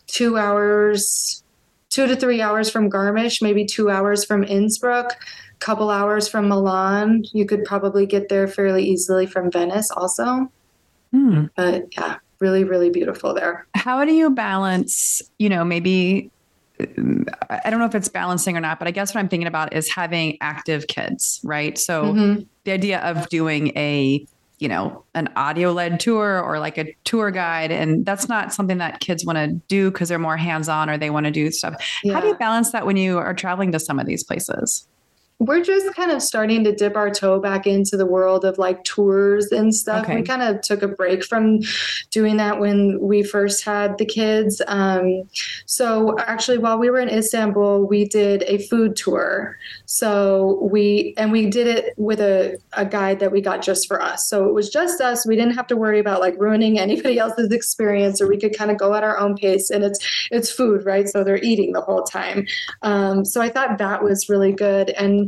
2 0.09 0.36
hours 0.36 1.42
2 1.90 2.07
to 2.09 2.16
3 2.16 2.40
hours 2.40 2.70
from 2.70 2.90
Garmisch, 2.90 3.40
maybe 3.40 3.64
2 3.64 3.90
hours 3.90 4.24
from 4.24 4.42
Innsbruck 4.42 5.16
couple 5.64 5.90
hours 5.90 6.28
from 6.28 6.49
Milan. 6.49 7.24
You 7.32 7.47
could 7.47 7.64
probably 7.64 8.07
get 8.07 8.28
there 8.28 8.47
fairly 8.47 8.84
easily 8.84 9.26
from 9.26 9.51
Venice 9.51 9.90
also. 9.90 10.51
Hmm. 11.11 11.47
But 11.57 11.86
yeah, 11.97 12.16
really, 12.45 12.62
really 12.62 12.90
beautiful 12.90 13.32
there. 13.32 13.66
How 13.74 14.05
do 14.05 14.12
you 14.12 14.28
balance, 14.28 15.22
you 15.38 15.49
know, 15.49 15.64
maybe 15.64 16.30
I 17.49 17.70
don't 17.70 17.78
know 17.78 17.86
if 17.86 17.95
it's 17.95 18.09
balancing 18.09 18.55
or 18.55 18.61
not, 18.61 18.78
but 18.78 18.86
I 18.86 18.90
guess 18.90 19.14
what 19.14 19.20
I'm 19.20 19.30
thinking 19.30 19.47
about 19.47 19.72
is 19.72 19.90
having 19.90 20.36
active 20.42 20.86
kids, 20.86 21.40
right? 21.42 21.78
So 21.78 22.05
mm-hmm. 22.05 22.42
the 22.64 22.72
idea 22.72 23.01
of 23.01 23.26
doing 23.30 23.68
a, 23.76 24.26
you 24.59 24.68
know, 24.68 25.05
an 25.14 25.30
audio 25.36 25.72
led 25.72 26.01
tour 26.01 26.42
or 26.42 26.59
like 26.59 26.76
a 26.76 26.95
tour 27.05 27.30
guide, 27.30 27.70
and 27.70 28.05
that's 28.05 28.28
not 28.28 28.53
something 28.53 28.76
that 28.76 29.01
kids 29.01 29.24
want 29.24 29.38
to 29.38 29.59
do 29.68 29.90
because 29.90 30.11
they're 30.11 30.18
more 30.18 30.36
hands 30.36 30.68
on 30.68 30.90
or 30.90 30.99
they 30.99 31.09
want 31.09 31.24
to 31.24 31.32
do 31.32 31.51
stuff. 31.51 31.74
Yeah. 32.03 32.12
How 32.12 32.20
do 32.20 32.26
you 32.26 32.34
balance 32.34 32.72
that 32.72 32.84
when 32.84 32.99
you 32.99 33.16
are 33.16 33.32
traveling 33.32 33.72
to 33.72 33.80
some 33.80 33.99
of 33.99 34.07
these 34.07 34.22
places? 34.22 34.86
We're 35.41 35.62
just 35.62 35.95
kind 35.97 36.12
of 36.12 36.22
starting 36.22 36.62
to 36.62 36.72
dip 36.72 36.97
our 36.97 37.11
toe 37.11 37.41
back 37.41 37.66
into 37.66 37.97
the 37.97 38.07
world 38.07 38.45
of 38.45 38.57
like 38.57 38.85
tours 38.85 39.51
and 39.51 39.74
stuff. 39.74 40.05
Okay. 40.05 40.16
We 40.16 40.22
kind 40.22 40.43
of 40.43 40.61
took 40.61 40.82
a 40.82 40.89
break 40.89 41.24
from 41.24 41.59
doing 42.11 42.37
that 42.37 42.61
when 42.61 43.01
we 43.01 43.24
first 43.24 43.64
had 43.64 43.99
the 43.99 44.05
kids. 44.05 44.62
Um, 44.68 45.28
so 45.66 46.16
actually, 46.20 46.59
while 46.59 46.78
we 46.78 46.89
were 46.89 47.01
in 47.01 47.09
Istanbul, 47.09 47.85
we 47.87 48.05
did 48.05 48.45
a 48.45 48.59
food 48.59 48.95
tour. 48.95 49.59
So 49.87 50.68
we 50.70 51.14
and 51.16 51.32
we 51.32 51.51
did 51.51 51.66
it 51.66 51.95
with 51.97 52.20
a, 52.20 52.57
a 52.74 52.87
guide 52.87 53.18
that 53.18 53.32
we 53.32 53.41
got 53.41 53.61
just 53.61 53.89
for 53.89 54.01
us. 54.01 54.28
So 54.28 54.49
it 54.49 54.55
was 54.55 54.70
just 54.70 55.01
us. 55.01 55.26
We 55.26 55.35
didn't 55.35 55.55
have 55.55 55.66
to 55.68 55.76
worry 55.76 55.99
about 55.99 56.20
like 56.20 56.37
ruining 56.39 56.78
anybody 56.78 57.18
else's 57.18 57.51
experience, 57.51 58.20
or 58.20 58.28
we 58.28 58.39
could 58.39 58.57
kind 58.57 58.70
of 58.70 58.78
go 58.78 58.95
at 58.95 59.03
our 59.03 59.18
own 59.18 59.35
pace. 59.35 59.68
And 59.68 59.82
it's 59.82 59.99
it's 60.30 60.51
food, 60.51 60.87
right? 60.87 61.09
So 61.09 61.24
they're 61.24 61.43
eating 61.43 61.72
the 61.72 61.80
whole 61.80 62.05
time. 62.05 62.47
Um, 62.82 63.24
so 63.24 63.43
I 63.43 63.49
thought 63.49 63.78
that 63.78 64.05
was 64.05 64.28
really 64.28 64.53
good 64.53 64.91
and 64.91 65.24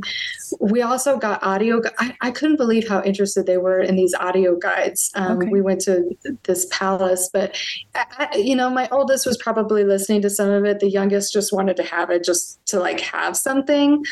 we 0.60 0.82
also 0.82 1.18
got 1.18 1.42
audio. 1.42 1.80
I, 1.98 2.14
I 2.20 2.30
couldn't 2.30 2.56
believe 2.56 2.88
how 2.88 3.02
interested 3.02 3.46
they 3.46 3.56
were 3.56 3.80
in 3.80 3.96
these 3.96 4.14
audio 4.14 4.56
guides. 4.56 5.10
Um, 5.14 5.38
okay. 5.38 5.48
We 5.50 5.60
went 5.60 5.80
to 5.82 6.16
this 6.44 6.66
palace, 6.70 7.28
but 7.32 7.56
I, 7.94 8.28
you 8.36 8.56
know, 8.56 8.70
my 8.70 8.88
oldest 8.90 9.26
was 9.26 9.36
probably 9.36 9.84
listening 9.84 10.22
to 10.22 10.30
some 10.30 10.50
of 10.50 10.64
it. 10.64 10.80
The 10.80 10.90
youngest 10.90 11.32
just 11.32 11.52
wanted 11.52 11.76
to 11.76 11.82
have 11.82 12.10
it 12.10 12.24
just 12.24 12.64
to 12.66 12.80
like 12.80 13.00
have 13.00 13.36
something. 13.36 14.04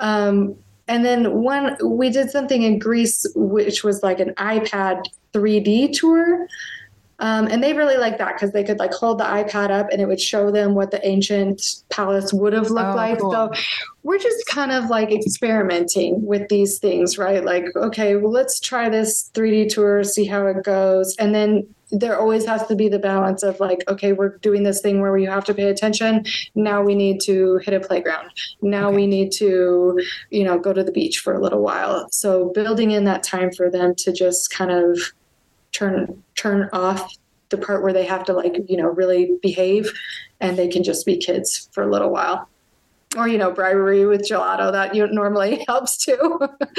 Um, 0.00 0.56
and 0.86 1.04
then 1.04 1.42
one, 1.42 1.76
we 1.84 2.08
did 2.10 2.30
something 2.30 2.62
in 2.62 2.78
Greece, 2.78 3.26
which 3.34 3.84
was 3.84 4.02
like 4.02 4.20
an 4.20 4.34
iPad 4.34 5.02
3D 5.34 5.92
tour. 5.92 6.46
Um, 7.20 7.48
and 7.48 7.62
they 7.62 7.72
really 7.72 7.96
liked 7.96 8.18
that 8.18 8.34
because 8.34 8.52
they 8.52 8.62
could 8.62 8.78
like 8.78 8.92
hold 8.92 9.18
the 9.18 9.24
iPad 9.24 9.70
up 9.70 9.88
and 9.90 10.00
it 10.00 10.06
would 10.06 10.20
show 10.20 10.52
them 10.52 10.74
what 10.74 10.92
the 10.92 11.04
ancient 11.06 11.60
palace 11.88 12.32
would 12.32 12.52
have 12.52 12.70
looked 12.70 12.92
oh, 12.92 12.96
like. 12.96 13.18
Cool. 13.18 13.32
So 13.32 13.50
we're 14.04 14.18
just 14.18 14.46
kind 14.46 14.70
of 14.70 14.88
like 14.88 15.10
experimenting 15.10 16.24
with 16.24 16.48
these 16.48 16.78
things, 16.78 17.18
right? 17.18 17.44
Like, 17.44 17.64
okay, 17.74 18.16
well, 18.16 18.30
let's 18.30 18.60
try 18.60 18.88
this 18.88 19.30
3D 19.34 19.68
tour, 19.68 20.04
see 20.04 20.26
how 20.26 20.46
it 20.46 20.62
goes. 20.62 21.16
And 21.18 21.34
then 21.34 21.66
there 21.90 22.18
always 22.20 22.44
has 22.44 22.66
to 22.66 22.76
be 22.76 22.88
the 22.88 22.98
balance 22.98 23.42
of 23.42 23.58
like, 23.60 23.82
okay, 23.88 24.12
we're 24.12 24.36
doing 24.38 24.62
this 24.62 24.80
thing 24.80 25.00
where 25.00 25.16
you 25.16 25.28
have 25.28 25.44
to 25.44 25.54
pay 25.54 25.70
attention. 25.70 26.24
Now 26.54 26.82
we 26.82 26.94
need 26.94 27.20
to 27.22 27.58
hit 27.64 27.74
a 27.74 27.80
playground. 27.80 28.30
Now 28.62 28.88
okay. 28.88 28.96
we 28.96 29.06
need 29.06 29.32
to, 29.32 29.98
you 30.30 30.44
know, 30.44 30.58
go 30.58 30.72
to 30.72 30.84
the 30.84 30.92
beach 30.92 31.18
for 31.18 31.34
a 31.34 31.40
little 31.40 31.62
while. 31.62 32.06
So 32.10 32.50
building 32.54 32.90
in 32.90 33.04
that 33.04 33.22
time 33.22 33.50
for 33.52 33.70
them 33.70 33.94
to 33.96 34.12
just 34.12 34.50
kind 34.50 34.70
of 34.70 34.98
turn 35.72 36.22
turn 36.34 36.68
off 36.72 37.14
the 37.50 37.58
part 37.58 37.82
where 37.82 37.92
they 37.92 38.04
have 38.04 38.24
to 38.24 38.32
like 38.32 38.56
you 38.68 38.76
know 38.76 38.88
really 38.88 39.38
behave 39.42 39.92
and 40.40 40.58
they 40.58 40.68
can 40.68 40.82
just 40.82 41.06
be 41.06 41.16
kids 41.16 41.68
for 41.72 41.82
a 41.82 41.90
little 41.90 42.10
while 42.10 42.48
or 43.16 43.26
you 43.26 43.38
know 43.38 43.50
bribery 43.50 44.04
with 44.04 44.20
gelato 44.22 44.70
that 44.70 44.94
you 44.94 45.06
normally 45.08 45.64
helps 45.68 45.96
too 45.96 46.38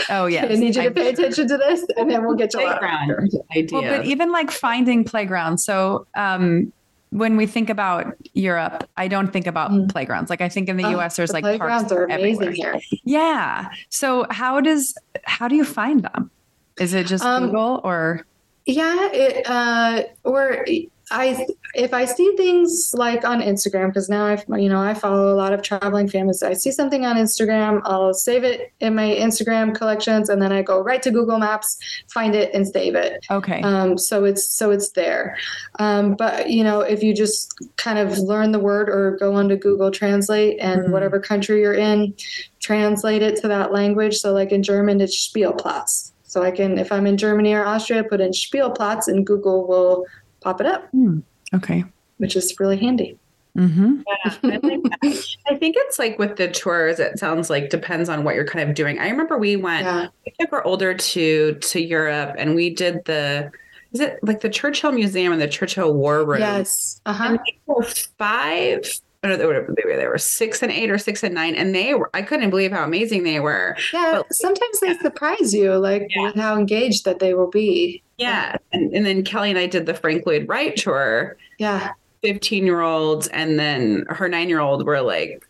oh 0.09 0.25
yeah 0.27 0.45
i 0.45 0.55
need 0.55 0.75
you 0.75 0.83
to 0.83 0.91
pay 0.91 1.09
attention 1.09 1.47
to 1.47 1.57
this 1.57 1.85
and 1.97 2.09
then 2.09 2.25
we'll 2.25 2.35
get 2.35 2.51
gelato 2.51 3.27
idea. 3.55 3.67
Well, 3.71 3.81
but 3.81 4.05
even 4.05 4.31
like 4.31 4.51
finding 4.51 5.03
playgrounds 5.03 5.63
so 5.63 6.05
um 6.15 6.71
when 7.11 7.37
we 7.37 7.47
think 7.47 7.69
about 7.69 8.15
Europe, 8.33 8.87
I 8.95 9.07
don't 9.07 9.33
think 9.33 9.47
about 9.47 9.71
mm. 9.71 9.91
playgrounds. 9.91 10.29
Like 10.29 10.41
I 10.41 10.49
think 10.49 10.69
in 10.69 10.77
the 10.77 10.85
oh, 10.85 10.99
US 10.99 11.15
there's 11.15 11.31
the 11.31 11.41
like 11.41 11.59
parks 11.59 11.91
are 11.91 12.05
amazing 12.05 12.49
everywhere. 12.49 12.73
here. 12.73 12.99
Yeah. 13.03 13.69
So 13.89 14.27
how 14.29 14.61
does 14.61 14.93
how 15.23 15.47
do 15.47 15.55
you 15.55 15.65
find 15.65 16.03
them? 16.03 16.29
Is 16.79 16.93
it 16.93 17.07
just 17.07 17.23
um, 17.23 17.47
Google 17.47 17.81
or 17.83 18.25
yeah, 18.69 19.09
it, 19.11 19.47
uh, 19.49 20.03
or 20.23 20.65
I 21.11 21.47
if 21.73 21.93
I 21.93 22.05
see 22.05 22.35
things 22.37 22.91
like 22.95 23.25
on 23.25 23.41
Instagram 23.41 23.87
because 23.87 24.09
now 24.09 24.25
I 24.25 24.43
you 24.57 24.69
know 24.69 24.79
I 24.79 24.93
follow 24.93 25.33
a 25.33 25.35
lot 25.35 25.53
of 25.53 25.61
traveling 25.61 26.07
families. 26.07 26.43
I 26.43 26.53
see 26.53 26.71
something 26.71 27.05
on 27.05 27.15
Instagram, 27.15 27.81
I'll 27.85 28.13
save 28.13 28.43
it 28.43 28.71
in 28.79 28.93
my 28.93 29.09
Instagram 29.09 29.75
collections, 29.75 30.29
and 30.29 30.41
then 30.41 30.51
I 30.51 30.61
go 30.61 30.81
right 30.81 31.01
to 31.01 31.09
Google 31.09 31.39
Maps, 31.39 31.79
find 32.13 32.35
it, 32.35 32.53
and 32.53 32.67
save 32.67 32.95
it. 32.95 33.25
Okay. 33.31 33.61
Um, 33.61 33.97
so 33.97 34.23
it's 34.23 34.47
so 34.47 34.69
it's 34.69 34.91
there. 34.91 35.35
Um, 35.79 36.15
but 36.15 36.51
you 36.51 36.63
know 36.63 36.81
if 36.81 37.01
you 37.01 37.15
just 37.15 37.55
kind 37.77 37.97
of 37.97 38.19
learn 38.19 38.51
the 38.51 38.59
word 38.59 38.87
or 38.89 39.17
go 39.17 39.33
onto 39.33 39.55
Google 39.55 39.89
Translate 39.89 40.59
and 40.59 40.81
mm-hmm. 40.81 40.91
whatever 40.91 41.19
country 41.19 41.61
you're 41.61 41.73
in, 41.73 42.13
translate 42.59 43.23
it 43.23 43.41
to 43.41 43.47
that 43.47 43.71
language. 43.71 44.17
So 44.17 44.31
like 44.31 44.51
in 44.51 44.61
German, 44.61 45.01
it's 45.01 45.27
Spielplatz. 45.27 46.08
So 46.29 46.43
I 46.43 46.51
can, 46.51 46.77
if 46.77 46.91
I'm 46.91 47.07
in 47.07 47.17
Germany 47.17 47.53
or 47.53 47.65
Austria, 47.65 48.03
put 48.03 48.21
in 48.21 48.31
Spielplatz 48.31 49.07
and 49.07 49.25
Google 49.25 49.65
will 49.67 50.05
pop 50.41 50.61
it 50.61 50.67
up. 50.67 50.87
Mm, 50.91 51.23
okay. 51.55 51.83
Which 52.17 52.35
is 52.35 52.55
really 52.59 52.77
handy. 52.77 53.17
Mm-hmm. 53.57 54.01
Yeah, 54.07 54.35
I, 54.43 54.59
like 54.61 54.81
I, 55.49 55.55
think 55.57 55.75
it's 55.75 55.97
like 55.97 56.19
with 56.19 56.35
the 56.35 56.47
tours, 56.47 56.99
it 56.99 57.17
sounds 57.17 57.49
like 57.49 57.71
depends 57.71 58.09
on 58.09 58.23
what 58.23 58.35
you're 58.35 58.45
kind 58.45 58.69
of 58.69 58.75
doing. 58.75 58.99
I 58.99 59.09
remember 59.09 59.39
we 59.39 59.55
went, 59.55 59.85
yeah. 59.85 60.07
we 60.23 60.31
took 60.39 60.53
our 60.53 60.63
older 60.65 60.93
two 60.93 61.55
to 61.55 61.81
Europe 61.81 62.35
and 62.37 62.53
we 62.53 62.69
did 62.69 63.03
the, 63.05 63.51
is 63.91 63.99
it 63.99 64.19
like 64.21 64.41
the 64.41 64.49
Churchill 64.49 64.91
Museum 64.91 65.33
and 65.33 65.41
the 65.41 65.47
Churchill 65.47 65.95
War 65.95 66.23
Room? 66.23 66.41
Yes. 66.41 67.01
Uh-huh. 67.07 67.39
five 68.19 68.85
know, 69.23 69.35
they 69.35 69.45
were, 69.45 69.67
they 69.75 70.07
were 70.07 70.17
six 70.17 70.63
and 70.63 70.71
eight 70.71 70.89
or 70.89 70.97
six 70.97 71.23
and 71.23 71.35
nine, 71.35 71.53
and 71.55 71.75
they 71.75 71.93
were. 71.93 72.09
I 72.13 72.21
couldn't 72.21 72.49
believe 72.49 72.71
how 72.71 72.85
amazing 72.85 73.23
they 73.23 73.41
were. 73.41 73.75
Yeah, 73.91 74.21
but, 74.21 74.33
sometimes 74.33 74.79
they 74.79 74.97
surprise 74.97 75.53
you, 75.53 75.75
like 75.75 76.07
yeah. 76.15 76.23
with 76.23 76.35
how 76.35 76.55
engaged 76.57 77.03
that 77.03 77.19
they 77.19 77.33
will 77.33 77.49
be. 77.49 78.01
Yeah, 78.17 78.55
and 78.71 78.93
and 78.93 79.05
then 79.05 79.23
Kelly 79.23 79.49
and 79.49 79.59
I 79.59 79.67
did 79.67 79.85
the 79.85 79.93
Frank 79.93 80.25
Lloyd 80.25 80.47
Wright 80.47 80.75
tour. 80.75 81.35
Yeah, 81.57 81.91
fifteen 82.21 82.65
year 82.65 82.79
olds, 82.79 83.27
and 83.27 83.59
then 83.59 84.05
her 84.07 84.29
nine 84.29 84.47
year 84.47 84.61
old 84.61 84.85
were 84.85 85.01
like, 85.01 85.45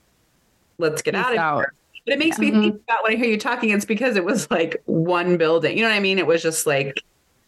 "Let's 0.79 1.03
get 1.03 1.13
Peace 1.13 1.23
out 1.23 1.33
of 1.33 1.39
out. 1.39 1.57
here." 1.57 1.73
But 2.05 2.13
it 2.13 2.19
makes 2.19 2.39
yeah. 2.39 2.45
me 2.45 2.51
mm-hmm. 2.51 2.61
think 2.61 2.81
about 2.83 3.03
when 3.03 3.13
I 3.13 3.15
hear 3.17 3.29
you 3.29 3.37
talking. 3.37 3.69
It's 3.69 3.85
because 3.85 4.15
it 4.15 4.25
was 4.25 4.49
like 4.49 4.81
one 4.85 5.37
building. 5.37 5.77
You 5.77 5.83
know 5.83 5.89
what 5.89 5.95
I 5.95 5.99
mean? 5.99 6.17
It 6.17 6.25
was 6.25 6.41
just 6.41 6.65
like 6.65 7.03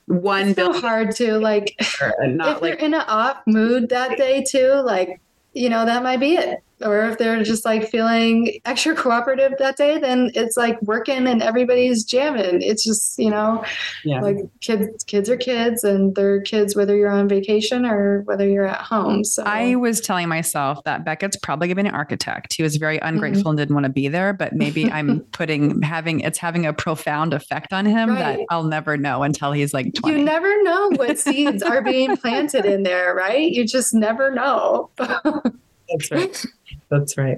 one 0.05 0.49
it's 0.49 0.55
building. 0.55 0.82
So 0.82 0.88
hard 0.88 1.15
to 1.15 1.39
like 1.39 1.74
if 1.80 1.99
like, 1.99 2.61
you're 2.61 2.74
in 2.74 2.93
an 2.93 3.01
off 3.07 3.38
mood 3.47 3.89
that 3.89 4.17
day 4.17 4.43
too. 4.47 4.74
Like 4.86 5.19
you 5.53 5.69
know, 5.69 5.85
that 5.85 6.03
might 6.03 6.19
be 6.19 6.35
it 6.35 6.63
or 6.84 7.05
if 7.09 7.17
they're 7.17 7.43
just 7.43 7.65
like 7.65 7.89
feeling 7.89 8.59
extra 8.65 8.95
cooperative 8.95 9.53
that 9.59 9.77
day, 9.77 9.97
then 9.97 10.32
it's 10.34 10.57
like 10.57 10.82
working 10.82 11.27
and 11.27 11.41
everybody's 11.41 12.03
jamming. 12.03 12.61
It's 12.61 12.84
just, 12.84 13.17
you 13.17 13.29
know, 13.29 13.63
yeah. 14.03 14.21
like 14.21 14.38
kids 14.59 15.03
kids 15.05 15.29
are 15.29 15.38
kids 15.38 15.84
and 15.84 16.15
they're 16.15 16.41
kids 16.41 16.75
whether 16.75 16.95
you're 16.95 17.09
on 17.09 17.27
vacation 17.27 17.86
or 17.86 18.21
whether 18.21 18.47
you're 18.47 18.67
at 18.67 18.82
home. 18.82 19.23
So 19.23 19.43
I 19.43 19.75
was 19.75 20.01
telling 20.01 20.27
myself 20.27 20.84
that 20.86 21.05
Beckett's 21.05 21.38
probably 21.38 21.67
gonna 21.67 21.84
be 21.84 21.89
an 21.89 21.95
architect. 21.95 22.53
He 22.53 22.63
was 22.63 22.77
very 22.77 22.99
ungrateful 22.99 23.41
mm-hmm. 23.41 23.49
and 23.49 23.57
didn't 23.57 23.75
want 23.75 23.86
to 23.86 23.91
be 23.91 24.07
there, 24.07 24.34
but 24.34 24.53
maybe 24.53 24.91
I'm 24.91 25.19
putting 25.32 25.82
having 25.82 26.21
it's 26.21 26.38
having 26.38 26.65
a 26.65 26.73
profound 26.73 27.34
effect 27.34 27.73
on 27.73 27.86
him 27.86 28.09
right. 28.09 28.38
that 28.38 28.39
I'll 28.49 28.63
never 28.63 28.97
know 28.97 29.23
until 29.23 29.51
he's 29.51 29.73
like 29.73 29.93
20. 29.93 30.17
You 30.17 30.23
never 30.23 30.63
know 30.63 30.91
what 30.95 31.19
seeds 31.19 31.63
are 31.63 31.82
being 31.82 32.17
planted 32.17 32.65
in 32.65 32.84
there, 32.84 33.13
right? 33.13 33.49
You 33.51 33.65
just 33.65 33.93
never 33.93 34.32
know. 34.32 34.89
That's 34.97 36.11
right. 36.11 36.45
That's 36.91 37.17
right. 37.17 37.37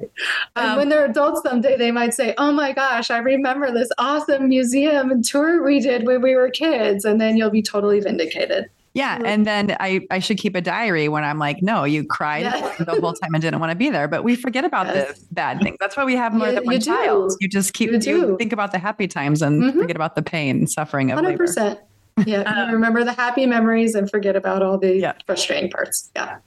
And 0.55 0.71
um, 0.71 0.77
when 0.77 0.89
they're 0.89 1.05
adults 1.05 1.43
someday, 1.43 1.77
they 1.77 1.91
might 1.91 2.13
say, 2.15 2.33
Oh 2.39 2.51
my 2.51 2.73
gosh, 2.73 3.11
I 3.11 3.19
remember 3.19 3.71
this 3.71 3.89
awesome 3.99 4.49
museum 4.49 5.11
and 5.11 5.23
tour 5.23 5.63
we 5.63 5.79
did 5.79 6.05
when 6.07 6.21
we 6.21 6.35
were 6.35 6.49
kids. 6.49 7.05
And 7.05 7.21
then 7.21 7.37
you'll 7.37 7.51
be 7.51 7.61
totally 7.61 7.99
vindicated. 7.99 8.69
Yeah. 8.95 9.19
And 9.23 9.45
then 9.45 9.75
I, 9.79 10.05
I 10.11 10.19
should 10.19 10.37
keep 10.37 10.55
a 10.55 10.61
diary 10.61 11.07
when 11.07 11.23
I'm 11.23 11.39
like, 11.39 11.61
no, 11.61 11.83
you 11.83 12.03
cried 12.03 12.43
yeah. 12.43 12.75
the 12.79 12.99
whole 12.99 13.13
time 13.13 13.33
and 13.33 13.41
didn't 13.41 13.59
want 13.59 13.71
to 13.71 13.75
be 13.75 13.89
there. 13.89 14.07
But 14.07 14.23
we 14.23 14.35
forget 14.35 14.65
about 14.65 14.87
yes. 14.87 15.19
the 15.19 15.33
bad 15.33 15.61
things. 15.61 15.77
That's 15.79 15.95
why 15.95 16.03
we 16.03 16.15
have 16.15 16.33
more 16.33 16.51
than 16.51 16.63
one 16.63 16.79
child. 16.79 17.33
You 17.39 17.47
just 17.47 17.73
keep, 17.73 17.91
you, 17.91 17.99
you, 17.99 18.37
think 18.37 18.53
about 18.53 18.71
the 18.71 18.79
happy 18.79 19.07
times 19.07 19.41
and 19.41 19.63
mm-hmm. 19.63 19.79
forget 19.79 19.95
about 19.95 20.15
the 20.15 20.21
pain 20.21 20.57
and 20.57 20.69
suffering 20.69 21.11
of 21.11 21.19
100%. 21.19 21.57
Labor. 21.57 21.81
Yeah. 22.27 22.41
Um, 22.41 22.71
remember 22.71 23.03
the 23.03 23.13
happy 23.13 23.47
memories 23.47 23.95
and 23.95 24.09
forget 24.09 24.35
about 24.35 24.61
all 24.61 24.77
the 24.77 24.97
yeah. 24.97 25.13
frustrating 25.25 25.71
parts. 25.71 26.11
Yeah. 26.15 26.37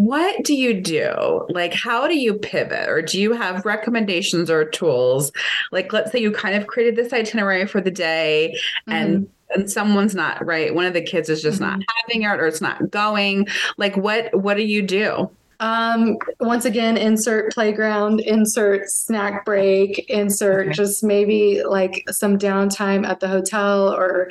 What 0.00 0.44
do 0.44 0.54
you 0.54 0.80
do? 0.80 1.46
Like, 1.50 1.74
how 1.74 2.08
do 2.08 2.18
you 2.18 2.32
pivot? 2.32 2.88
Or 2.88 3.02
do 3.02 3.20
you 3.20 3.34
have 3.34 3.66
recommendations 3.66 4.50
or 4.50 4.64
tools? 4.64 5.30
Like, 5.72 5.92
let's 5.92 6.10
say 6.10 6.20
you 6.20 6.32
kind 6.32 6.56
of 6.56 6.66
created 6.66 6.96
this 6.96 7.12
itinerary 7.12 7.66
for 7.66 7.82
the 7.82 7.90
day 7.90 8.54
mm-hmm. 8.88 8.92
and 8.92 9.28
and 9.52 9.68
someone's 9.68 10.14
not 10.14 10.46
right 10.46 10.76
one 10.76 10.86
of 10.86 10.94
the 10.94 11.02
kids 11.02 11.28
is 11.28 11.42
just 11.42 11.60
mm-hmm. 11.60 11.78
not 11.78 11.86
having 12.06 12.22
it 12.22 12.28
or 12.28 12.46
it's 12.46 12.60
not 12.60 12.88
going 12.88 13.48
like 13.78 13.96
what 13.96 14.32
what 14.32 14.56
do 14.56 14.62
you 14.62 14.80
do 14.80 15.28
um, 15.58 16.16
once 16.40 16.64
again, 16.64 16.96
insert 16.96 17.52
playground, 17.52 18.20
insert 18.20 18.88
snack 18.88 19.44
break, 19.44 20.06
insert 20.08 20.68
okay. 20.68 20.72
just 20.74 21.04
maybe 21.04 21.62
like 21.62 22.02
some 22.10 22.38
downtime 22.38 23.06
at 23.06 23.20
the 23.20 23.28
hotel 23.28 23.92
or 23.92 24.30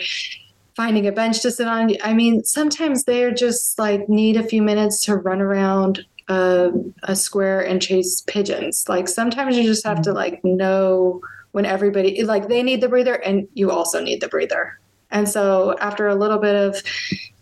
finding 0.80 1.06
a 1.06 1.12
bench 1.12 1.42
to 1.42 1.52
sit 1.52 1.68
on. 1.68 1.92
I 2.06 2.14
mean, 2.14 2.42
sometimes 2.46 3.04
they're 3.04 3.34
just 3.34 3.78
like 3.78 4.08
need 4.08 4.38
a 4.38 4.44
few 4.44 4.62
minutes 4.62 5.04
to 5.04 5.18
run 5.18 5.42
around 5.42 6.06
a, 6.30 6.72
a 7.04 7.18
square 7.18 7.60
and 7.60 7.82
chase 7.82 8.24
pigeons. 8.28 8.86
Like 8.88 9.10
sometimes 9.10 9.58
you 9.58 9.64
just 9.64 9.86
have 9.86 10.02
to 10.04 10.12
mm-hmm. 10.12 10.16
like 10.16 10.46
know 10.46 11.20
when 11.52 11.66
everybody 11.66 12.24
like 12.24 12.48
they 12.48 12.64
need 12.64 12.80
the 12.80 12.88
breather 12.88 13.16
and 13.16 13.46
you 13.56 13.72
also 13.72 14.02
need 14.02 14.22
the 14.22 14.30
breather. 14.30 14.80
And 15.12 15.28
so 15.28 15.78
after 15.80 16.08
a 16.08 16.16
little 16.16 16.38
bit 16.38 16.56
of 16.56 16.82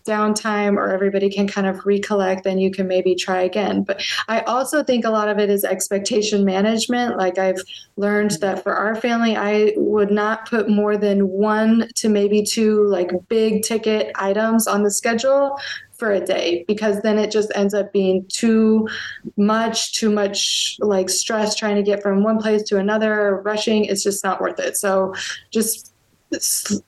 downtime 0.08 0.76
or 0.76 0.88
everybody 0.88 1.30
can 1.30 1.46
kind 1.46 1.66
of 1.66 1.84
recollect, 1.84 2.44
then 2.44 2.58
you 2.58 2.70
can 2.70 2.88
maybe 2.88 3.14
try 3.14 3.42
again. 3.42 3.82
But 3.82 4.02
I 4.28 4.40
also 4.40 4.82
think 4.82 5.04
a 5.04 5.10
lot 5.10 5.28
of 5.28 5.38
it 5.38 5.50
is 5.50 5.64
expectation 5.64 6.44
management. 6.44 7.18
Like 7.18 7.38
I've 7.38 7.62
learned 7.96 8.32
that 8.40 8.62
for 8.62 8.74
our 8.74 8.94
family, 8.94 9.36
I 9.36 9.72
would 9.76 10.10
not 10.10 10.48
put 10.48 10.68
more 10.68 10.96
than 10.96 11.28
one 11.28 11.88
to 11.96 12.08
maybe 12.08 12.42
two 12.42 12.86
like 12.86 13.10
big 13.28 13.62
ticket 13.62 14.10
items 14.16 14.66
on 14.66 14.82
the 14.82 14.90
schedule 14.90 15.58
for 15.98 16.12
a 16.12 16.24
day 16.24 16.64
because 16.68 17.02
then 17.02 17.18
it 17.18 17.30
just 17.30 17.50
ends 17.56 17.74
up 17.74 17.92
being 17.92 18.24
too 18.28 18.88
much 19.36 19.92
too 19.94 20.08
much 20.08 20.76
like 20.78 21.10
stress 21.10 21.56
trying 21.56 21.74
to 21.74 21.82
get 21.82 22.00
from 22.02 22.22
one 22.22 22.38
place 22.38 22.62
to 22.62 22.78
another 22.78 23.42
rushing 23.44 23.84
it's 23.84 24.04
just 24.04 24.22
not 24.22 24.40
worth 24.40 24.60
it 24.60 24.76
so 24.76 25.12
just 25.50 25.87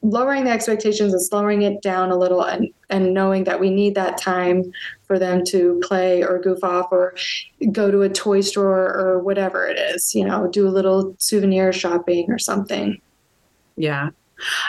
lowering 0.02 0.44
the 0.44 0.50
expectations 0.50 1.12
and 1.12 1.22
slowing 1.22 1.62
it 1.62 1.80
down 1.80 2.10
a 2.10 2.16
little 2.16 2.42
and, 2.42 2.68
and 2.90 3.14
knowing 3.14 3.44
that 3.44 3.58
we 3.58 3.70
need 3.70 3.94
that 3.94 4.18
time 4.18 4.70
for 5.04 5.18
them 5.18 5.44
to 5.46 5.80
play 5.82 6.22
or 6.22 6.38
goof 6.38 6.62
off 6.62 6.88
or 6.90 7.14
go 7.72 7.90
to 7.90 8.02
a 8.02 8.08
toy 8.08 8.40
store 8.40 8.94
or 8.94 9.18
whatever 9.20 9.66
it 9.66 9.78
is, 9.78 10.14
you 10.14 10.24
know, 10.24 10.46
do 10.48 10.68
a 10.68 10.70
little 10.70 11.16
souvenir 11.18 11.72
shopping 11.72 12.30
or 12.30 12.38
something. 12.38 13.00
Yeah. 13.76 14.10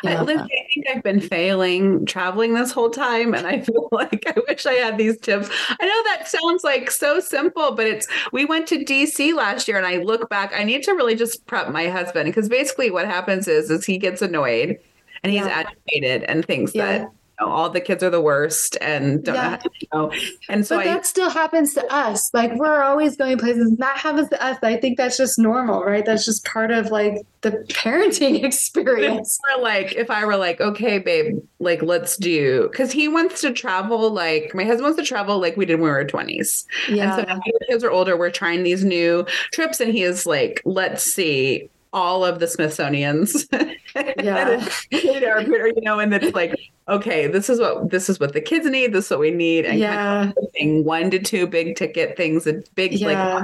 I, 0.05 0.21
Lindsey, 0.21 0.43
I 0.43 0.73
think 0.73 0.85
I've 0.89 1.03
been 1.03 1.21
failing 1.21 2.05
traveling 2.05 2.53
this 2.53 2.71
whole 2.71 2.89
time, 2.89 3.33
and 3.33 3.47
I 3.47 3.61
feel 3.61 3.89
like 3.91 4.23
I 4.27 4.33
wish 4.47 4.65
I 4.65 4.73
had 4.73 4.97
these 4.97 5.17
tips. 5.17 5.49
I 5.69 5.85
know 5.85 6.03
that 6.15 6.27
sounds 6.27 6.63
like 6.63 6.91
so 6.91 7.19
simple, 7.19 7.71
but 7.71 7.87
it's 7.87 8.07
we 8.31 8.45
went 8.45 8.67
to 8.67 8.83
DC 8.83 9.33
last 9.35 9.67
year, 9.67 9.77
and 9.77 9.85
I 9.85 9.97
look 9.97 10.29
back. 10.29 10.53
I 10.55 10.63
need 10.63 10.83
to 10.83 10.93
really 10.93 11.15
just 11.15 11.45
prep 11.45 11.69
my 11.69 11.87
husband 11.87 12.27
because 12.27 12.49
basically 12.49 12.91
what 12.91 13.05
happens 13.05 13.47
is 13.47 13.69
is 13.69 13.85
he 13.85 13.97
gets 13.97 14.21
annoyed 14.21 14.77
and 15.23 15.31
he's 15.31 15.45
yeah. 15.45 15.65
agitated 15.65 16.23
and 16.23 16.45
thinks 16.45 16.73
yeah. 16.73 16.99
that 16.99 17.11
know, 17.41 17.51
all 17.51 17.69
the 17.69 17.81
kids 17.81 18.03
are 18.03 18.09
the 18.09 18.21
worst 18.21 18.77
and 18.81 19.23
don't 19.23 19.35
yeah. 19.35 19.59
know. 19.93 20.11
And 20.49 20.65
so 20.65 20.77
but 20.77 20.87
I, 20.87 20.93
that 20.93 21.05
still 21.05 21.29
happens 21.29 21.73
to 21.73 21.93
us. 21.93 22.33
Like 22.33 22.53
we're 22.55 22.83
always 22.83 23.17
going 23.17 23.37
places. 23.37 23.75
That 23.77 23.97
happens 23.97 24.29
to 24.29 24.43
us. 24.43 24.57
I 24.61 24.77
think 24.77 24.97
that's 24.97 25.17
just 25.17 25.37
normal, 25.37 25.83
right? 25.83 26.05
That's 26.05 26.25
just 26.25 26.45
part 26.45 26.71
of 26.71 26.87
like 26.87 27.25
the 27.41 27.51
parenting 27.69 28.43
experience. 28.45 29.39
Or 29.55 29.61
like 29.61 29.93
if 29.93 30.09
I 30.09 30.25
were 30.25 30.37
like, 30.37 30.61
okay, 30.61 30.99
babe, 30.99 31.39
like 31.59 31.81
let's 31.81 32.17
do 32.17 32.69
because 32.71 32.91
he 32.91 33.07
wants 33.07 33.41
to 33.41 33.51
travel. 33.51 34.11
Like 34.11 34.53
my 34.53 34.63
husband 34.63 34.83
wants 34.83 34.99
to 34.99 35.05
travel 35.05 35.39
like 35.39 35.57
we 35.57 35.65
did 35.65 35.75
when 35.75 35.83
we 35.83 35.89
were 35.89 36.05
twenties. 36.05 36.65
Yeah. 36.87 37.17
And 37.17 37.27
so 37.27 37.33
now 37.33 37.41
the 37.43 37.65
kids 37.67 37.83
are 37.83 37.91
older. 37.91 38.17
We're 38.17 38.31
trying 38.31 38.63
these 38.63 38.83
new 38.83 39.25
trips, 39.51 39.79
and 39.79 39.91
he 39.91 40.03
is 40.03 40.25
like, 40.25 40.61
let's 40.65 41.03
see 41.03 41.69
all 41.93 42.23
of 42.23 42.39
the 42.39 42.47
Smithsonian's. 42.47 43.47
Yeah. 43.93 44.65
you 44.91 45.81
know, 45.81 45.99
and 45.99 46.13
it's 46.13 46.33
like, 46.33 46.55
okay, 46.91 47.27
this 47.27 47.49
is 47.49 47.59
what 47.59 47.89
this 47.89 48.09
is 48.09 48.19
what 48.19 48.33
the 48.33 48.41
kids 48.41 48.67
need. 48.67 48.93
This 48.93 49.05
is 49.05 49.11
what 49.11 49.19
we 49.19 49.31
need. 49.31 49.65
And 49.65 49.79
yeah. 49.79 50.31
Kind 50.35 50.79
of 50.79 50.85
one 50.85 51.09
to 51.11 51.19
two 51.19 51.47
big 51.47 51.75
ticket 51.75 52.15
things, 52.17 52.45
a 52.45 52.61
big 52.75 52.93
yeah. 52.93 53.07
like 53.07 53.43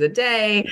a 0.00 0.08
day, 0.08 0.68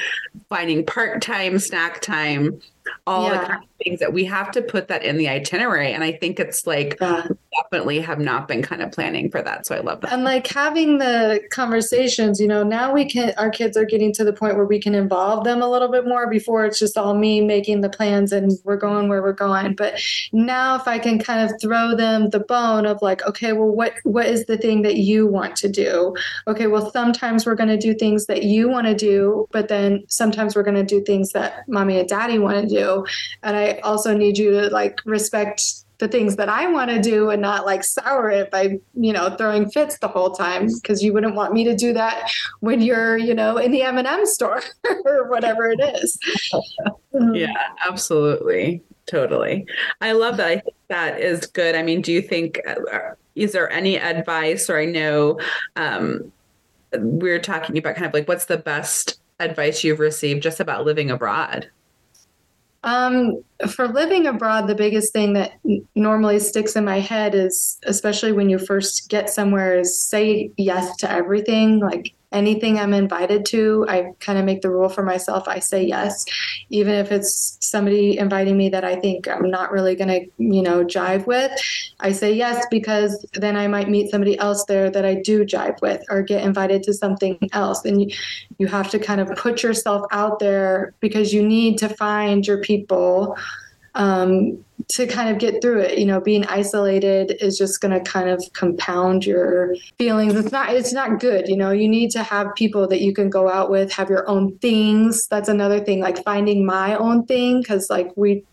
finding 0.49 0.85
part 0.85 1.23
time 1.23 1.59
snack 1.59 2.01
time, 2.01 2.61
all 3.07 3.31
yeah. 3.31 3.61
The 3.79 3.85
kind 3.85 3.95
of 3.95 3.99
things 3.99 4.01
that 4.01 4.13
we 4.13 4.25
have 4.25 4.51
to 4.53 4.63
put 4.63 4.89
that 4.89 5.05
in 5.05 5.17
the 5.17 5.29
itinerary. 5.29 5.93
And 5.93 6.05
I 6.05 6.13
think 6.13 6.41
it's 6.41 6.67
like 6.67 6.97
yeah. 7.01 7.27
definitely 7.63 8.01
have 8.01 8.19
not 8.19 8.49
been 8.49 8.63
kind 8.63 8.83
of 8.83 8.93
planning 8.93 9.31
for 9.31 9.43
that. 9.43 9.67
So 9.67 9.77
I 9.77 9.81
love 9.81 10.01
that. 10.03 10.13
And 10.13 10.25
like 10.25 10.47
having 10.47 10.99
the 10.99 11.41
conversations, 11.51 12.41
you 12.41 12.47
know, 12.47 12.63
now 12.63 12.93
we 12.93 13.09
can 13.09 13.33
our 13.39 13.51
kids 13.51 13.77
are 13.77 13.85
getting 13.85 14.13
to 14.15 14.25
the 14.25 14.33
point 14.33 14.57
where 14.57 14.65
we 14.65 14.81
can 14.81 14.95
involve 14.95 15.45
them 15.45 15.63
a 15.63 15.69
little 15.69 15.89
bit 15.89 16.07
more 16.07 16.29
before 16.29 16.65
it's 16.65 16.79
just 16.79 16.97
all 16.97 17.15
me 17.15 17.41
making 17.41 17.81
the 17.81 17.89
plans 17.89 18.33
and 18.33 18.53
we're 18.65 18.77
going 18.77 19.09
where 19.09 19.23
we're 19.23 19.33
going. 19.33 19.75
But 19.75 20.01
now 20.33 20.77
if 20.77 20.87
I 20.87 20.99
can 20.99 21.19
kind 21.19 21.49
of 21.49 21.61
throw 21.61 21.97
them 21.97 22.31
the 22.31 22.41
bone 22.41 22.87
of 22.87 23.01
like, 23.03 23.27
okay, 23.27 23.53
well 23.53 23.69
what 23.69 23.95
what 24.05 24.27
is 24.27 24.47
the 24.47 24.59
thing 24.59 24.83
that 24.83 24.97
you 24.97 25.27
want 25.27 25.57
to 25.57 25.69
do? 25.69 26.15
Okay, 26.47 26.67
well 26.67 26.91
sometimes 26.91 27.47
we're 27.47 27.55
gonna 27.55 27.79
do 27.79 27.95
things 27.95 28.27
that 28.27 28.43
you 28.43 28.69
want 28.69 28.87
to 28.87 28.95
do, 28.95 29.47
but 29.53 29.69
then 29.69 30.05
sometimes 30.09 30.57
we're 30.57 30.63
gonna 30.63 30.85
do 30.85 31.03
things 31.03 31.33
that 31.33 31.69
mommy 31.69 31.99
and 31.99 32.09
daddy 32.09 32.39
want 32.39 32.69
to 32.69 32.75
do. 32.75 33.05
And 33.43 33.57
I 33.57 33.68
also 33.83 34.17
need 34.17 34.39
you 34.39 34.51
to 34.53 34.69
like 34.69 35.01
respect 35.05 35.63
the 35.99 36.09
things 36.09 36.37
that 36.37 36.49
I 36.49 36.69
want 36.69 36.91
to 36.91 37.01
do 37.01 37.31
and 37.31 37.43
not 37.43 37.67
like 37.67 37.83
sour 37.83 38.31
it 38.31 38.51
by, 38.51 38.79
you 38.95 39.13
know, 39.13 39.35
throwing 39.37 39.69
fits 39.69 39.99
the 39.99 40.09
whole 40.09 40.31
time 40.31 40.69
because 40.73 41.03
you 41.03 41.13
wouldn't 41.13 41.35
want 41.35 41.53
me 41.53 41.65
to 41.65 41.75
do 41.75 41.93
that 41.93 42.31
when 42.61 42.81
you're, 42.81 43.17
you 43.17 43.35
know, 43.35 43.57
in 43.57 43.73
the 43.73 43.83
M&M 43.83 44.27
store 44.27 44.63
or 45.05 45.29
whatever 45.29 45.71
it 45.71 45.81
is. 45.81 46.19
yeah, 47.33 47.53
absolutely. 47.87 48.83
Totally. 49.07 49.67
I 50.01 50.13
love 50.13 50.37
that. 50.37 50.47
I 50.47 50.61
think 50.61 50.77
that 50.89 51.21
is 51.21 51.47
good. 51.47 51.75
I 51.75 51.83
mean, 51.83 52.01
do 52.01 52.13
you 52.13 52.23
think 52.23 52.61
uh, 52.67 53.15
is 53.35 53.53
there 53.53 53.71
any 53.71 53.99
advice 53.99 54.69
or 54.69 54.79
I 54.79 54.85
know 54.85 55.41
um 55.77 56.31
we're 56.93 57.39
talking 57.39 57.79
about 57.79 57.95
kind 57.95 58.07
of 58.07 58.15
like 58.15 58.29
what's 58.29 58.47
the 58.47 58.57
best 58.57 59.21
advice 59.41 59.85
you've 59.85 59.99
received 59.99 60.43
just 60.43 60.61
about 60.61 60.85
living 60.85 61.11
abroad? 61.11 61.71
Um, 62.85 63.43
for 63.69 63.89
living 63.89 64.27
abroad, 64.27 64.69
the 64.69 64.75
biggest 64.75 65.13
thing 65.13 65.33
that 65.33 65.53
normally 65.95 66.39
sticks 66.39 66.77
in 66.77 66.85
my 66.85 67.01
head 67.01 67.35
is, 67.35 67.79
especially 67.85 68.33
when 68.33 68.49
you 68.49 68.59
first 68.59 69.09
get 69.09 69.31
somewhere, 69.31 69.79
is 69.79 70.01
say 70.01 70.53
yes 70.57 70.97
to 70.99 71.11
everything. 71.11 71.81
Like 71.81 72.15
anything 72.31 72.79
I'm 72.79 72.95
invited 72.95 73.45
to, 73.47 73.85
I 73.89 74.13
kind 74.21 74.39
of 74.39 74.45
make 74.45 74.63
the 74.63 74.71
rule 74.71 74.89
for 74.89 75.03
myself. 75.03 75.49
I 75.49 75.59
say 75.59 75.83
yes, 75.85 76.25
even 76.71 76.95
if 76.95 77.11
it's 77.11 77.58
somebody 77.69 78.19
inviting 78.19 78.57
me 78.57 78.69
that 78.71 78.85
I 78.85 78.97
think 78.97 79.29
I'm 79.29 79.51
not 79.51 79.71
really 79.73 79.95
going 79.95 80.09
to, 80.09 80.27
you 80.39 80.63
know, 80.63 80.85
jive 80.85 81.27
with. 81.27 81.53
I 82.01 82.13
say 82.13 82.33
yes 82.33 82.67
because 82.71 83.25
then 83.35 83.57
I 83.57 83.67
might 83.69 83.89
meet 83.89 84.11
somebody 84.11 84.39
else 84.39 84.65
there 84.65 84.91
that 84.91 85.05
I 85.05 85.15
do 85.15 85.45
jive 85.45 85.81
with 85.81 86.03
or 86.11 86.23
get 86.23 86.45
invited 86.45 86.83
to 86.85 86.95
something 86.95 87.39
else. 87.53 87.85
And 87.85 88.03
you, 88.03 88.17
you 88.59 88.67
have 88.67 88.91
to 88.91 88.99
kind 88.99 89.21
of 89.21 89.37
put 89.37 89.63
yourself 89.63 90.07
out 90.11 90.39
there 90.39 90.95
because 91.01 91.33
you 91.33 91.47
need 91.47 91.79
to 91.79 91.89
find 91.89 92.47
your 92.47 92.61
people 92.63 93.37
um, 93.99 94.65
to 94.87 95.07
kind 95.07 95.29
of 95.29 95.39
get 95.39 95.61
through 95.61 95.81
it. 95.81 95.99
You 95.99 96.07
know, 96.07 96.21
being 96.21 96.47
isolated 96.47 97.37
is 97.41 97.59
just 97.59 97.81
going 97.81 97.93
to 97.93 98.01
kind 98.11 98.31
of 98.31 98.43
compound 98.55 99.27
your 99.27 99.75
feelings. 99.99 100.35
It's 100.35 100.53
not 100.53 100.73
it's 100.73 100.93
not 100.93 101.21
good. 101.21 101.49
You 101.49 101.57
know, 101.57 101.73
you 101.73 101.89
need 101.89 102.11
to 102.13 102.23
have 102.23 102.55
people 102.55 102.89
that 102.89 103.03
you 103.03 103.13
can 103.13 103.29
go 103.29 103.51
out 103.51 103.71
with, 103.71 103.93
have 103.93 104.09
your 104.09 104.27
own 104.29 104.57
things. 104.59 105.27
That's 105.27 105.49
another 105.49 105.81
thing, 105.81 106.01
like 106.01 106.23
finding 106.25 106.65
my 106.65 106.97
own 106.97 107.27
thing, 107.27 107.61
because 107.61 107.91
like 107.91 108.11
we 108.17 108.45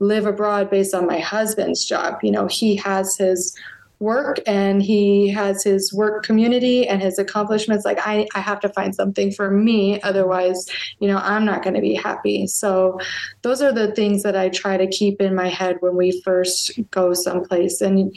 live 0.00 0.26
abroad 0.26 0.70
based 0.70 0.94
on 0.94 1.06
my 1.06 1.20
husband's 1.20 1.84
job. 1.84 2.18
You 2.22 2.32
know, 2.32 2.46
he 2.46 2.76
has 2.76 3.16
his 3.16 3.56
work 4.04 4.38
and 4.46 4.82
he 4.82 5.28
has 5.28 5.64
his 5.64 5.92
work 5.92 6.24
community 6.24 6.86
and 6.86 7.00
his 7.00 7.18
accomplishments 7.18 7.84
like 7.84 7.98
I, 8.06 8.26
I 8.34 8.40
have 8.40 8.60
to 8.60 8.68
find 8.68 8.94
something 8.94 9.32
for 9.32 9.50
me 9.50 10.00
otherwise 10.02 10.66
you 11.00 11.08
know 11.08 11.18
i'm 11.18 11.44
not 11.44 11.62
going 11.62 11.74
to 11.74 11.80
be 11.80 11.94
happy 11.94 12.46
so 12.46 13.00
those 13.42 13.62
are 13.62 13.72
the 13.72 13.92
things 13.92 14.22
that 14.22 14.36
i 14.36 14.48
try 14.48 14.76
to 14.76 14.86
keep 14.86 15.20
in 15.20 15.34
my 15.34 15.48
head 15.48 15.78
when 15.80 15.96
we 15.96 16.20
first 16.20 16.78
go 16.90 17.14
someplace 17.14 17.80
and 17.80 18.14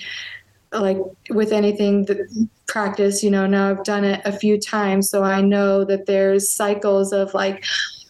like 0.74 0.98
with 1.30 1.54
anything 1.54 2.06
that 2.06 2.18
practice, 2.68 3.24
you 3.24 3.32
know, 3.32 3.48
now 3.48 3.70
I've 3.70 3.84
done 3.84 4.04
it 4.04 4.22
a 4.26 4.32
few 4.32 4.60
times. 4.60 5.10
So 5.10 5.24
I 5.24 5.42
know 5.42 5.86
that 5.86 6.06
there's 6.06 6.52
cycles 6.52 7.14
of 7.14 7.34
like, 7.34 7.64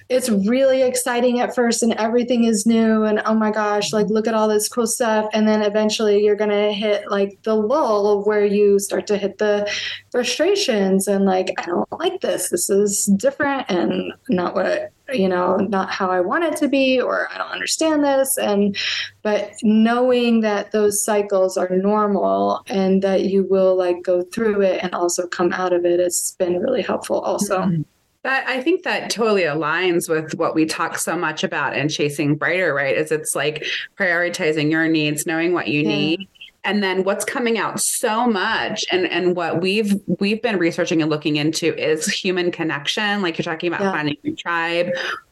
it's 0.09 0.29
really 0.29 0.83
exciting 0.83 1.41
at 1.41 1.53
first 1.53 1.83
and 1.83 1.93
everything 1.93 2.45
is 2.45 2.65
new 2.65 3.03
and 3.03 3.21
oh 3.25 3.33
my 3.33 3.51
gosh 3.51 3.91
like 3.91 4.07
look 4.07 4.25
at 4.25 4.33
all 4.33 4.47
this 4.47 4.69
cool 4.69 4.87
stuff. 4.87 5.29
And 5.33 5.47
then 5.47 5.61
eventually 5.61 6.23
you're 6.23 6.35
going 6.35 6.49
to 6.49 6.71
hit 6.71 7.11
like 7.11 7.37
the 7.43 7.55
lull 7.55 8.23
where 8.23 8.45
you 8.45 8.79
start 8.79 9.05
to 9.07 9.17
hit 9.17 9.37
the 9.37 9.69
frustrations 10.11 11.07
and 11.07 11.25
like 11.25 11.53
i 11.57 11.65
don't 11.65 11.91
like 11.99 12.21
this. 12.21 12.49
This 12.49 12.69
is 12.69 13.05
different 13.17 13.69
and 13.69 14.13
not 14.29 14.55
what 14.55 14.91
you 15.13 15.27
know 15.29 15.55
not 15.55 15.89
how 15.89 16.11
i 16.11 16.19
want 16.19 16.43
it 16.43 16.57
to 16.57 16.67
be 16.67 16.99
or 16.99 17.29
i 17.33 17.37
don't 17.37 17.51
understand 17.51 18.03
this. 18.03 18.37
And 18.37 18.77
but 19.23 19.51
knowing 19.61 20.39
that 20.41 20.71
those 20.71 21.03
cycles 21.03 21.57
are 21.57 21.69
normal 21.69 22.61
and 22.67 23.01
that 23.01 23.25
you 23.25 23.45
will 23.49 23.75
like 23.75 24.03
go 24.03 24.23
through 24.23 24.61
it 24.61 24.81
and 24.83 24.93
also 24.95 25.27
come 25.27 25.51
out 25.51 25.73
of 25.73 25.83
it 25.85 25.99
it's 25.99 26.31
been 26.31 26.59
really 26.61 26.81
helpful 26.81 27.19
also. 27.19 27.59
Mm-hmm. 27.59 27.81
That 28.27 28.45
I 28.45 28.61
think 28.61 28.83
that 28.83 29.09
totally 29.09 29.43
aligns 29.43 30.09
with 30.09 30.35
what 30.35 30.53
we 30.53 30.65
talk 30.65 30.97
so 30.97 31.15
much 31.15 31.45
about 31.45 31.77
in 31.77 31.87
chasing 31.87 32.35
brighter, 32.35 32.73
right? 32.73 32.97
Is 32.97 33.09
it's 33.09 33.33
like 33.33 33.65
prioritizing 33.97 34.69
your 34.69 34.85
needs, 34.89 35.25
knowing 35.25 35.53
what 35.53 35.69
you 35.69 35.83
yeah. 35.83 35.87
need, 35.87 36.27
and 36.65 36.83
then 36.83 37.05
what's 37.05 37.23
coming 37.23 37.57
out 37.57 37.79
so 37.79 38.27
much 38.27 38.83
and 38.91 39.07
and 39.07 39.37
what 39.37 39.61
we've 39.61 39.95
we've 40.19 40.41
been 40.41 40.57
researching 40.57 41.01
and 41.01 41.09
looking 41.09 41.37
into 41.37 41.73
is 41.81 42.05
human 42.05 42.51
connection 42.51 43.21
like 43.21 43.37
you're 43.37 43.43
talking 43.43 43.69
about 43.69 43.79
yeah. 43.79 43.91
finding 43.93 44.17
your 44.23 44.35
tribe 44.35 44.87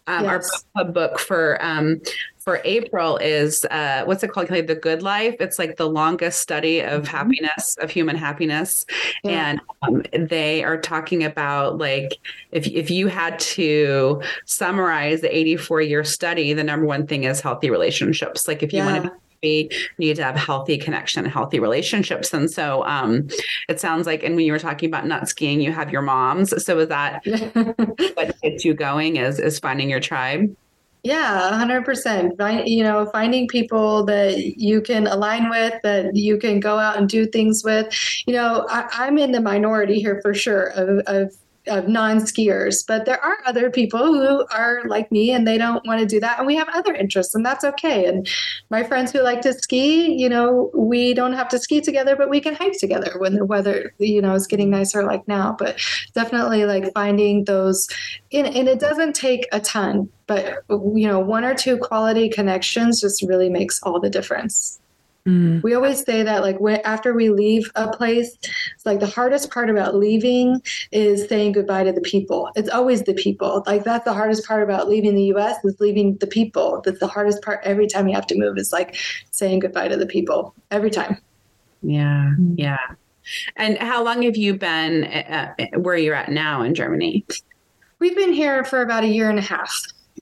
um, 0.08 0.24
yes. 0.24 0.66
our 0.76 0.86
book 0.86 1.20
for 1.20 1.62
um, 1.62 2.00
for 2.46 2.62
April 2.64 3.18
is 3.18 3.66
uh, 3.66 4.04
what's 4.06 4.24
it 4.24 4.32
called? 4.32 4.48
The 4.48 4.76
Good 4.76 5.02
Life. 5.02 5.36
It's 5.40 5.58
like 5.58 5.78
the 5.78 5.90
longest 5.90 6.40
study 6.40 6.80
of 6.80 7.02
mm-hmm. 7.02 7.18
happiness, 7.18 7.76
of 7.82 7.90
human 7.90 8.16
happiness, 8.16 8.86
yeah. 9.24 9.50
and 9.50 9.62
um, 9.82 10.04
they 10.28 10.64
are 10.64 10.80
talking 10.80 11.24
about 11.24 11.80
like 11.80 12.14
if 12.52 12.68
if 12.68 12.92
you 12.92 13.08
had 13.08 13.40
to 13.40 14.22
summarize 14.46 15.22
the 15.22 15.36
84 15.36 15.82
year 15.82 16.04
study, 16.04 16.54
the 16.54 16.64
number 16.64 16.86
one 16.86 17.08
thing 17.08 17.24
is 17.24 17.42
healthy 17.42 17.72
relationships. 17.72 18.48
Like 18.48 18.62
if 18.62 18.72
you 18.72 18.80
yeah. 18.80 18.92
want 18.92 19.04
to 19.06 19.12
be 19.42 19.70
we 19.98 20.08
need 20.08 20.16
to 20.18 20.24
have 20.24 20.36
healthy 20.36 20.78
connection, 20.78 21.26
healthy 21.26 21.60
relationships. 21.60 22.34
And 22.34 22.50
so 22.50 22.84
um, 22.86 23.28
it 23.70 23.80
sounds 23.80 24.08
like, 24.08 24.24
and 24.24 24.36
when 24.36 24.46
you 24.46 24.52
were 24.52 24.60
talking 24.60 24.90
about 24.90 25.06
nut 25.06 25.28
skiing, 25.28 25.62
you 25.62 25.72
have 25.72 25.92
your 25.92 26.02
moms. 26.02 26.64
So 26.64 26.80
is 26.80 26.88
that 26.88 27.24
what 28.16 28.42
gets 28.42 28.66
you 28.66 28.74
going 28.74 29.18
is, 29.18 29.40
is 29.40 29.60
finding 29.60 29.90
your 29.90 30.00
tribe? 30.00 30.56
Yeah, 31.06 31.52
100%. 31.54 32.36
Find, 32.36 32.68
you 32.68 32.82
know, 32.82 33.06
finding 33.12 33.48
people 33.48 34.06
that 34.06 34.58
you 34.58 34.82
can 34.82 35.06
align 35.06 35.52
with, 35.52 35.80
that 35.84 36.16
you 36.16 36.40
can 36.40 36.60
go 36.60 36.80
out 36.80 36.98
and 36.98 37.08
do 37.08 37.28
things 37.28 37.64
with. 37.64 37.96
You 38.26 38.34
know, 38.34 38.66
I, 38.72 39.06
am 39.06 39.20
in 39.20 39.32
the 39.32 39.40
minority 39.40 40.00
here 40.00 40.20
for 40.24 40.34
sure 40.34 40.70
of, 40.70 41.04
of 41.06 41.36
of 41.68 41.88
non-skiers 41.88 42.84
but 42.88 43.06
there 43.06 43.22
are 43.24 43.38
other 43.46 43.70
people 43.70 44.06
who 44.14 44.46
are 44.52 44.84
like 44.88 45.12
me 45.12 45.32
and 45.32 45.48
they 45.48 45.58
don't 45.58 45.86
want 45.86 46.00
to 46.00 46.06
do 46.06 46.20
that 46.20 46.38
and 46.38 46.48
we 46.48 46.56
have 46.56 46.70
other 46.74 46.94
interests 46.94 47.34
and 47.34 47.46
that's 47.46 47.64
okay 47.64 48.06
and 48.06 48.28
my 48.70 48.84
friends 48.84 49.12
who 49.12 49.22
like 49.22 49.42
to 49.42 49.54
ski 49.54 50.14
you 50.14 50.30
know 50.30 50.70
we 50.74 51.14
don't 51.14 51.34
have 51.34 51.48
to 51.48 51.60
ski 51.60 51.82
together 51.82 52.16
but 52.16 52.30
we 52.30 52.40
can 52.40 52.56
hike 52.56 52.78
together 52.80 53.14
when 53.18 53.36
the 53.36 53.46
weather 53.46 53.94
you 54.00 54.22
know 54.22 54.34
is 54.34 54.48
getting 54.48 54.70
nicer 54.70 55.04
like 55.04 55.28
now 55.28 55.56
but 55.58 55.80
definitely 56.14 56.66
like 56.66 56.92
finding 56.94 57.44
those 57.46 57.88
and, 58.32 58.48
and 58.48 58.68
it 58.68 58.80
doesn't 58.80 59.14
take 59.14 59.48
a 59.52 59.60
ton 59.60 60.10
but 60.28 60.64
you 60.70 61.08
know 61.08 61.20
one 61.20 61.44
or 61.44 61.56
two 61.56 61.78
quality 61.78 62.30
connections 62.30 63.02
just 63.02 63.22
really 63.24 63.50
makes 63.50 63.82
all 63.84 64.00
the 64.00 64.10
difference 64.10 64.80
Mm. 65.28 65.64
We 65.64 65.74
always 65.74 66.04
say 66.04 66.22
that, 66.22 66.44
like, 66.44 66.60
when, 66.60 66.80
after 66.82 67.14
we 67.14 67.30
leave 67.30 67.72
a 67.76 67.92
place, 67.92 68.38
it's 68.76 68.86
like 68.86 69.00
the 69.00 69.08
hardest 69.08 69.50
part 69.50 69.72
about 69.72 69.96
leaving 69.96 70.62
is 70.92 71.28
saying 71.28 71.54
goodbye 71.54 71.84
to 71.84 71.92
the 71.92 72.02
people. 72.02 72.50
It's 72.56 72.70
always 72.70 73.04
the 73.04 73.16
people. 73.16 73.64
Like, 73.66 73.84
that's 73.84 74.06
the 74.06 74.14
hardest 74.14 74.46
part 74.46 74.62
about 74.62 74.88
leaving 74.88 75.16
the 75.16 75.24
US 75.36 75.58
is 75.64 75.80
leaving 75.80 76.16
the 76.18 76.28
people. 76.28 76.82
That's 76.86 77.00
the 77.00 77.08
hardest 77.08 77.42
part 77.42 77.60
every 77.64 77.88
time 77.88 78.08
you 78.08 78.14
have 78.14 78.28
to 78.28 78.38
move 78.38 78.58
is 78.58 78.72
like 78.72 78.98
saying 79.32 79.60
goodbye 79.60 79.88
to 79.88 79.98
the 79.98 80.06
people 80.06 80.54
every 80.70 80.92
time. 80.92 81.18
Yeah. 81.82 82.34
Mm. 82.40 82.56
Yeah. 82.58 82.78
And 83.56 83.80
how 83.80 84.04
long 84.04 84.22
have 84.22 84.38
you 84.38 84.54
been 84.56 85.06
at, 85.06 85.82
where 85.82 85.98
you're 85.98 86.16
at 86.16 86.30
now 86.30 86.62
in 86.62 86.76
Germany? 86.76 87.26
We've 87.98 88.16
been 88.16 88.34
here 88.34 88.64
for 88.64 88.82
about 88.82 89.04
a 89.04 89.08
year 89.08 89.30
and 89.32 89.40
a 89.40 89.42
half. 89.42 89.74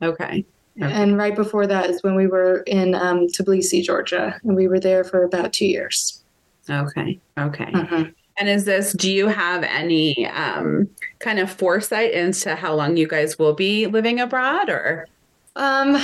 Okay. 0.02 0.46
Okay. 0.82 0.92
And 0.92 1.18
right 1.18 1.36
before 1.36 1.68
that 1.68 1.90
is 1.90 2.02
when 2.02 2.16
we 2.16 2.28
were 2.28 2.60
in 2.62 2.96
um, 2.96 3.28
Tbilisi, 3.28 3.84
Georgia, 3.84 4.40
and 4.44 4.56
we 4.56 4.68
were 4.68 4.80
there 4.80 5.04
for 5.04 5.24
about 5.24 5.54
two 5.54 5.68
years. 5.68 6.24
Okay. 6.70 7.20
Okay. 7.38 7.66
Mm-hmm. 7.66 8.10
And 8.38 8.50
is 8.50 8.66
this, 8.66 8.94
do 8.94 9.12
you 9.12 9.28
have 9.28 9.64
any 9.64 10.28
um, 10.28 10.90
kind 11.20 11.38
of 11.38 11.52
foresight 11.52 12.14
into 12.14 12.56
how 12.56 12.74
long 12.74 12.98
you 12.98 13.08
guys 13.08 13.38
will 13.38 13.54
be 13.54 13.86
living 13.86 14.20
abroad 14.20 14.70
or? 14.70 15.08
Um, 15.56 15.98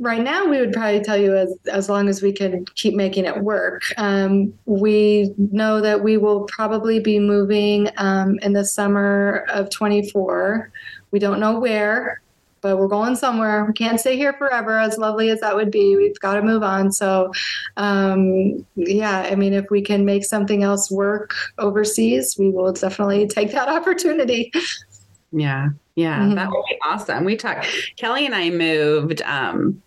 right 0.00 0.22
now, 0.22 0.46
we 0.46 0.58
would 0.58 0.72
probably 0.72 1.00
tell 1.00 1.16
you 1.16 1.36
as, 1.36 1.56
as 1.70 1.88
long 1.88 2.08
as 2.08 2.20
we 2.20 2.32
can 2.32 2.64
keep 2.74 2.94
making 2.94 3.26
it 3.26 3.38
work. 3.38 3.82
Um, 3.96 4.52
we 4.64 5.32
know 5.36 5.80
that 5.80 6.02
we 6.02 6.16
will 6.16 6.44
probably 6.44 6.98
be 6.98 7.20
moving 7.20 7.88
um, 7.96 8.40
in 8.42 8.54
the 8.54 8.64
summer 8.64 9.44
of 9.48 9.70
24. 9.70 10.72
We 11.12 11.20
don't 11.20 11.38
know 11.38 11.60
where 11.60 12.20
but 12.60 12.78
we're 12.78 12.88
going 12.88 13.16
somewhere. 13.16 13.64
We 13.64 13.72
can't 13.72 14.00
stay 14.00 14.16
here 14.16 14.32
forever, 14.34 14.78
as 14.78 14.98
lovely 14.98 15.30
as 15.30 15.40
that 15.40 15.54
would 15.54 15.70
be. 15.70 15.96
We've 15.96 16.18
got 16.20 16.34
to 16.34 16.42
move 16.42 16.62
on. 16.62 16.92
So, 16.92 17.32
um, 17.76 18.66
yeah, 18.74 19.28
I 19.30 19.34
mean, 19.34 19.52
if 19.52 19.70
we 19.70 19.82
can 19.82 20.04
make 20.04 20.24
something 20.24 20.62
else 20.62 20.90
work 20.90 21.34
overseas, 21.58 22.36
we 22.38 22.50
will 22.50 22.72
definitely 22.72 23.26
take 23.26 23.52
that 23.52 23.68
opportunity. 23.76 24.52
Yeah, 25.32 25.70
yeah, 25.94 26.20
mm-hmm. 26.20 26.34
that 26.34 26.50
would 26.50 26.64
be 26.68 26.78
awesome. 26.84 27.24
We 27.24 27.36
talked, 27.36 27.66
Kelly 27.96 28.26
and 28.26 28.34
I 28.34 28.50
moved 28.50 29.22
um, 29.22 29.82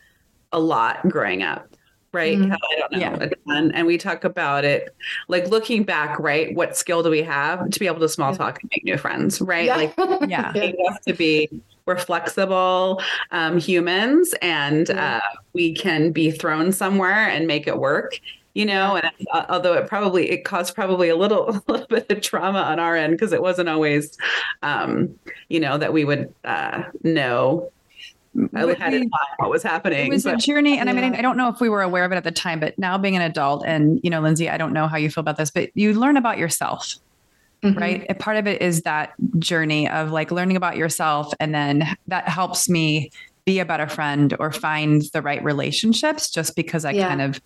a 0.52 0.60
lot 0.60 1.08
growing 1.10 1.44
up 1.44 1.72
right? 2.14 2.38
Mm-hmm. 2.38 2.52
I 2.52 2.76
don't 2.78 2.92
know 2.92 3.00
yeah. 3.00 3.16
a 3.20 3.30
ton. 3.48 3.72
And 3.72 3.88
we 3.88 3.98
talk 3.98 4.24
about 4.24 4.66
it 4.66 4.94
like 5.28 5.48
looking 5.48 5.84
back, 5.84 6.20
right? 6.20 6.54
What 6.56 6.76
skill 6.76 7.04
do 7.04 7.10
we 7.10 7.24
have 7.24 7.70
to 7.70 7.80
be 7.80 7.88
able 7.88 8.00
to 8.00 8.10
small 8.10 8.36
talk 8.36 8.60
and 8.62 8.70
make 8.74 8.84
new 8.84 8.98
friends, 8.98 9.42
right? 9.42 9.66
Yeah. 9.66 9.76
Like, 9.76 9.94
yeah, 10.30 10.52
it 10.56 10.76
has 10.88 11.00
to 11.08 11.14
be 11.14 11.50
we're 11.92 11.98
flexible 11.98 13.02
um, 13.32 13.58
humans 13.58 14.34
and 14.42 14.90
uh, 14.92 15.20
we 15.54 15.74
can 15.74 16.12
be 16.12 16.32
thrown 16.32 16.72
somewhere 16.72 17.28
and 17.28 17.48
make 17.48 17.68
it 17.68 17.78
work 17.78 18.20
you 18.54 18.66
know 18.66 18.96
and 18.96 19.12
uh, 19.34 19.46
although 19.50 19.74
it 19.74 19.88
probably 19.88 20.30
it 20.30 20.46
caused 20.46 20.74
probably 20.74 21.10
a 21.10 21.16
little, 21.16 21.50
a 21.68 21.72
little 21.72 21.88
bit 21.88 22.10
of 22.10 22.22
trauma 22.22 22.60
on 22.60 22.80
our 22.80 22.96
end 22.96 23.12
because 23.12 23.34
it 23.34 23.42
wasn't 23.42 23.68
always 23.68 24.18
um, 24.62 25.14
you 25.50 25.60
know 25.60 25.78
that 25.78 25.92
we 25.92 26.06
would 26.06 26.34
uh, 26.46 26.84
know 27.04 27.70
I 28.56 28.76
had 28.76 28.94
in 28.94 29.12
what 29.40 29.50
was 29.50 29.62
happening. 29.62 30.08
It 30.08 30.10
was 30.10 30.24
but, 30.24 30.36
a 30.36 30.38
journey, 30.38 30.78
and 30.78 30.88
yeah. 30.88 30.96
I 30.96 31.02
mean, 31.02 31.16
I 31.16 31.22
don't 31.22 31.36
know 31.36 31.50
if 31.50 31.60
we 31.60 31.68
were 31.68 31.82
aware 31.82 32.06
of 32.06 32.14
it 32.14 32.16
at 32.16 32.24
the 32.24 32.32
time, 32.32 32.62
but 32.62 32.80
now 32.80 32.98
being 32.98 33.18
an 33.18 33.22
adult, 33.22 33.66
and 33.66 34.00
you 34.04 34.10
know, 34.10 34.22
Lindsey, 34.22 34.50
I 34.50 34.56
don't 34.56 34.72
know 34.72 34.88
how 34.88 34.96
you 34.96 35.10
feel 35.10 35.20
about 35.20 35.36
this, 35.36 35.52
but 35.52 35.70
you 35.76 35.94
learn 35.94 36.16
about 36.16 36.38
yourself, 36.38 36.96
mm-hmm. 37.64 37.78
right? 37.78 38.06
A 38.10 38.16
part 38.16 38.38
of 38.38 38.48
it 38.48 38.62
is 38.62 38.84
that 38.84 39.14
journey 39.40 39.90
of 39.90 40.12
like 40.12 40.32
learning 40.32 40.58
about 40.58 40.78
yourself. 40.78 41.34
And 41.40 41.54
then 41.54 41.88
that 42.08 42.28
helps 42.28 42.70
me 42.70 43.12
be 43.46 43.60
a 43.60 43.66
better 43.66 43.88
friend 43.88 44.36
or 44.40 44.52
find 44.52 45.04
the 45.14 45.22
right 45.22 45.44
relationships 45.44 46.30
just 46.30 46.56
because 46.56 46.86
I 46.86 46.92
yeah. 46.92 47.08
kind 47.08 47.22
of 47.22 47.42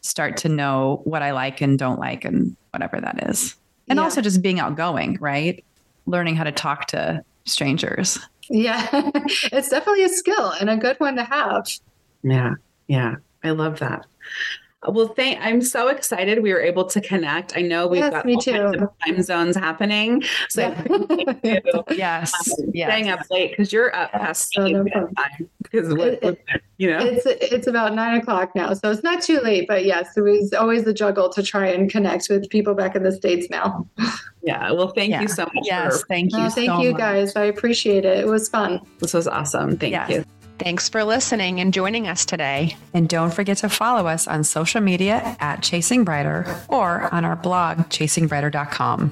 start 0.00 0.36
to 0.38 0.48
know 0.48 1.00
what 1.04 1.22
I 1.22 1.32
like 1.32 1.60
and 1.60 1.78
don't 1.78 1.98
like 1.98 2.24
and 2.24 2.56
whatever 2.72 3.00
that 3.00 3.28
is. 3.28 3.56
And 3.88 3.96
yeah. 3.96 4.04
also 4.04 4.20
just 4.20 4.42
being 4.42 4.60
outgoing, 4.60 5.18
right? 5.20 5.64
Learning 6.06 6.36
how 6.36 6.44
to 6.44 6.52
talk 6.52 6.86
to 6.88 7.24
strangers. 7.44 8.18
Yeah. 8.48 8.88
it's 8.94 9.68
definitely 9.68 10.04
a 10.04 10.08
skill 10.08 10.50
and 10.60 10.70
a 10.70 10.76
good 10.76 10.98
one 10.98 11.16
to 11.16 11.24
have. 11.24 11.66
Yeah. 12.22 12.54
Yeah. 12.86 13.16
I 13.42 13.50
love 13.50 13.78
that. 13.80 14.06
Well, 14.88 15.08
thank. 15.08 15.38
I'm 15.42 15.60
so 15.60 15.88
excited 15.88 16.42
we 16.42 16.54
were 16.54 16.60
able 16.60 16.86
to 16.86 17.02
connect. 17.02 17.54
I 17.54 17.60
know 17.60 17.86
we've 17.86 18.00
yes, 18.00 18.10
got 18.10 18.24
me 18.24 18.38
too. 18.40 18.88
time 19.04 19.22
zones 19.22 19.54
happening, 19.54 20.22
so 20.48 20.62
yeah. 20.62 21.60
yes, 21.90 22.32
um, 22.58 22.70
yes, 22.72 22.88
staying 22.88 23.10
up 23.10 23.20
late 23.30 23.50
because 23.50 23.74
you're 23.74 23.94
up 23.94 24.10
past 24.12 24.54
oh, 24.56 24.66
no 24.66 24.84
time. 24.84 25.50
Because 25.62 25.92
it, 25.92 26.22
it, 26.22 26.44
you 26.78 26.90
know 26.90 26.98
it's 26.98 27.26
it's 27.26 27.66
about 27.66 27.94
nine 27.94 28.18
o'clock 28.18 28.54
now, 28.54 28.72
so 28.72 28.90
it's 28.90 29.02
not 29.02 29.22
too 29.22 29.40
late. 29.40 29.68
But 29.68 29.84
yes, 29.84 30.16
it 30.16 30.22
was 30.22 30.54
always 30.54 30.84
the 30.84 30.94
juggle 30.94 31.28
to 31.28 31.42
try 31.42 31.66
and 31.68 31.90
connect 31.90 32.28
with 32.30 32.48
people 32.48 32.74
back 32.74 32.96
in 32.96 33.02
the 33.02 33.12
states 33.12 33.48
now. 33.50 33.86
Yeah. 34.42 34.72
Well, 34.72 34.88
thank 34.88 35.10
yeah. 35.10 35.20
you 35.20 35.28
so 35.28 35.44
much. 35.54 35.64
Yes, 35.64 36.00
for, 36.00 36.06
thank 36.06 36.32
you. 36.32 36.38
Oh, 36.38 36.48
thank 36.48 36.70
so 36.70 36.80
you 36.80 36.94
guys. 36.94 37.36
I 37.36 37.44
appreciate 37.44 38.06
it. 38.06 38.16
It 38.16 38.26
was 38.26 38.48
fun. 38.48 38.80
This 38.98 39.12
was 39.12 39.28
awesome. 39.28 39.76
Thank 39.76 39.92
yes. 39.92 40.08
you. 40.08 40.24
Thanks 40.60 40.90
for 40.90 41.04
listening 41.04 41.58
and 41.58 41.72
joining 41.72 42.06
us 42.06 42.26
today. 42.26 42.76
And 42.92 43.08
don't 43.08 43.32
forget 43.32 43.56
to 43.58 43.70
follow 43.70 44.06
us 44.06 44.28
on 44.28 44.44
social 44.44 44.82
media 44.82 45.34
at 45.40 45.62
Chasing 45.62 46.04
Brighter 46.04 46.54
or 46.68 47.08
on 47.14 47.24
our 47.24 47.34
blog, 47.34 47.78
chasingbrighter.com. 47.88 49.10